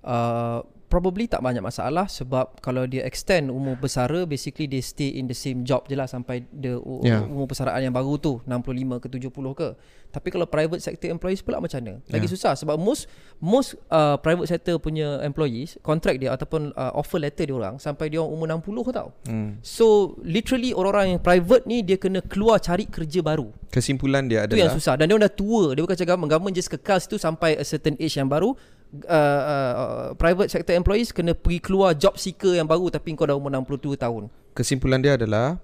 uh, 0.08 0.64
probably 0.96 1.28
tak 1.28 1.44
banyak 1.44 1.60
masalah 1.60 2.08
sebab 2.08 2.64
kalau 2.64 2.88
dia 2.88 3.04
extend 3.04 3.52
umur 3.52 3.76
bersara 3.76 4.24
basically 4.24 4.64
they 4.64 4.80
stay 4.80 5.12
in 5.20 5.28
the 5.28 5.36
same 5.36 5.68
job 5.68 5.84
je 5.92 6.00
lah 6.00 6.08
sampai 6.08 6.48
the 6.56 6.80
Yeah. 7.04 7.28
umur 7.28 7.52
persaraan 7.52 7.84
yang 7.84 7.92
baru 7.92 8.16
tu 8.16 8.40
65 8.48 9.04
ke 9.04 9.08
70 9.12 9.52
ke. 9.52 9.70
Tapi 10.16 10.28
kalau 10.32 10.48
private 10.48 10.80
sector 10.80 11.12
employees 11.12 11.44
pula 11.44 11.60
macam 11.60 11.84
mana? 11.84 12.00
Lagi 12.08 12.32
Yeah. 12.32 12.32
susah 12.32 12.56
sebab 12.56 12.80
most 12.80 13.12
most 13.44 13.76
uh, 13.92 14.16
private 14.24 14.48
sector 14.48 14.80
punya 14.80 15.20
employees 15.28 15.76
contract 15.84 16.24
dia 16.24 16.32
ataupun 16.32 16.72
uh, 16.72 16.96
offer 16.96 17.20
letter 17.20 17.52
dia 17.52 17.56
orang 17.60 17.76
sampai 17.76 18.08
dia 18.08 18.24
orang 18.24 18.32
umur 18.32 18.48
60 18.64 18.96
tau. 18.96 19.10
Hmm. 19.28 19.60
so 19.60 20.16
literally 20.24 20.72
orang-orang 20.72 21.20
yang 21.20 21.22
private 21.22 21.68
ni 21.68 21.84
dia 21.84 22.00
kena 22.00 22.24
keluar 22.24 22.64
cari 22.64 22.88
kerja 22.88 23.20
baru. 23.20 23.52
Kesimpulan 23.68 24.32
dia 24.32 24.48
itu 24.48 24.56
yang 24.56 24.72
adalah 24.72 24.80
susah. 24.80 24.96
Dan 24.96 25.12
dia 25.12 25.20
orang 25.20 25.28
dah 25.28 25.36
tua. 25.36 25.76
Dia 25.76 25.84
bukan 25.84 25.98
cakap 26.00 26.16
government 26.24 26.56
just 26.56 26.72
kekal 26.72 27.04
situ 27.04 27.20
sampai 27.20 27.60
a 27.60 27.66
certain 27.68 28.00
age 28.00 28.16
yang 28.16 28.32
baru 28.32 28.56
uh, 29.04 29.42
uh, 29.44 30.06
private 30.16 30.48
sector 30.48 30.72
employees 30.72 31.12
kena 31.12 31.36
pergi 31.36 31.60
keluar 31.60 31.92
job 31.98 32.16
seeker 32.16 32.56
yang 32.56 32.70
baru 32.70 32.88
tapi 32.88 33.12
kau 33.14 33.28
dah 33.28 33.36
umur 33.36 33.52
62 33.52 34.00
tahun. 34.00 34.32
Kesimpulan 34.56 35.04
dia 35.04 35.20
adalah 35.20 35.60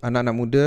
anak-anak 0.00 0.34
muda 0.36 0.66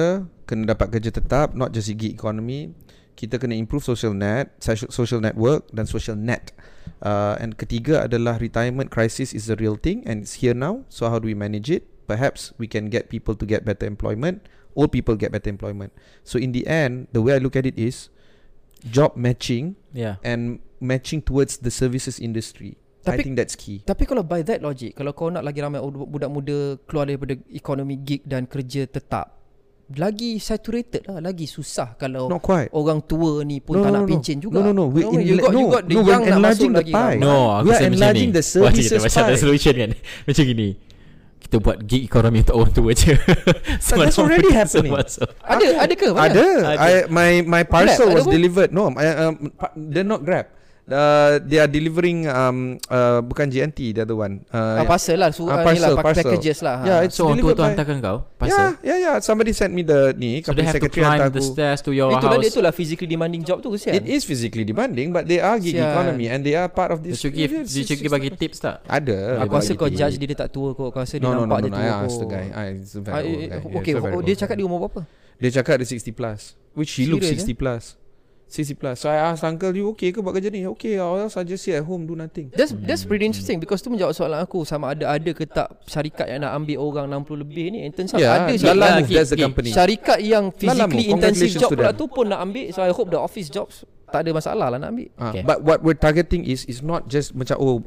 kena 0.50 0.74
dapat 0.74 0.98
kerja 0.98 1.10
tetap 1.10 1.58
not 1.58 1.74
just 1.74 1.90
gig 1.98 2.14
economy. 2.14 2.74
Kita 3.18 3.42
kena 3.42 3.58
improve 3.58 3.82
social 3.82 4.14
net 4.14 4.54
social- 4.62 5.22
network 5.22 5.66
dan 5.74 5.90
social 5.90 6.14
net. 6.14 6.54
Uh, 7.02 7.38
and 7.42 7.58
ketiga 7.58 8.06
adalah 8.06 8.38
retirement 8.38 8.90
crisis 8.94 9.34
is 9.34 9.50
a 9.50 9.58
real 9.58 9.78
thing 9.78 10.06
and 10.06 10.26
it's 10.26 10.46
here 10.46 10.54
now. 10.54 10.86
So 10.90 11.10
how 11.10 11.18
do 11.18 11.26
we 11.26 11.34
manage 11.34 11.70
it? 11.70 11.86
Perhaps 12.06 12.54
we 12.62 12.70
can 12.70 12.94
get 12.94 13.10
people 13.10 13.34
to 13.34 13.46
get 13.46 13.66
better 13.66 13.90
employment. 13.90 14.46
Old 14.78 14.94
people 14.94 15.18
get 15.18 15.34
better 15.34 15.50
employment. 15.50 15.94
So 16.22 16.38
in 16.38 16.54
the 16.54 16.70
end 16.70 17.10
the 17.10 17.22
way 17.26 17.34
i 17.34 17.42
look 17.42 17.58
at 17.58 17.66
it 17.66 17.78
is 17.78 18.14
job 18.84 19.14
matching 19.14 19.74
Yeah. 19.92 20.22
and 20.22 20.60
matching 20.78 21.20
towards 21.20 21.58
the 21.58 21.70
services 21.70 22.18
industry 22.18 22.78
i 23.02 23.10
Tapi- 23.10 23.24
think 23.24 23.36
that's 23.36 23.56
key 23.56 23.82
Tapi 23.82 24.04
kalau 24.04 24.20
by 24.20 24.44
that 24.44 24.60
logic 24.60 24.92
Kalau 24.92 25.12
kau 25.12 25.28
nak 25.28 25.40
lagi 25.40 25.58
ramai 25.58 25.80
ud- 25.80 26.06
budak 26.06 26.28
muda 26.28 26.76
Keluar 26.84 27.08
daripada 27.08 27.34
ekonomi 27.50 27.96
gig 27.98 28.20
dan 28.22 28.44
kerja 28.44 28.84
tetap 28.84 29.32
Lagi 29.90 30.36
saturated 30.38 31.08
lah 31.08 31.24
Lagi 31.24 31.48
susah 31.48 31.96
Kalau 31.96 32.28
not 32.28 32.44
quite 32.44 32.68
orang 32.70 33.00
tua 33.00 33.40
ni 33.42 33.58
pun 33.58 33.80
No, 33.80 33.82
tak 33.82 33.90
no, 33.90 33.96
nak 33.96 34.04
no. 34.04 34.10
pencen 34.12 34.38
juga 34.38 34.60
No, 34.60 34.68
no, 34.68 34.72
no. 34.76 34.86
We're 34.86 35.08
You 35.08 35.16
know, 35.16 35.24
you 35.24 35.36
got, 35.40 35.50
you 35.50 35.64
no, 35.64 35.72
got 35.72 35.84
the 35.88 35.96
no, 35.96 36.02
young 36.04 36.22
nak 36.22 36.36
masuk 36.36 36.36
enlarging 36.36 36.72
the 36.76 36.82
lagi 36.84 36.92
pie. 36.92 37.00
ramai. 37.00 37.24
No, 37.24 37.32
aku 37.32 37.64
We 37.64 37.72
are 37.72 37.80
macam 37.80 37.92
enlarging 37.96 38.30
ni. 38.30 38.36
the 38.36 38.44
Wah, 38.44 38.52
kita 38.68 38.68
services 38.84 39.00
macam 39.00 39.22
ada 39.24 39.32
pie. 39.32 39.40
solution 39.40 39.74
kan. 39.74 39.90
Macam 40.28 40.44
gini. 40.44 40.70
Kita 41.48 41.64
buat 41.64 41.80
gig 41.88 42.04
economy 42.04 42.44
untuk 42.44 42.60
orang 42.60 42.74
tua 42.76 42.92
je. 42.92 43.16
Semua 43.80 44.04
that's 44.12 44.20
already 44.20 44.52
happening. 44.52 44.92
masuk. 44.92 45.32
Ada 45.40 45.68
ada 45.80 45.94
ke? 45.96 46.08
Mana? 46.12 46.28
Ada. 46.28 46.48
Ada. 46.76 46.84
I, 46.84 46.92
my 47.08 47.32
my 47.48 47.64
parcel 47.64 48.12
Grab, 48.12 48.16
was 48.20 48.26
delivered. 48.28 48.76
No, 48.76 48.92
I, 48.92 49.32
um, 49.32 49.56
pa- 49.56 49.72
they're 49.72 50.04
not 50.04 50.28
Grab. 50.28 50.52
Uh, 50.88 51.44
they 51.44 51.60
are 51.60 51.68
delivering 51.68 52.24
um 52.26 52.80
uh, 52.88 53.20
bukan 53.20 53.52
GNT 53.52 53.92
the 53.92 54.08
other 54.08 54.16
one. 54.16 54.40
Ah, 54.48 54.80
Uh, 54.80 54.88
parcel 54.88 55.20
lah 55.20 55.30
so, 55.30 55.44
Ah, 55.44 55.60
uh, 55.60 55.68
ni 55.68 55.84
lah, 55.84 55.92
parcel, 55.92 55.94
pack- 55.94 56.06
parcel. 56.08 56.24
packages 56.32 56.58
lah 56.64 56.76
Yeah, 56.80 56.98
ha. 56.98 57.04
it's 57.04 57.12
So 57.14 57.28
orang 57.28 57.44
tua 57.44 57.52
tu 57.52 57.60
hantarkan 57.62 57.98
kau 58.00 58.18
yeah, 58.24 58.40
pasal. 58.40 58.68
yeah, 58.82 58.98
yeah. 58.98 59.16
Somebody 59.20 59.52
sent 59.52 59.76
me 59.76 59.84
the 59.84 60.16
ni. 60.16 60.40
So 60.40 60.56
they 60.56 60.64
company 60.64 60.64
have 60.64 60.72
to 60.72 60.78
secretary 60.80 61.04
climb 61.04 61.12
hantar 61.20 61.30
the 61.30 61.44
aku. 61.44 61.52
stairs 61.52 61.80
to 61.84 61.92
your 61.92 62.08
Itulah 62.10 62.24
dia 62.34 62.40
house. 62.40 62.56
itulah 62.56 62.72
physically 62.72 63.04
demanding 63.06 63.44
job 63.44 63.60
tu 63.60 63.68
kesian 63.70 63.94
It 63.94 64.08
is 64.08 64.24
physically 64.24 64.64
demanding, 64.64 65.12
but 65.12 65.28
they 65.28 65.38
are 65.38 65.60
gig 65.60 65.76
Sian. 65.76 65.92
economy 65.92 66.32
and 66.32 66.40
they 66.42 66.56
are 66.56 66.72
part 66.72 66.96
of 66.96 67.04
Did 67.04 67.12
this. 67.12 67.20
you 67.20 67.36
give, 67.36 67.52
did 67.52 67.68
you 67.68 67.96
yes, 68.00 68.08
bagi 68.08 68.32
tips 68.32 68.64
tak? 68.64 68.80
Ada. 68.88 69.44
Aku 69.44 69.52
dia 69.52 69.60
rasa 69.60 69.72
kau 69.76 69.92
judge 69.92 70.16
dia, 70.16 70.24
dia 70.26 70.40
tak 70.40 70.50
tua 70.50 70.72
Kau 70.72 70.88
rasa 70.90 71.20
dia 71.20 71.28
No, 71.28 71.36
no, 71.36 71.44
no, 71.44 71.52
nampak 71.52 71.60
no, 71.62 71.66
dia 71.68 71.72
no. 71.72 71.76
tua 71.76 71.84
I 71.84 72.00
asked 72.00 72.16
the 72.18 72.24
kot. 72.24 72.32
guy. 72.32 72.46
I, 72.48 72.66
it's 72.80 72.96
a 72.96 73.02
Ah, 73.04 73.04
very 73.04 73.28
old 73.28 73.36
eh, 73.36 73.48
guy. 73.52 73.76
Okay 73.76 73.92
Yeah, 73.92 74.16
oh, 74.16 74.24
Dia 74.24 74.36
cakap 74.40 74.56
dia 74.56 74.64
umur 74.64 74.80
berapa? 74.82 75.02
Dia 75.36 75.50
cakap 75.54 75.76
dia 75.78 75.88
60 75.92 76.16
plus 76.16 76.42
Which 76.72 76.96
he 76.96 77.04
looks 77.06 77.28
Serious, 77.28 77.44
60 77.44 77.60
plus 77.60 77.84
60 78.48 78.80
plus. 78.80 79.04
So 79.04 79.12
I 79.12 79.20
asked 79.20 79.44
uncle 79.44 79.76
You 79.76 79.92
okay 79.92 80.16
ke 80.16 80.24
buat 80.24 80.32
kerja 80.32 80.48
ni? 80.48 80.64
Okay 80.72 80.96
or 81.04 81.28
else 81.28 81.36
I 81.36 81.44
just 81.44 81.68
sit 81.68 81.76
at 81.76 81.84
home 81.84 82.08
Do 82.08 82.16
nothing. 82.16 82.56
That's 82.56 82.72
that's 82.72 83.04
pretty 83.04 83.28
interesting 83.28 83.60
because 83.60 83.84
tu 83.84 83.92
menjawab 83.92 84.16
soalan 84.16 84.40
aku 84.40 84.64
sama 84.64 84.96
ada 84.96 85.12
ada 85.12 85.32
ke 85.36 85.44
tak 85.44 85.68
syarikat 85.84 86.32
yang 86.32 86.48
nak 86.48 86.56
ambil 86.56 86.78
orang 86.80 87.06
60 87.12 87.44
lebih 87.44 87.66
ni? 87.76 87.80
And 87.84 87.92
turns 87.92 88.16
out 88.16 88.24
Yeah 88.24 88.48
ada 88.48 88.56
Lala 88.72 88.72
syarikat, 88.72 89.00
Move 89.04 89.12
That's 89.12 89.32
the 89.36 89.40
company. 89.44 89.70
Syarikat 89.76 90.20
yang 90.24 90.44
physically 90.56 91.06
intensive 91.12 91.52
job 91.60 91.70
pula 91.76 91.92
tu 91.92 92.08
pun 92.08 92.26
nak 92.32 92.40
ambil 92.40 92.72
so 92.72 92.80
I 92.80 92.96
hope 92.96 93.12
the 93.12 93.20
office 93.20 93.52
jobs 93.52 93.84
tak 94.08 94.24
ada 94.24 94.32
masalah 94.32 94.72
lah 94.72 94.80
nak 94.80 94.96
ambil. 94.96 95.10
Ah, 95.20 95.30
Okay. 95.30 95.44
But 95.44 95.68
what 95.68 95.84
we're 95.84 96.00
targeting 96.00 96.48
is 96.48 96.64
is 96.66 96.80
not 96.80 97.12
just 97.12 97.36
macam 97.36 97.60
oh 97.60 97.84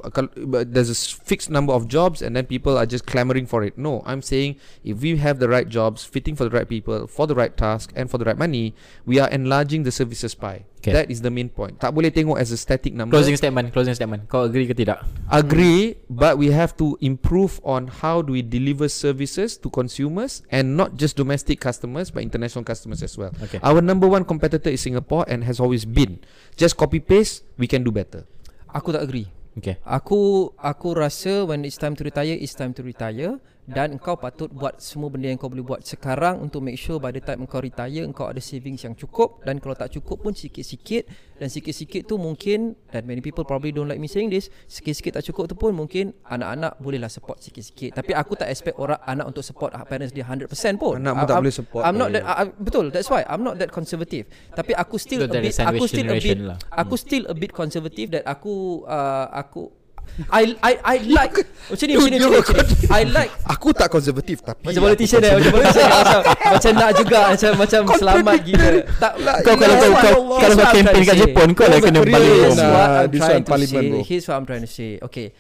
there's 0.69 0.93
a 0.93 0.97
s- 0.99 1.09
fixed 1.11 1.49
number 1.49 1.73
of 1.73 1.89
jobs 1.89 2.21
and 2.21 2.37
then 2.37 2.45
people 2.45 2.77
are 2.77 2.85
just 2.85 3.09
clamoring 3.09 3.49
for 3.49 3.65
it. 3.65 3.81
No, 3.81 4.05
I'm 4.05 4.21
saying 4.21 4.61
if 4.85 5.01
we 5.01 5.17
have 5.17 5.41
the 5.41 5.49
right 5.49 5.65
jobs 5.65 6.05
fitting 6.05 6.37
for 6.37 6.45
the 6.45 6.53
right 6.53 6.69
people 6.69 7.09
for 7.09 7.25
the 7.25 7.33
right 7.35 7.57
task 7.57 7.93
and 7.97 8.13
for 8.13 8.21
the 8.21 8.29
right 8.29 8.37
money, 8.37 8.77
we 9.09 9.17
are 9.17 9.33
enlarging 9.33 9.89
the 9.89 9.93
services 9.93 10.37
pie. 10.37 10.69
Okay. 10.81 10.97
That 10.97 11.13
is 11.13 11.21
the 11.21 11.29
main 11.29 11.53
point. 11.53 11.77
Tak 11.77 11.93
boleh 11.93 12.09
tengok 12.09 12.41
as 12.41 12.49
a 12.49 12.57
static 12.57 12.97
number. 12.97 13.13
Closing 13.13 13.37
statement, 13.37 13.69
closing 13.69 13.93
statement. 13.93 14.25
Kau 14.33 14.49
agree 14.49 14.65
ke 14.65 14.73
tidak? 14.73 15.05
Agree, 15.29 16.01
but 16.09 16.41
we 16.41 16.49
have 16.49 16.73
to 16.81 16.97
improve 17.05 17.61
on 17.69 17.93
how 18.01 18.25
do 18.25 18.33
we 18.33 18.41
deliver 18.41 18.89
services 18.89 19.61
to 19.61 19.69
consumers 19.69 20.41
and 20.49 20.81
not 20.81 20.97
just 20.97 21.21
domestic 21.21 21.61
customers 21.61 22.09
but 22.09 22.25
international 22.25 22.65
customers 22.65 23.05
as 23.05 23.13
well. 23.21 23.29
Okay. 23.45 23.61
Our 23.61 23.85
number 23.85 24.09
one 24.09 24.25
competitor 24.25 24.73
is 24.73 24.81
Singapore 24.81 25.29
and 25.29 25.45
has 25.45 25.61
always 25.61 25.85
been. 25.85 26.25
Just 26.57 26.81
copy 26.81 26.97
paste, 26.97 27.45
we 27.61 27.69
can 27.69 27.85
do 27.85 27.93
better. 27.93 28.25
Aku 28.73 28.97
tak 28.97 29.05
agree. 29.05 29.29
Okay. 29.61 29.77
Aku 29.85 30.49
aku 30.57 30.97
rasa 30.97 31.45
when 31.45 31.69
it's 31.69 31.77
time 31.77 31.93
to 31.93 32.07
retire 32.07 32.33
it's 32.33 32.57
time 32.57 32.73
to 32.73 32.81
retire 32.81 33.37
dan 33.71 33.95
engkau 33.95 34.15
patut 34.15 34.51
buat 34.51 34.77
semua 34.77 35.09
benda 35.09 35.27
yang 35.27 35.37
kau 35.37 35.47
boleh 35.47 35.63
buat 35.63 35.81
sekarang 35.81 36.39
untuk 36.39 36.61
make 36.61 36.75
sure 36.75 36.99
by 36.99 37.09
the 37.09 37.19
time 37.19 37.41
engkau 37.41 37.59
retire 37.59 38.03
engkau 38.03 38.27
ada 38.27 38.39
savings 38.39 38.83
yang 38.83 38.93
cukup. 38.93 39.41
Dan 39.41 39.59
kalau 39.59 39.73
tak 39.73 39.91
cukup 39.91 40.21
pun 40.21 40.35
sikit-sikit. 40.35 41.07
Dan 41.37 41.49
sikit-sikit 41.49 42.05
tu 42.05 42.15
mungkin 42.15 42.77
dan 42.89 43.03
many 43.03 43.19
people 43.19 43.43
probably 43.43 43.71
don't 43.71 43.89
like 43.89 43.97
me 43.97 44.05
saying 44.05 44.29
this 44.29 44.53
sikit-sikit 44.67 45.17
tak 45.17 45.25
cukup 45.25 45.49
tu 45.49 45.57
pun 45.57 45.73
mungkin 45.73 46.13
anak-anak 46.23 46.77
bolehlah 46.77 47.09
support 47.09 47.41
sikit-sikit. 47.41 47.97
Tapi 47.97 48.13
aku 48.13 48.37
tak 48.37 48.49
expect 48.49 48.77
orang 48.77 49.01
anak 49.01 49.25
untuk 49.27 49.41
support 49.41 49.73
parents 49.87 50.13
dia 50.13 50.21
100% 50.23 50.45
pun. 50.77 51.01
Anak 51.01 51.15
pun 51.15 51.25
tak 51.25 51.33
I'm- 51.33 51.41
boleh 51.41 51.55
support 51.55 51.83
I'm 51.83 51.97
not 51.97 52.13
that 52.13 52.23
I, 52.23 52.45
I- 52.45 52.53
betul 52.53 52.91
that's 52.91 53.09
why. 53.09 53.25
I'm 53.25 53.41
not 53.41 53.57
that 53.57 53.71
conservative. 53.71 54.29
Tapi 54.53 54.77
aku 54.77 55.01
still 55.01 55.25
So 55.25 55.33
a 55.33 55.41
bit 55.41 55.57
aku 55.57 55.85
still 55.89 56.09
a 56.09 56.19
bit 56.19 56.39
lah. 56.45 56.59
aku 56.69 56.95
still 57.01 57.25
a 57.25 57.33
bit 57.33 57.53
conservative 57.53 58.13
that 58.13 58.29
aku 58.29 58.85
uh, 58.85 59.33
aku 59.33 59.80
I 60.29 60.53
I 60.61 60.73
I 60.85 60.97
like 61.09 61.33
macam 61.73 61.85
ni 61.89 61.95
macam 61.97 62.11
ni 62.13 62.19
macam 62.21 62.55
ni. 62.61 62.75
I 62.93 63.03
like 63.09 63.33
Aku 63.49 63.73
tak 63.73 63.89
konservatif 63.89 64.45
tapi 64.45 64.69
macam 64.69 64.83
politician 64.91 65.21
eh 65.25 65.33
macam 65.33 65.53
politician 65.57 65.87
eh, 65.87 65.97
macam 65.97 66.21
macam 66.29 66.73
nak 66.77 66.91
juga 66.93 67.19
macam 67.33 67.51
macam 67.57 67.81
selamat 67.97 68.39
gila. 68.45 68.71
Tak 69.01 69.13
Kau 69.41 69.55
kalau 69.57 69.75
kau 69.81 69.91
kalau 70.37 70.55
kau 70.61 70.69
campaign 70.75 71.03
kat 71.09 71.17
Jepun 71.17 71.49
kau 71.57 71.67
lah 71.71 71.79
kena 71.81 72.01
balik 72.05 72.37
what 72.59 72.91
I'm 72.91 73.11
trying 73.13 73.45
to 73.45 73.51
parliament, 73.51 73.85
say 73.85 73.91
bro. 73.91 74.01
Here's 74.05 74.25
what 74.29 74.37
I'm 74.37 74.47
trying 74.47 74.65
to 74.67 74.71
say. 74.71 75.01
Okay. 75.01 75.33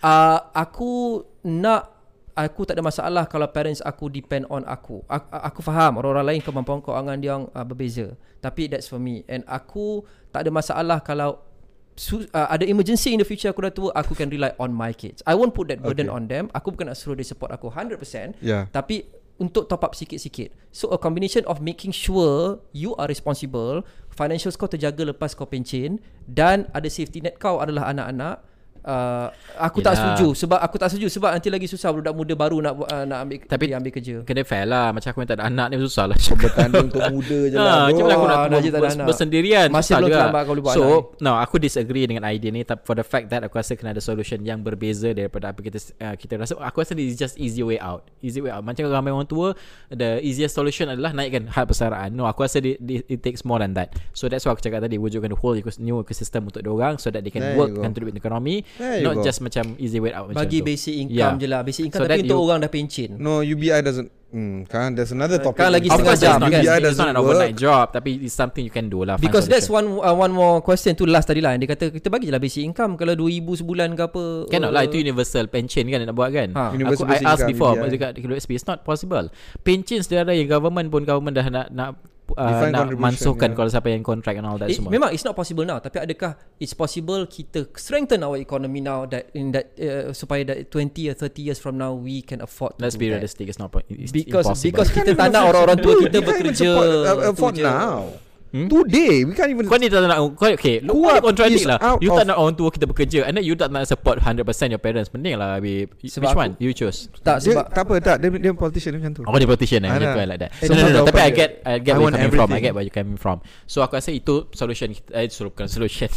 Uh, 0.00 0.38
Aku 0.56 1.24
nak 1.44 1.92
Aku 2.30 2.64
tak 2.64 2.78
ada 2.78 2.84
masalah 2.86 3.24
Kalau 3.28 3.44
parents 3.52 3.84
aku 3.84 4.08
depend 4.08 4.48
on 4.48 4.64
aku. 4.64 5.04
Aku, 5.10 5.28
aku 5.28 5.60
faham 5.60 6.00
Orang-orang 6.00 6.24
lain 6.24 6.40
kemampuan 6.40 6.80
keuangan 6.80 7.18
dia 7.20 7.36
uh, 7.36 7.64
berbeza. 7.66 8.16
Tapi 8.40 8.70
that's 8.70 8.88
for 8.88 9.02
me. 9.02 9.26
And 9.28 9.44
aku 9.44 10.06
Tak 10.32 10.46
ada 10.46 10.50
masalah 10.54 10.98
Kalau 11.04 11.49
su- 11.94 12.26
uh, 12.30 12.48
ada 12.48 12.64
emergency 12.64 13.12
in 13.12 13.18
the 13.18 13.26
future 13.26 13.48
aku 13.48 13.62
dah 13.62 13.72
tua 13.72 13.90
aku 13.92 14.12
can 14.12 14.28
rely 14.28 14.50
on 14.56 14.70
my 14.70 14.90
kids 14.90 15.20
I 15.24 15.34
won't 15.34 15.52
put 15.52 15.68
that 15.68 15.80
burden 15.80 16.08
Okay. 16.08 16.16
on 16.16 16.22
them 16.26 16.44
aku 16.50 16.72
bukan 16.72 16.88
nak 16.88 16.96
suruh 16.96 17.14
dia 17.14 17.24
support 17.24 17.50
aku 17.50 17.68
100% 17.68 18.38
Yeah. 18.40 18.66
tapi 18.70 19.08
untuk 19.40 19.66
top 19.66 19.80
up 19.82 19.92
sikit-sikit 19.96 20.52
so 20.68 20.92
a 20.92 21.00
combination 21.00 21.40
of 21.48 21.64
making 21.64 21.90
sure 21.90 22.60
you 22.72 22.92
are 22.96 23.08
responsible 23.08 23.80
financials 24.12 24.52
kau 24.54 24.68
terjaga 24.68 25.00
lepas 25.06 25.32
kau 25.32 25.48
pencen 25.48 25.96
dan 26.28 26.68
ada 26.72 26.88
safety 26.92 27.24
net 27.24 27.40
kau 27.40 27.56
adalah 27.56 27.88
anak-anak 27.88 28.44
Uh, 28.80 29.28
aku 29.60 29.78
tak 29.78 29.92
Yelah. 29.92 30.16
setuju 30.16 30.32
sebab 30.34 30.56
aku 30.56 30.76
tak 30.76 30.88
setuju 30.88 31.08
sebab 31.10 31.30
nanti 31.30 31.48
lagi 31.48 31.64
susah 31.64 31.92
budak 31.92 32.10
muda 32.10 32.32
baru 32.32 32.58
nak 32.58 32.80
uh, 32.80 33.04
nak 33.04 33.18
ambil 33.22 33.36
Tapi- 33.44 33.68
dia 33.68 33.76
ambil 33.76 33.92
kerja. 33.92 34.14
Kena 34.24 34.40
fair 34.42 34.64
lah. 34.64 34.88
Macam 34.90 35.04
aku 35.06 35.20
yang 35.20 35.28
tak 35.28 35.36
ada 35.36 35.46
anak 35.46 35.66
ni 35.68 35.76
susah 35.78 36.04
lah 36.06 36.16
Bertanding 36.16 36.88
untuk 36.88 37.02
muda 37.10 37.38
je 37.44 37.56
lah. 37.56 37.60
Ha, 37.60 37.84
macam 37.92 38.02
mana 38.02 38.14
aku 38.14 38.24
nak 38.24 38.32
Ah, 38.32 38.40
ber- 38.40 38.52
Najib 38.52 38.70
tak 38.70 38.72
ada 38.72 38.80
ber- 38.82 38.96
anak. 38.96 39.06
bersendirian? 39.06 39.68
Masih 39.68 39.92
belum 39.94 40.08
terlambat 40.08 40.42
kau 40.42 40.54
buat 40.56 40.72
So 40.72 40.82
anak 40.82 41.04
no 41.20 41.32
Aku 41.36 41.56
disagree 41.56 42.04
dengan 42.04 42.24
idea 42.24 42.48
ni. 42.48 42.62
Tapi 42.62 42.80
For 42.80 42.94
the 42.94 43.04
fact 43.04 43.28
that 43.28 43.40
Aku 43.42 43.54
rasa 43.54 43.74
kena 43.74 43.92
ada 43.92 44.00
solution 44.00 44.40
Yang 44.40 44.58
berbeza 44.64 45.08
daripada 45.10 45.52
apa 45.52 45.60
kita 45.60 45.76
uh, 46.00 46.16
Kita 46.16 46.32
rasa 46.34 46.56
Aku 46.56 46.80
rasa 46.80 46.92
this 46.92 47.12
is 47.12 47.16
just 47.16 47.36
easy 47.36 47.60
way 47.60 47.76
out. 47.76 48.08
Easy 48.18 48.40
way 48.40 48.48
out. 48.48 48.64
Macam 48.64 48.88
ramai 48.88 49.12
orang 49.12 49.26
tua 49.26 49.52
The 49.88 50.18
easiest 50.20 50.52
solution 50.52 50.88
adalah 50.88 51.12
Naikkan 51.12 51.46
had 51.46 51.64
persaraan. 51.64 52.10
No 52.10 52.24
aku 52.24 52.42
rasa 52.42 52.58
di- 52.58 52.80
di- 52.80 53.04
It 53.06 53.20
takes 53.20 53.44
more 53.44 53.60
than 53.60 53.76
that. 53.76 53.92
So 54.10 54.24
that's 54.24 54.42
why 54.42 54.52
aku 54.52 54.64
cakap 54.64 54.80
tadi 54.80 54.96
Wujudkan 54.96 55.28
the 55.28 55.36
whole 55.36 55.52
new 55.78 56.00
ecosystem 56.00 56.48
Untuk 56.48 56.60
diorang 56.60 56.96
So 56.96 57.12
that 57.12 57.20
they 57.20 57.30
can 57.30 57.44
There 57.44 57.60
work. 57.60 57.76
Contribute 57.76 58.16
to 58.16 58.22
economy 58.22 58.64
There 58.76 59.02
Not 59.02 59.14
go. 59.16 59.22
just 59.22 59.40
macam 59.40 59.74
Easy 59.76 59.96
way 59.96 60.10
out 60.10 60.28
macam 60.28 60.38
Bagi 60.38 60.58
tu. 60.58 60.66
basic 60.66 60.94
income 60.94 61.16
Yeah. 61.32 61.34
je 61.36 61.46
lah 61.46 61.60
Basic 61.62 61.82
income 61.86 62.00
So 62.00 62.06
tapi 62.06 62.22
untuk 62.22 62.32
you- 62.32 62.44
orang 62.44 62.58
dah 62.60 62.68
pencen 62.68 63.10
No 63.16 63.40
UBI 63.40 63.80
doesn't 63.80 64.08
hmm, 64.28 64.64
Kan 64.64 64.92
there's 64.92 65.10
another 65.10 65.36
topic 65.36 65.58
Kan 65.58 65.70
lagi 65.70 65.86
setengah 65.86 66.16
jam, 66.16 66.36
not, 66.36 66.48
kan? 66.48 66.54
it's 66.54 66.62
UBI 66.62 66.72
not 66.72 66.86
doesn't 66.86 67.08
an 67.08 67.16
overnight 67.16 67.52
work 67.52 67.60
job 67.60 67.84
Tapi 67.90 68.10
it's 68.20 68.32
something 68.32 68.62
you 68.62 68.70
can 68.70 68.86
do 68.86 69.02
lah 69.02 69.16
Because 69.16 69.44
that's 69.44 69.66
one 69.66 69.98
uh, 69.98 70.12
one 70.12 70.30
more 70.30 70.60
question 70.60 70.92
tu 70.92 71.04
last 71.04 71.26
tadi 71.26 71.38
lah 71.38 71.52
Dia 71.54 71.68
kata 71.68 71.90
kita 71.90 72.08
bagi 72.08 72.26
je 72.26 72.32
lah 72.32 72.38
basic 72.38 72.62
income 72.62 72.94
Kalau 72.94 73.12
2000 73.12 73.60
sebulan 73.60 73.88
ke 73.92 74.02
apa 74.02 74.22
Cannot 74.46 74.70
lah 74.70 74.82
uh, 74.82 74.86
Itu 74.86 74.96
universal 74.96 75.46
pension 75.46 75.84
kan 75.84 76.00
Nak 76.00 76.12
buat 76.12 76.30
kan 76.30 76.48
Ha. 76.50 76.62
Aku 76.68 76.76
Universal 76.76 77.04
I 77.04 77.10
basic 77.12 77.26
asked 77.26 77.42
income, 77.42 77.50
before 77.52 77.72
UBI. 77.76 77.90
Dekat 77.90 78.10
KWSP 78.16 78.50
It's 78.52 78.64
not 78.64 78.80
possible 78.80 79.26
Pension 79.60 79.98
saudara 80.00 80.30
Yang 80.30 80.50
government 80.50 80.88
pun 80.88 81.02
Government 81.02 81.34
dah 81.34 81.46
nak, 81.46 81.66
nak 81.70 81.90
uh, 82.36 82.70
nak 82.70 82.94
mansuhkan 82.94 83.50
yeah. 83.50 83.56
kalau 83.56 83.68
siapa 83.70 83.88
yang 83.90 84.04
contract 84.04 84.36
and 84.38 84.46
all 84.46 84.58
that 84.58 84.70
it, 84.70 84.78
semua. 84.78 84.90
Memang 84.90 85.10
it's 85.10 85.26
not 85.26 85.34
possible 85.34 85.66
now 85.66 85.82
tapi 85.82 85.98
adakah 86.02 86.38
it's 86.62 86.74
possible 86.74 87.26
kita 87.26 87.66
strengthen 87.74 88.22
our 88.22 88.38
economy 88.38 88.78
now 88.82 89.06
that 89.06 89.30
in 89.34 89.50
that 89.50 89.74
uh, 89.78 90.14
supaya 90.14 90.46
that 90.46 90.70
20 90.70 91.10
or 91.10 91.14
30 91.16 91.40
years 91.42 91.58
from 91.58 91.78
now 91.78 91.90
we 91.90 92.22
can 92.22 92.42
afford 92.44 92.78
to 92.78 92.86
Let's 92.86 92.98
be 92.98 93.10
realistic 93.10 93.50
it's 93.50 93.58
not 93.58 93.74
it's 93.90 94.14
because 94.14 94.46
impossible. 94.46 94.70
because 94.70 94.88
kita 94.94 95.10
tak 95.18 95.28
nak 95.34 95.42
orang-orang 95.50 95.78
tua 95.80 95.94
kita 96.06 96.18
bekerja 96.22 96.70
uh, 96.70 97.30
afford 97.34 97.58
now. 97.58 98.29
Hmm? 98.50 98.66
Today 98.66 99.22
We 99.22 99.32
can't 99.38 99.54
even 99.54 99.70
Kau 99.70 99.78
ni 99.78 99.86
tak 99.86 100.02
nak 100.10 100.18
kau, 100.34 100.50
Okay 100.58 100.82
kau 100.82 101.22
contradict 101.22 101.70
lah. 101.70 101.78
You 102.02 102.10
tak 102.10 102.26
nak 102.26 102.34
orang 102.34 102.58
tua 102.58 102.74
kita 102.74 102.82
bekerja 102.90 103.30
And 103.30 103.38
then 103.38 103.46
you 103.46 103.54
tak 103.54 103.70
nak 103.70 103.86
support 103.86 104.18
100% 104.18 104.42
your 104.74 104.82
parents 104.82 105.06
Mending 105.14 105.38
lah 105.38 105.62
babe. 105.62 105.94
Which 106.02 106.18
one 106.34 106.58
You 106.58 106.74
choose? 106.74 107.06
Tak 107.22 107.46
sebab 107.46 107.70
dia, 107.70 107.74
Tak 107.78 107.82
apa 107.86 107.94
tak. 108.02 108.16
Dia, 108.18 108.28
dia 108.34 108.50
politician 108.50 108.98
macam 108.98 109.12
tu. 109.14 109.22
Oh 109.22 109.38
dia 109.38 109.46
politician 109.46 109.86
eh? 109.86 109.90
Dia 109.94 110.26
like 110.26 110.40
that. 110.42 110.50
So, 110.66 110.74
no, 110.74 110.82
no, 110.82 110.90
no, 110.90 111.00
Tapi 111.06 111.20
I 111.22 111.30
get 111.30 111.50
I 111.62 111.78
get 111.78 111.94
I 111.94 111.98
where 112.02 112.10
you 112.10 112.18
coming 112.18 112.34
from. 112.34 112.48
I 112.50 112.58
get 112.58 112.74
where 112.74 112.86
you 112.86 112.94
coming 112.94 113.18
from. 113.20 113.36
So 113.70 113.86
aku 113.86 114.02
rasa 114.02 114.10
itu 114.10 114.50
Solution 114.50 114.90
Eh 115.14 115.30
bukan 115.30 115.70
solution 115.70 116.10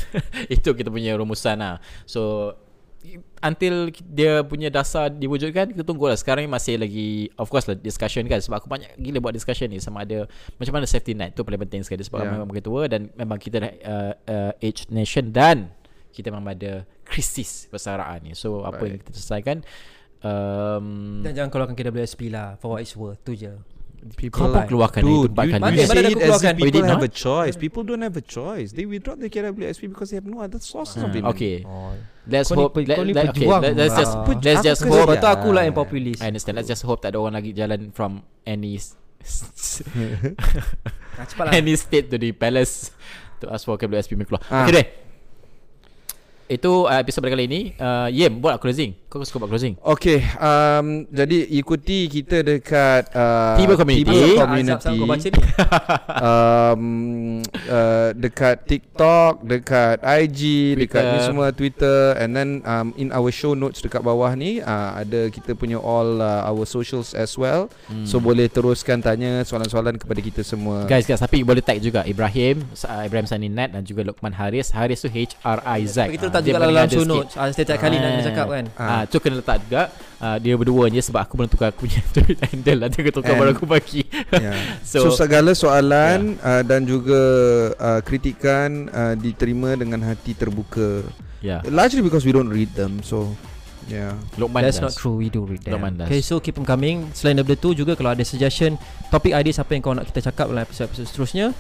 Itu 0.50 0.74
kita 0.74 0.90
punya 0.90 1.14
rumusan 1.14 1.62
lah. 1.62 1.78
So 2.10 2.54
until 3.44 3.92
dia 4.08 4.42
punya 4.48 4.72
dasar 4.72 5.12
diwujudkan 5.12 5.76
kita 5.76 5.84
tunggulah. 5.84 6.16
Sekarang 6.16 6.48
ni 6.48 6.52
masih 6.52 6.80
lagi 6.80 7.28
of 7.36 7.52
course 7.52 7.68
lah 7.68 7.76
discussion 7.76 8.24
kan. 8.26 8.40
Sebab 8.40 8.64
aku 8.64 8.68
banyak 8.72 8.96
gila 8.96 9.20
buat 9.20 9.36
discussion 9.36 9.68
ni. 9.68 9.84
Sama 9.84 10.08
ada 10.08 10.26
macam 10.56 10.74
mana 10.80 10.88
safety 10.88 11.14
net 11.14 11.36
tu 11.36 11.44
paling 11.44 11.60
penting 11.68 11.84
sekali. 11.84 12.02
Sebab 12.02 12.24
yeah. 12.24 12.32
memang 12.32 12.48
begitu 12.48 12.72
tua 12.72 12.88
dan 12.88 13.12
memang 13.20 13.38
kita 13.38 13.60
dah 13.60 13.72
uh, 13.84 14.14
uh, 14.28 14.52
age 14.64 14.88
nation 14.88 15.36
dan 15.36 15.74
kita 16.16 16.32
memang 16.32 16.56
ada 16.56 16.88
krisis 17.04 17.68
persaraan 17.68 18.24
ni. 18.24 18.32
So 18.34 18.64
apa 18.64 18.80
right. 18.80 18.90
yang 18.96 19.00
kita 19.04 19.12
selesaikan 19.20 19.58
um, 20.24 21.20
dan 21.28 21.32
jangan 21.36 21.50
keluarkan 21.52 21.76
KWSP 21.76 22.32
lah. 22.32 22.56
For 22.58 22.78
what 22.78 22.82
it's 22.82 22.96
worth 22.96 23.20
tu 23.28 23.36
je 23.36 23.52
People 24.20 24.44
Kau 24.44 24.52
pun 24.52 24.68
keluarkan 24.68 25.00
Dude, 25.00 25.16
itu 25.16 25.32
empat 25.32 25.46
kali. 25.48 25.80
You 25.80 25.88
say 25.88 26.04
it 26.12 26.20
as 26.20 26.44
if 26.44 26.56
people 26.60 26.84
have 26.84 27.08
a 27.08 27.12
choice. 27.12 27.56
People 27.56 27.84
don't 27.88 28.04
have 28.04 28.18
a 28.20 28.26
choice. 28.26 28.76
They 28.76 28.84
withdraw 28.84 29.16
the 29.16 29.32
KWSP 29.32 29.88
because 29.88 30.12
they 30.12 30.20
have 30.20 30.28
no 30.28 30.44
other 30.44 30.60
sources 30.60 31.00
of 31.00 31.16
payment. 31.16 31.32
Okay. 31.32 31.64
Oh. 31.64 31.96
Let's 32.28 32.52
kau 32.52 32.68
hope. 32.68 32.84
Ni, 32.84 32.88
let, 32.88 33.00
let, 33.08 33.32
okay. 33.32 33.48
Let, 33.48 33.76
let's 33.80 33.96
just 33.96 34.16
uh, 34.16 34.28
let's 34.28 34.64
just 34.64 34.84
hope. 34.84 35.08
Betul 35.08 35.32
aku 35.32 35.50
lah 35.56 35.64
yang 35.64 35.76
populis. 35.76 36.20
I 36.20 36.36
understand. 36.36 36.60
Let's 36.60 36.68
just 36.68 36.84
hope 36.84 37.00
tak 37.00 37.16
ada 37.16 37.24
orang 37.24 37.40
lagi 37.40 37.56
jalan 37.56 37.96
from 37.96 38.28
any 38.44 38.76
any 41.56 41.74
state 41.80 42.12
to 42.12 42.20
the 42.20 42.36
palace 42.36 42.92
to 43.40 43.48
ask 43.48 43.64
for 43.64 43.80
KWSP 43.80 44.20
keluar. 44.28 44.44
Ah. 44.52 44.68
Okay 44.68 44.74
deh. 44.76 44.88
Itu 46.60 46.92
uh, 46.92 47.00
episod 47.00 47.24
pada 47.24 47.40
kali 47.40 47.48
ini 47.48 47.62
uh, 47.80 48.12
Yem 48.12 48.44
buat 48.44 48.60
closing 48.60 49.00
Kau 49.14 49.22
suka 49.22 49.46
buat 49.46 49.54
closing? 49.54 49.78
Okay 49.78 50.26
um, 50.42 51.06
Jadi 51.14 51.46
ikuti 51.54 52.10
kita 52.10 52.42
dekat 52.42 53.14
uh, 53.14 53.54
Tiba 53.62 53.78
Community. 53.78 54.10
Tiba 54.10 54.50
Community. 54.50 55.30
Um, 56.24 57.44
uh, 57.70 58.10
Dekat 58.18 58.66
TikTok 58.66 59.46
Dekat 59.46 60.02
IG 60.02 60.74
Twitter. 60.74 60.82
Dekat 60.82 61.04
ni 61.06 61.18
semua 61.22 61.48
Twitter. 61.54 62.18
And 62.18 62.34
then 62.34 62.66
um, 62.66 62.90
In 62.98 63.14
our 63.14 63.30
show 63.30 63.54
notes 63.54 63.86
Dekat 63.86 64.02
bawah 64.02 64.34
ni 64.34 64.66
uh, 64.66 64.98
Ada 64.98 65.30
kita 65.30 65.54
punya 65.54 65.78
all 65.78 66.18
uh, 66.18 66.50
Our 66.50 66.66
socials 66.66 67.14
as 67.14 67.38
well. 67.38 67.70
Hmm. 67.86 68.10
So 68.10 68.18
boleh 68.18 68.50
teruskan 68.50 69.06
tanya 69.06 69.46
Soalan-soalan 69.46 70.02
kepada 70.02 70.26
kita 70.26 70.42
semua. 70.42 70.90
Guys 70.90 71.06
guys 71.06 71.22
Tapi 71.22 71.46
boleh 71.46 71.62
tag 71.62 71.78
juga 71.78 72.02
Ibrahim 72.02 72.66
uh, 72.66 73.04
Ibrahim 73.06 73.30
Saninat 73.30 73.78
Dan 73.78 73.86
juga 73.86 74.10
Lukman 74.10 74.34
Haris. 74.34 74.74
Haris 74.74 75.06
tu 75.06 75.10
H-R-I-Z 75.14 75.98
letak 76.24 76.42
juga 76.42 76.58
dalam 76.66 76.90
show 76.90 77.06
notes. 77.06 77.34
Ah, 77.38 77.52
Setiap 77.52 77.78
kali 77.78 78.00
nak 78.00 78.10
ah. 78.10 78.24
cakap 78.26 78.48
kan 78.50 78.66
ah. 79.04 79.10
Tu 79.12 79.20
kena 79.20 79.44
letak 79.44 79.60
juga 79.68 79.92
uh, 80.24 80.38
Dia 80.40 80.54
berdua 80.56 80.88
je 80.88 81.04
Sebab 81.04 81.22
aku 81.28 81.34
belum 81.36 81.50
tukar 81.52 81.76
Aku 81.76 81.86
punya 81.86 82.00
tweet 82.16 82.40
handle 82.40 82.80
lah 82.80 82.88
Dia 82.90 83.12
tukar 83.12 83.36
baru 83.36 83.52
aku 83.52 83.68
bagi 83.68 84.08
yeah. 84.32 84.56
so, 84.88 85.12
so 85.12 85.28
segala 85.28 85.52
soalan 85.52 86.40
yeah. 86.40 86.48
uh, 86.60 86.62
Dan 86.64 86.88
juga 86.88 87.22
uh, 87.76 88.02
Kritikan 88.02 88.88
uh, 88.90 89.14
Diterima 89.20 89.76
dengan 89.76 90.02
hati 90.08 90.34
terbuka 90.34 91.04
yeah. 91.44 91.60
Largely 91.68 92.02
because 92.02 92.24
we 92.24 92.32
don't 92.32 92.50
read 92.50 92.72
them 92.74 93.04
So 93.04 93.36
Yeah. 93.84 94.16
Lokman 94.40 94.64
That's 94.64 94.80
does. 94.80 94.88
not 94.88 94.94
true 94.96 95.20
We 95.20 95.28
do 95.28 95.44
read 95.44 95.68
them 95.68 95.76
Lokman 95.76 96.08
Okay 96.08 96.24
so 96.24 96.40
keep 96.40 96.56
them 96.56 96.64
coming 96.64 97.12
Selain 97.12 97.36
daripada 97.36 97.60
tu 97.60 97.76
juga 97.76 98.00
Kalau 98.00 98.16
ada 98.16 98.24
suggestion 98.24 98.80
Topik 99.12 99.36
ideas 99.36 99.60
Apa 99.60 99.76
yang 99.76 99.84
kau 99.84 99.92
nak 99.92 100.08
kita 100.08 100.32
cakap 100.32 100.48
Dalam 100.48 100.64
episode-episode 100.64 101.04
seterusnya 101.12 101.52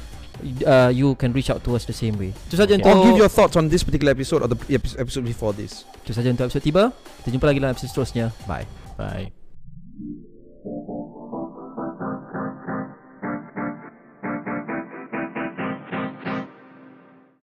uh, 0.65 0.91
you 0.91 1.15
can 1.15 1.31
reach 1.31 1.49
out 1.49 1.63
to 1.63 1.75
us 1.75 1.87
the 1.87 1.95
same 1.95 2.19
way. 2.19 2.35
Itu 2.49 2.59
saja 2.59 2.75
okay. 2.75 2.83
untuk 2.83 2.91
Or 2.91 3.05
give 3.07 3.19
your 3.23 3.31
thoughts 3.31 3.55
on 3.55 3.71
this 3.71 3.81
particular 3.81 4.11
episode 4.11 4.43
or 4.43 4.49
the 4.51 4.59
episode 4.77 5.25
before 5.25 5.55
this. 5.55 5.87
Itu 6.03 6.11
saja 6.11 6.29
untuk 6.29 6.51
episode 6.51 6.63
tiba. 6.63 6.83
Kita 7.23 7.29
jumpa 7.31 7.45
lagi 7.49 7.59
dalam 7.63 7.73
episode 7.73 7.91
seterusnya. 7.91 8.35
Bye. 8.45 8.67
Bye. 8.99 9.42